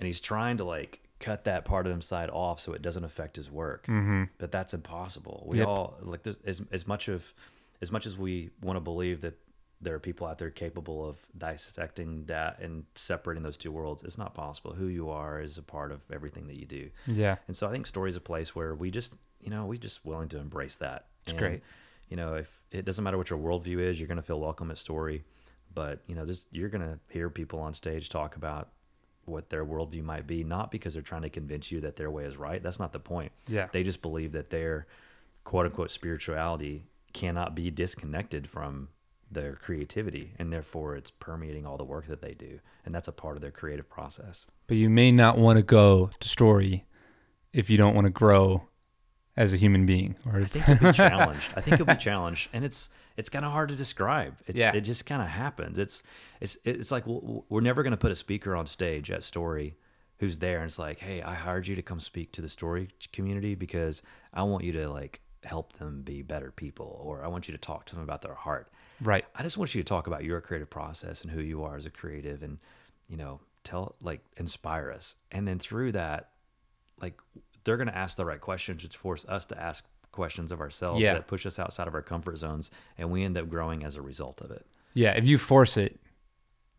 and 0.00 0.08
he's 0.08 0.18
trying 0.18 0.56
to 0.56 0.64
like 0.64 1.00
cut 1.20 1.44
that 1.44 1.64
part 1.64 1.86
of 1.86 1.92
him 1.92 2.00
side 2.02 2.30
off 2.30 2.60
so 2.60 2.72
it 2.72 2.82
doesn't 2.82 3.04
affect 3.04 3.36
his 3.36 3.50
work. 3.50 3.86
Mm-hmm. 3.86 4.24
But 4.38 4.52
that's 4.52 4.74
impossible. 4.74 5.44
We 5.46 5.58
Yep. 5.58 5.66
all 5.68 5.96
like 6.00 6.22
this 6.22 6.40
as 6.46 6.62
as 6.70 6.86
much 6.86 7.08
of 7.08 7.32
as 7.80 7.90
much 7.92 8.06
as 8.06 8.16
we 8.16 8.50
want 8.62 8.76
to 8.76 8.80
believe 8.80 9.20
that 9.22 9.34
there 9.80 9.94
are 9.94 10.00
people 10.00 10.26
out 10.26 10.38
there 10.38 10.50
capable 10.50 11.08
of 11.08 11.18
dissecting 11.36 12.24
that 12.26 12.58
and 12.60 12.84
separating 12.96 13.42
those 13.44 13.56
two 13.56 13.70
worlds. 13.70 14.02
It's 14.02 14.18
not 14.18 14.34
possible. 14.34 14.72
Who 14.72 14.86
you 14.86 15.10
are 15.10 15.40
is 15.40 15.56
a 15.56 15.62
part 15.62 15.92
of 15.92 16.00
everything 16.12 16.48
that 16.48 16.56
you 16.56 16.66
do. 16.66 16.90
Yeah. 17.06 17.36
And 17.46 17.56
so 17.56 17.68
I 17.68 17.70
think 17.70 17.86
story 17.86 18.10
is 18.10 18.16
a 18.16 18.20
place 18.20 18.56
where 18.56 18.74
we 18.74 18.90
just, 18.90 19.14
you 19.40 19.50
know, 19.50 19.66
we 19.66 19.78
just 19.78 20.04
willing 20.04 20.28
to 20.30 20.38
embrace 20.38 20.78
that. 20.78 21.06
It's 21.24 21.32
great. 21.38 21.62
You 22.08 22.16
know, 22.16 22.34
if 22.34 22.60
it 22.72 22.84
doesn't 22.84 23.04
matter 23.04 23.18
what 23.18 23.30
your 23.30 23.38
worldview 23.38 23.78
is, 23.78 24.00
you're 24.00 24.08
going 24.08 24.16
to 24.16 24.22
feel 24.22 24.40
welcome 24.40 24.70
at 24.72 24.78
story. 24.78 25.22
But 25.72 26.00
you 26.08 26.14
know, 26.16 26.24
just 26.26 26.48
you're 26.50 26.70
going 26.70 26.82
to 26.82 26.98
hear 27.10 27.30
people 27.30 27.60
on 27.60 27.72
stage 27.74 28.08
talk 28.08 28.34
about 28.34 28.70
what 29.28 29.50
their 29.50 29.64
worldview 29.64 30.02
might 30.02 30.26
be, 30.26 30.42
not 30.42 30.70
because 30.70 30.94
they're 30.94 31.02
trying 31.02 31.22
to 31.22 31.30
convince 31.30 31.70
you 31.70 31.80
that 31.82 31.96
their 31.96 32.10
way 32.10 32.24
is 32.24 32.36
right. 32.36 32.62
That's 32.62 32.78
not 32.78 32.92
the 32.92 32.98
point. 32.98 33.32
Yeah. 33.46 33.68
They 33.72 33.82
just 33.82 34.02
believe 34.02 34.32
that 34.32 34.50
their 34.50 34.86
quote 35.44 35.66
unquote 35.66 35.90
spirituality 35.90 36.84
cannot 37.12 37.54
be 37.54 37.70
disconnected 37.70 38.48
from 38.48 38.88
their 39.30 39.54
creativity 39.54 40.32
and 40.38 40.52
therefore 40.52 40.96
it's 40.96 41.10
permeating 41.10 41.66
all 41.66 41.76
the 41.76 41.84
work 41.84 42.06
that 42.06 42.22
they 42.22 42.32
do 42.32 42.60
and 42.84 42.94
that's 42.94 43.08
a 43.08 43.12
part 43.12 43.36
of 43.36 43.42
their 43.42 43.50
creative 43.50 43.88
process 43.88 44.46
But 44.66 44.78
you 44.78 44.88
may 44.88 45.12
not 45.12 45.36
want 45.36 45.58
to 45.58 45.62
go 45.62 46.10
to 46.18 46.28
story 46.28 46.86
if 47.52 47.68
you 47.68 47.76
don't 47.76 47.94
want 47.94 48.06
to 48.06 48.10
grow 48.10 48.62
as 49.38 49.52
a 49.54 49.56
human 49.56 49.86
being. 49.86 50.16
Or 50.26 50.40
I 50.40 50.44
think 50.44 50.66
you'll 50.68 50.90
be 50.90 50.92
challenged. 51.04 51.52
I 51.56 51.60
think 51.62 51.78
you'll 51.78 51.86
be 51.86 51.94
challenged, 51.96 52.50
and 52.52 52.64
it's 52.64 52.90
it's 53.16 53.28
kind 53.30 53.44
of 53.44 53.52
hard 53.52 53.68
to 53.70 53.74
describe. 53.76 54.36
It's, 54.46 54.58
Yeah. 54.58 54.72
it 54.74 54.82
just 54.82 55.06
kind 55.06 55.22
of 55.22 55.28
happens. 55.28 55.78
It's 55.78 56.02
it's 56.40 56.58
it's 56.64 56.90
like 56.90 57.04
w- 57.06 57.42
we're 57.48 57.60
never 57.62 57.82
going 57.82 57.92
to 57.92 57.96
put 57.96 58.12
a 58.12 58.16
speaker 58.16 58.54
on 58.54 58.66
stage 58.66 59.10
at 59.10 59.24
Story 59.24 59.76
who's 60.18 60.38
there, 60.38 60.58
and 60.58 60.66
it's 60.66 60.78
like, 60.78 60.98
hey, 60.98 61.22
I 61.22 61.34
hired 61.34 61.68
you 61.68 61.76
to 61.76 61.82
come 61.82 62.00
speak 62.00 62.32
to 62.32 62.42
the 62.42 62.48
Story 62.48 62.88
community 63.12 63.54
because 63.54 64.02
I 64.34 64.42
want 64.42 64.64
you 64.64 64.72
to 64.72 64.90
like 64.90 65.20
help 65.44 65.72
them 65.78 66.02
be 66.02 66.22
better 66.22 66.50
people, 66.50 67.00
or 67.04 67.24
I 67.24 67.28
want 67.28 67.46
you 67.48 67.52
to 67.52 67.58
talk 67.58 67.86
to 67.86 67.94
them 67.94 68.02
about 68.02 68.22
their 68.22 68.34
heart. 68.34 68.70
right. 69.00 69.24
I 69.36 69.42
just 69.44 69.56
want 69.56 69.72
you 69.74 69.80
to 69.82 69.88
talk 69.88 70.08
about 70.08 70.24
your 70.24 70.40
creative 70.40 70.68
process 70.68 71.22
and 71.22 71.30
who 71.30 71.40
you 71.40 71.62
are 71.62 71.76
as 71.76 71.86
a 71.86 71.90
creative 71.90 72.42
and, 72.42 72.58
you 73.08 73.16
know, 73.16 73.38
tell, 73.62 73.94
like, 74.02 74.20
inspire 74.36 74.90
us. 74.90 75.14
And 75.30 75.46
then 75.46 75.60
through 75.60 75.92
that, 75.92 76.30
like, 77.00 77.14
they're 77.68 77.76
going 77.76 77.88
to 77.88 77.96
ask 77.96 78.16
the 78.16 78.24
right 78.24 78.40
questions, 78.40 78.82
which 78.82 78.96
force 78.96 79.26
us 79.26 79.44
to 79.46 79.60
ask 79.62 79.84
questions 80.10 80.50
of 80.52 80.60
ourselves 80.60 81.02
Yeah. 81.02 81.12
that 81.12 81.26
push 81.26 81.44
us 81.44 81.58
outside 81.58 81.86
of 81.86 81.94
our 81.94 82.00
comfort 82.02 82.38
zones. 82.38 82.70
And 82.96 83.10
we 83.10 83.22
end 83.24 83.36
up 83.36 83.50
growing 83.50 83.84
as 83.84 83.94
a 83.94 84.00
result 84.02 84.40
of 84.40 84.50
it. 84.50 84.64
Yeah. 84.94 85.12
If 85.12 85.26
you 85.26 85.36
force 85.36 85.76
it, 85.76 86.00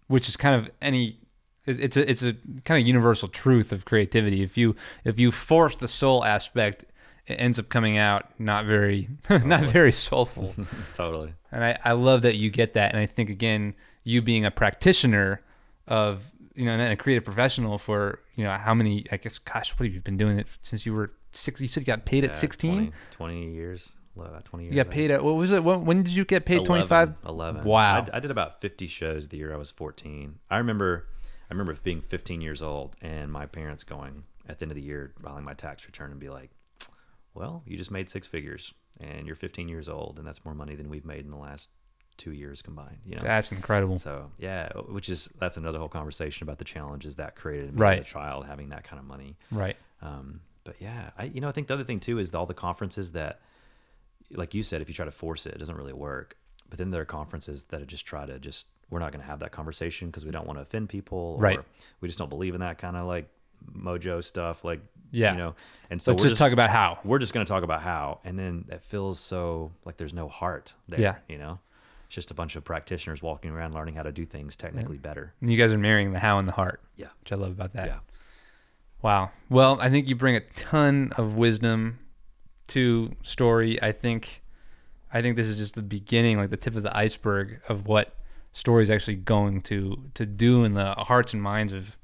which 0.08 0.28
is 0.28 0.36
kind 0.36 0.56
of 0.56 0.72
any, 0.82 1.20
it's 1.68 1.96
a 1.96 2.10
it's 2.10 2.24
a 2.24 2.34
kind 2.66 2.82
of 2.82 2.88
universal 2.88 3.28
truth 3.28 3.72
of 3.72 3.86
creativity. 3.86 4.42
If 4.42 4.58
you 4.58 4.76
if 5.06 5.20
you 5.20 5.30
force 5.32 5.76
the 5.76 5.88
soul 5.88 6.26
aspect, 6.26 6.86
it 7.28 7.36
ends 7.36 7.60
up 7.60 7.70
coming 7.70 7.98
out 7.98 8.26
not 8.40 8.66
very 8.66 9.08
not 9.30 9.62
very 9.66 9.92
soulful. 9.92 10.56
Totally. 10.96 11.34
And 11.52 11.64
I, 11.64 11.78
I 11.86 11.92
love 11.92 12.24
that 12.24 12.38
you 12.38 12.50
get 12.50 12.74
that. 12.74 12.92
And 12.92 13.00
I 13.00 13.06
think, 13.06 13.30
again, 13.30 13.76
you 14.04 14.22
being 14.24 14.46
a 14.46 14.52
practitioner 14.52 15.42
of, 15.88 16.32
you 16.60 16.66
know, 16.66 16.74
and 16.74 16.82
a 16.82 16.96
creative 16.98 17.24
professional 17.24 17.78
for, 17.78 18.20
you 18.36 18.44
know, 18.44 18.52
how 18.52 18.74
many, 18.74 19.06
I 19.14 19.18
guess, 19.18 19.38
gosh, 19.38 19.72
what 19.80 19.86
have 19.86 19.94
you 19.96 20.02
been 20.02 20.18
doing 20.18 20.38
it 20.38 20.48
since 20.62 20.86
you 20.86 20.94
were 20.94 21.14
six? 21.32 21.62
You 21.62 21.70
said 21.70 21.82
you 21.84 21.86
got 21.86 22.04
paid 22.06 22.26
at 22.26 22.36
16? 22.36 22.72
20, 22.72 22.92
20 23.12 23.54
years. 23.54 23.94
uh, 24.20 24.42
20 24.44 24.66
years. 24.66 24.76
You 24.76 24.84
got 24.84 24.92
paid 24.92 25.10
at 25.12 25.24
what 25.24 25.36
was 25.36 25.52
it? 25.54 25.64
When, 25.64 25.86
when 25.86 26.04
did 26.04 26.12
you 26.14 26.26
get 26.26 26.46
paid? 26.46 26.56
11, 26.58 26.66
Twenty 26.68 26.86
five. 26.86 27.18
11. 27.26 27.64
Wow. 27.64 28.06
I 28.12 28.20
did 28.20 28.30
about 28.30 28.60
50 28.60 28.88
shows 28.88 29.30
the 29.30 29.38
year 29.38 29.54
I 29.54 29.58
was 29.58 29.72
14. 29.72 30.40
I 30.50 30.58
remember, 30.58 31.08
I 31.50 31.54
remember 31.54 31.74
being 31.82 32.02
15 32.02 32.42
years 32.42 32.62
old 32.62 32.98
and 33.02 33.32
my 33.32 33.46
parents 33.46 33.86
going 33.86 34.24
at 34.50 34.58
the 34.58 34.64
end 34.66 34.72
of 34.72 34.76
the 34.76 34.82
year, 34.84 35.14
filing 35.24 35.46
my 35.46 35.54
tax 35.54 35.86
return 35.86 36.12
and 36.12 36.20
be 36.20 36.28
like, 36.30 36.52
well, 37.34 37.64
you 37.66 37.78
just 37.78 37.92
made 37.92 38.10
six 38.10 38.28
figures 38.28 38.74
and 39.00 39.26
you're 39.28 39.36
15 39.38 39.70
years 39.70 39.88
old 39.88 40.18
and 40.18 40.28
that's 40.28 40.44
more 40.44 40.54
money 40.56 40.76
than 40.76 40.90
we've 40.90 41.06
made 41.06 41.24
in 41.24 41.32
the 41.32 41.38
last 41.38 41.70
two 42.20 42.32
years 42.34 42.62
combined, 42.62 42.98
you 43.06 43.16
know? 43.16 43.24
That's 43.24 43.52
incredible. 43.52 43.98
So 43.98 44.30
yeah, 44.38 44.70
which 44.90 45.10
is, 45.10 45.28
that's 45.40 45.58
another 45.58 45.80
whole 45.80 45.88
conversation 45.90 46.44
about 46.44 46.60
the 46.60 46.66
challenges 46.66 47.16
that 47.16 47.36
created 47.36 47.80
Right. 47.80 48.02
a 48.02 48.04
child, 48.04 48.46
having 48.46 48.70
that 48.70 48.84
kind 48.84 49.00
of 49.00 49.06
money. 49.08 49.36
Right. 49.52 49.76
Um, 50.04 50.42
but 50.64 50.76
yeah, 50.80 51.10
I 51.18 51.24
you 51.26 51.42
know 51.42 51.50
I 51.50 51.52
think 51.52 51.66
the 51.68 51.74
other 51.74 51.84
thing 51.84 52.00
too 52.00 52.20
is 52.20 52.36
all 52.36 52.46
the 52.46 52.54
conferences 52.54 53.14
that, 53.14 53.40
like 54.32 54.54
you 54.54 54.62
said, 54.62 54.82
if 54.82 54.88
you 54.88 54.94
try 54.94 55.06
to 55.06 55.12
force 55.12 55.46
it, 55.48 55.56
it 55.56 55.58
doesn't 55.58 55.76
really 55.76 55.94
work. 55.94 56.36
But 56.70 56.78
then 56.78 56.92
there 56.92 57.02
are 57.02 57.06
conferences 57.06 57.64
that 57.70 57.86
just 57.88 58.06
try 58.06 58.26
to 58.28 58.38
just 58.38 58.68
we're 58.92 59.00
not 59.00 59.12
going 59.12 59.22
to 59.22 59.28
have 59.28 59.40
that 59.40 59.52
conversation 59.52 60.08
because 60.10 60.26
we 60.26 60.32
don't 60.32 60.46
want 60.46 60.58
to 60.60 60.62
offend 60.64 60.90
people, 60.90 61.36
or 61.38 61.42
Right. 61.42 61.60
We 62.02 62.08
just 62.08 62.20
don't 62.20 62.30
believe 62.30 62.54
in 62.54 62.62
that 62.62 62.78
kind 62.78 62.96
of 62.96 63.08
like 63.08 63.28
mojo 63.76 64.24
stuff, 64.24 64.64
like 64.64 64.80
Yeah. 65.12 65.32
you 65.34 65.38
know. 65.38 65.56
And 65.90 66.02
so 66.02 66.12
Let's 66.12 66.24
we're 66.24 66.30
just 66.30 66.40
talk 66.40 66.52
about 66.54 66.70
how. 66.70 67.00
we're 67.04 67.20
just 67.20 67.34
going 67.34 67.46
to 67.46 67.50
talk 67.50 67.64
about 67.64 67.82
how, 67.82 68.20
and 68.24 68.38
then 68.38 68.66
it 68.70 68.82
feels 68.84 69.20
so 69.20 69.72
like 69.86 69.98
there's 69.98 70.14
no 70.14 70.28
heart 70.28 70.74
there. 70.88 71.00
Yeah. 71.00 71.16
you 71.28 71.38
know, 71.38 71.60
it's 72.10 72.16
just 72.16 72.32
a 72.32 72.34
bunch 72.34 72.56
of 72.56 72.64
practitioners 72.64 73.22
walking 73.22 73.52
around 73.52 73.76
learning 73.76 73.94
how 73.94 74.02
to 74.02 74.12
do 74.12 74.26
things 74.26 74.56
technically 74.56 74.98
better. 74.98 75.32
And 75.42 75.52
you 75.52 75.60
guys 75.60 75.72
are 75.72 75.78
marrying 75.78 76.12
the 76.12 76.18
how 76.18 76.40
and 76.40 76.48
the 76.48 76.52
heart, 76.54 76.82
Yeah, 76.96 77.10
which 77.22 77.32
I 77.32 77.36
love 77.36 77.52
about 77.52 77.74
that. 77.74 77.86
yeah. 77.88 78.00
Wow. 79.04 79.30
Well, 79.48 79.78
I 79.80 79.90
think 79.92 80.08
you 80.08 80.16
bring 80.16 80.36
a 80.36 80.40
ton 80.42 81.14
of 81.18 81.36
wisdom 81.36 82.00
to 82.70 83.16
story. 83.24 83.82
I 83.82 83.92
think 83.92 84.42
I 85.14 85.22
think 85.22 85.36
this 85.36 85.48
is 85.48 85.58
just 85.58 85.76
the 85.76 85.82
beginning, 85.84 86.38
like 86.38 86.50
the 86.50 86.58
tip 86.58 86.76
of 86.76 86.82
the 86.84 86.96
iceberg 86.98 87.62
of 87.70 87.86
what 87.88 88.16
story 88.54 88.82
is 88.84 88.90
actually 88.90 89.16
going 89.18 89.62
to 89.62 90.04
to 90.16 90.26
do 90.26 90.64
in 90.64 90.74
the 90.74 90.94
hearts 90.96 91.34
and 91.34 91.42
minds 91.44 91.72
of 91.74 91.96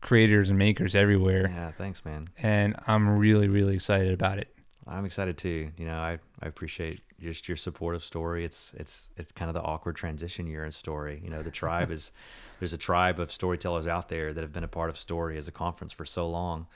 creators 0.00 0.48
and 0.48 0.58
makers 0.58 0.94
everywhere. 0.94 1.48
Yeah, 1.54 1.70
thanks, 1.72 2.04
man. 2.06 2.28
And 2.42 2.74
I'm 2.86 3.18
really, 3.18 3.48
really 3.48 3.74
excited 3.74 4.12
about 4.12 4.38
it. 4.38 4.55
I'm 4.86 5.04
excited 5.04 5.36
too. 5.36 5.70
You 5.76 5.86
know, 5.86 5.98
I, 5.98 6.18
I 6.40 6.46
appreciate 6.46 7.00
just 7.20 7.48
your 7.48 7.56
supportive 7.56 8.04
story. 8.04 8.44
It's 8.44 8.74
it's 8.74 9.08
it's 9.16 9.32
kind 9.32 9.48
of 9.48 9.54
the 9.54 9.62
awkward 9.62 9.96
transition 9.96 10.46
year 10.46 10.64
in 10.64 10.70
story. 10.70 11.20
You 11.24 11.30
know, 11.30 11.42
the 11.42 11.50
tribe 11.50 11.90
is 11.90 12.12
there's 12.60 12.72
a 12.72 12.78
tribe 12.78 13.18
of 13.18 13.32
storytellers 13.32 13.86
out 13.86 14.08
there 14.08 14.32
that 14.32 14.40
have 14.40 14.52
been 14.52 14.64
a 14.64 14.68
part 14.68 14.90
of 14.90 14.98
story 14.98 15.36
as 15.36 15.48
a 15.48 15.52
conference 15.52 15.92
for 15.92 16.04
so 16.04 16.28
long, 16.28 16.66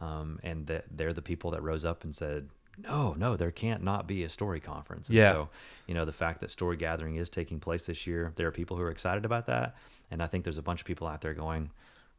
um, 0.00 0.40
and 0.42 0.66
that 0.66 0.84
they're 0.90 1.12
the 1.12 1.22
people 1.22 1.52
that 1.52 1.62
rose 1.62 1.84
up 1.84 2.02
and 2.02 2.14
said, 2.14 2.48
no, 2.78 3.14
no, 3.18 3.36
there 3.36 3.50
can't 3.50 3.82
not 3.82 4.06
be 4.06 4.24
a 4.24 4.28
story 4.28 4.60
conference. 4.60 5.08
And 5.08 5.18
Yeah. 5.18 5.32
So, 5.32 5.48
you 5.86 5.94
know, 5.94 6.04
the 6.04 6.12
fact 6.12 6.40
that 6.40 6.50
story 6.50 6.76
gathering 6.76 7.16
is 7.16 7.28
taking 7.28 7.60
place 7.60 7.86
this 7.86 8.06
year, 8.06 8.32
there 8.36 8.46
are 8.46 8.52
people 8.52 8.76
who 8.76 8.82
are 8.82 8.90
excited 8.90 9.24
about 9.24 9.46
that, 9.46 9.76
and 10.10 10.22
I 10.22 10.26
think 10.26 10.44
there's 10.44 10.58
a 10.58 10.62
bunch 10.62 10.80
of 10.80 10.86
people 10.86 11.06
out 11.06 11.20
there 11.20 11.34
going, 11.34 11.70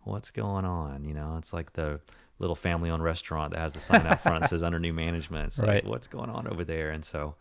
what's 0.04 0.32
going 0.32 0.66
on? 0.66 1.06
You 1.06 1.14
know, 1.14 1.36
it's 1.38 1.54
like 1.54 1.74
the 1.74 2.00
little 2.42 2.56
family-owned 2.56 3.04
restaurant 3.04 3.54
that 3.54 3.60
has 3.60 3.74
the 3.74 3.80
sign 3.80 4.06
out 4.08 4.20
front 4.22 4.42
that 4.42 4.50
says 4.50 4.64
under 4.64 4.80
new 4.80 4.94
management. 4.94 5.48
It's 5.48 5.60
Right. 5.60 5.84
like, 5.84 5.90
what's 5.90 6.08
going 6.08 6.30
on 6.30 6.48
over 6.48 6.64
there? 6.66 6.90
And 6.90 7.06
so, 7.06 7.36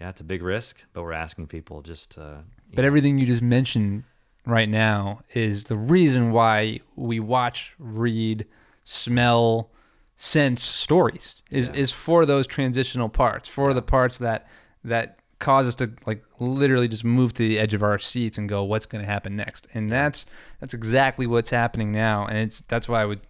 yeah, 0.00 0.08
it's 0.08 0.20
a 0.20 0.24
big 0.24 0.42
risk, 0.42 0.84
but 0.92 1.02
we're 1.02 1.12
asking 1.12 1.46
people 1.48 1.82
just, 1.82 2.18
uh, 2.18 2.38
But 2.74 2.82
know, 2.82 2.86
everything 2.86 3.18
you 3.18 3.26
just 3.26 3.42
mentioned 3.42 4.04
right 4.46 4.68
now 4.68 5.20
is 5.34 5.64
the 5.64 5.76
reason 5.76 6.32
why 6.32 6.80
we 6.96 7.20
watch, 7.20 7.74
read, 7.78 8.46
smell, 8.84 9.70
sense 10.16 10.62
stories 10.62 11.36
is, 11.50 11.68
Yeah. 11.68 11.74
is 11.74 11.92
for 11.92 12.24
those 12.24 12.46
transitional 12.46 13.08
parts, 13.10 13.48
for 13.48 13.74
the 13.74 13.82
parts 13.82 14.18
that 14.18 14.48
that 14.84 15.18
cause 15.38 15.66
us 15.66 15.74
to 15.74 15.90
like 16.06 16.24
literally 16.38 16.88
just 16.88 17.04
move 17.04 17.34
to 17.34 17.46
the 17.46 17.58
edge 17.58 17.74
of 17.74 17.82
our 17.82 17.98
seats 17.98 18.38
and 18.38 18.48
go, 18.48 18.62
what's 18.64 18.86
going 18.86 19.04
to 19.04 19.10
happen 19.10 19.36
next? 19.36 19.66
And 19.74 19.92
that's 19.92 20.24
that's 20.60 20.72
exactly 20.72 21.26
what's 21.26 21.50
happening 21.50 21.92
now, 21.92 22.24
and 22.26 22.38
it's 22.38 22.62
that's 22.68 22.88
why 22.88 23.02
I 23.02 23.04
would 23.04 23.20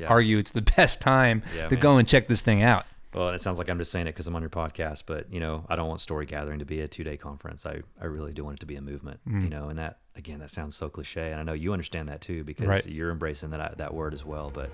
Yeah. 0.00 0.06
argue 0.08 0.38
it's 0.38 0.52
the 0.52 0.62
best 0.76 1.00
time 1.00 1.42
Yeah, 1.56 1.68
to 1.68 1.74
man. 1.74 1.82
go 1.82 1.96
and 1.98 2.06
check 2.08 2.28
this 2.28 2.42
thing 2.42 2.62
out. 2.62 2.84
Well, 3.14 3.30
it 3.30 3.40
sounds 3.40 3.58
like 3.58 3.70
I'm 3.70 3.78
just 3.78 3.90
saying 3.90 4.06
it 4.06 4.12
because 4.12 4.26
I'm 4.26 4.36
on 4.36 4.42
your 4.42 4.50
podcast, 4.50 5.04
but 5.06 5.32
you 5.32 5.40
know, 5.40 5.64
I 5.68 5.76
don't 5.76 5.88
want 5.88 6.00
story 6.02 6.26
gathering 6.26 6.58
to 6.58 6.66
be 6.66 6.80
a 6.82 6.88
two 6.88 7.04
day 7.04 7.16
conference. 7.16 7.64
I, 7.64 7.80
I 8.00 8.04
really 8.04 8.32
do 8.32 8.44
want 8.44 8.58
it 8.58 8.60
to 8.60 8.66
be 8.66 8.76
a 8.76 8.82
movement. 8.82 9.20
Mm. 9.26 9.44
You 9.44 9.48
know, 9.50 9.68
and 9.70 9.78
that 9.78 9.98
again, 10.14 10.40
that 10.40 10.50
sounds 10.50 10.76
so 10.76 10.88
cliche, 10.90 11.30
and 11.32 11.40
I 11.40 11.42
know 11.42 11.54
you 11.54 11.72
understand 11.72 12.08
that 12.10 12.20
too 12.20 12.44
because 12.44 12.66
Right. 12.66 12.86
you're 12.86 13.10
embracing 13.10 13.50
that 13.50 13.78
that 13.78 13.94
word 13.94 14.12
as 14.12 14.24
well. 14.26 14.50
But 14.52 14.70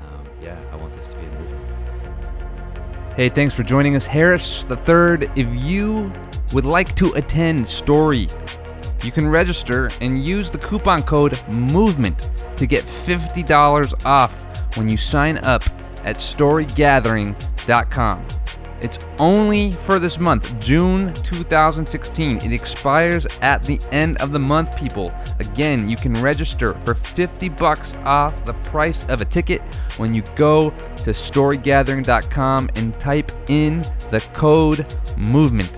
um, 0.00 0.26
yeah, 0.42 0.58
I 0.72 0.76
want 0.76 0.92
this 0.94 1.06
to 1.08 1.14
be 1.16 1.24
a 1.24 1.30
movement. 1.30 3.14
Hey, 3.16 3.28
thanks 3.28 3.54
for 3.54 3.62
joining 3.62 3.96
us, 3.96 4.06
Harris 4.06 4.64
the 4.64 4.76
Third. 4.76 5.30
If 5.36 5.46
you 5.62 6.12
would 6.52 6.64
like 6.64 6.94
to 6.96 7.12
attend 7.14 7.68
Story, 7.68 8.28
you 9.04 9.12
can 9.12 9.26
register 9.28 9.90
and 10.00 10.24
use 10.24 10.50
the 10.50 10.58
coupon 10.58 11.02
code 11.04 11.32
MOVEMENT 11.48 12.56
to 12.56 12.66
get 12.66 12.84
$50 12.84 14.04
off 14.06 14.47
when 14.78 14.88
you 14.88 14.96
sign 14.96 15.36
up 15.38 15.62
at 16.04 16.16
storygathering.com. 16.16 18.26
It's 18.80 18.98
only 19.18 19.72
for 19.72 19.98
this 19.98 20.20
month, 20.20 20.48
June 20.60 21.12
2016. 21.12 22.36
It 22.38 22.52
expires 22.52 23.26
at 23.40 23.64
the 23.64 23.80
end 23.90 24.18
of 24.18 24.30
the 24.30 24.38
month, 24.38 24.76
people. 24.76 25.12
Again, 25.40 25.88
you 25.88 25.96
can 25.96 26.22
register 26.22 26.74
for 26.84 26.94
50 26.94 27.48
bucks 27.48 27.92
off 28.04 28.46
the 28.46 28.54
price 28.54 29.04
of 29.06 29.20
a 29.20 29.24
ticket 29.24 29.62
when 29.96 30.14
you 30.14 30.22
go 30.36 30.70
to 30.70 31.10
storygathering.com 31.10 32.70
and 32.76 32.98
type 33.00 33.32
in 33.50 33.80
the 34.12 34.22
code 34.32 34.96
movement. 35.16 35.72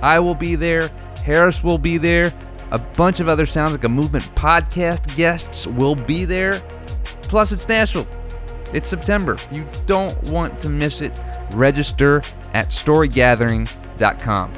I 0.00 0.20
will 0.20 0.36
be 0.36 0.54
there, 0.54 0.88
Harris 1.24 1.64
will 1.64 1.78
be 1.78 1.98
there, 1.98 2.32
a 2.70 2.78
bunch 2.78 3.18
of 3.18 3.28
other 3.28 3.46
Sounds 3.46 3.72
Like 3.72 3.84
a 3.84 3.88
Movement 3.88 4.24
podcast 4.36 5.16
guests 5.16 5.66
will 5.66 5.96
be 5.96 6.24
there. 6.24 6.62
Plus, 7.22 7.50
it's 7.50 7.66
Nashville. 7.66 8.06
It's 8.74 8.88
September. 8.88 9.36
You 9.50 9.66
don't 9.86 10.20
want 10.24 10.58
to 10.60 10.68
miss 10.68 11.00
it. 11.00 11.18
Register 11.52 12.22
at 12.52 12.68
storygathering.com. 12.68 14.54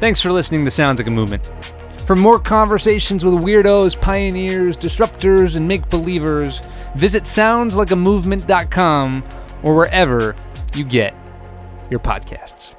Thanks 0.00 0.20
for 0.20 0.32
listening 0.32 0.64
to 0.64 0.70
Sounds 0.70 0.98
Like 0.98 1.06
a 1.06 1.10
Movement. 1.10 1.50
For 2.06 2.16
more 2.16 2.40
conversations 2.40 3.24
with 3.24 3.34
weirdos, 3.34 4.00
pioneers, 4.00 4.76
disruptors, 4.76 5.54
and 5.54 5.68
make 5.68 5.88
believers, 5.88 6.60
visit 6.96 7.22
soundslikeamovement.com 7.22 9.24
or 9.62 9.76
wherever 9.76 10.34
you 10.74 10.84
get 10.84 11.14
your 11.90 12.00
podcasts. 12.00 12.74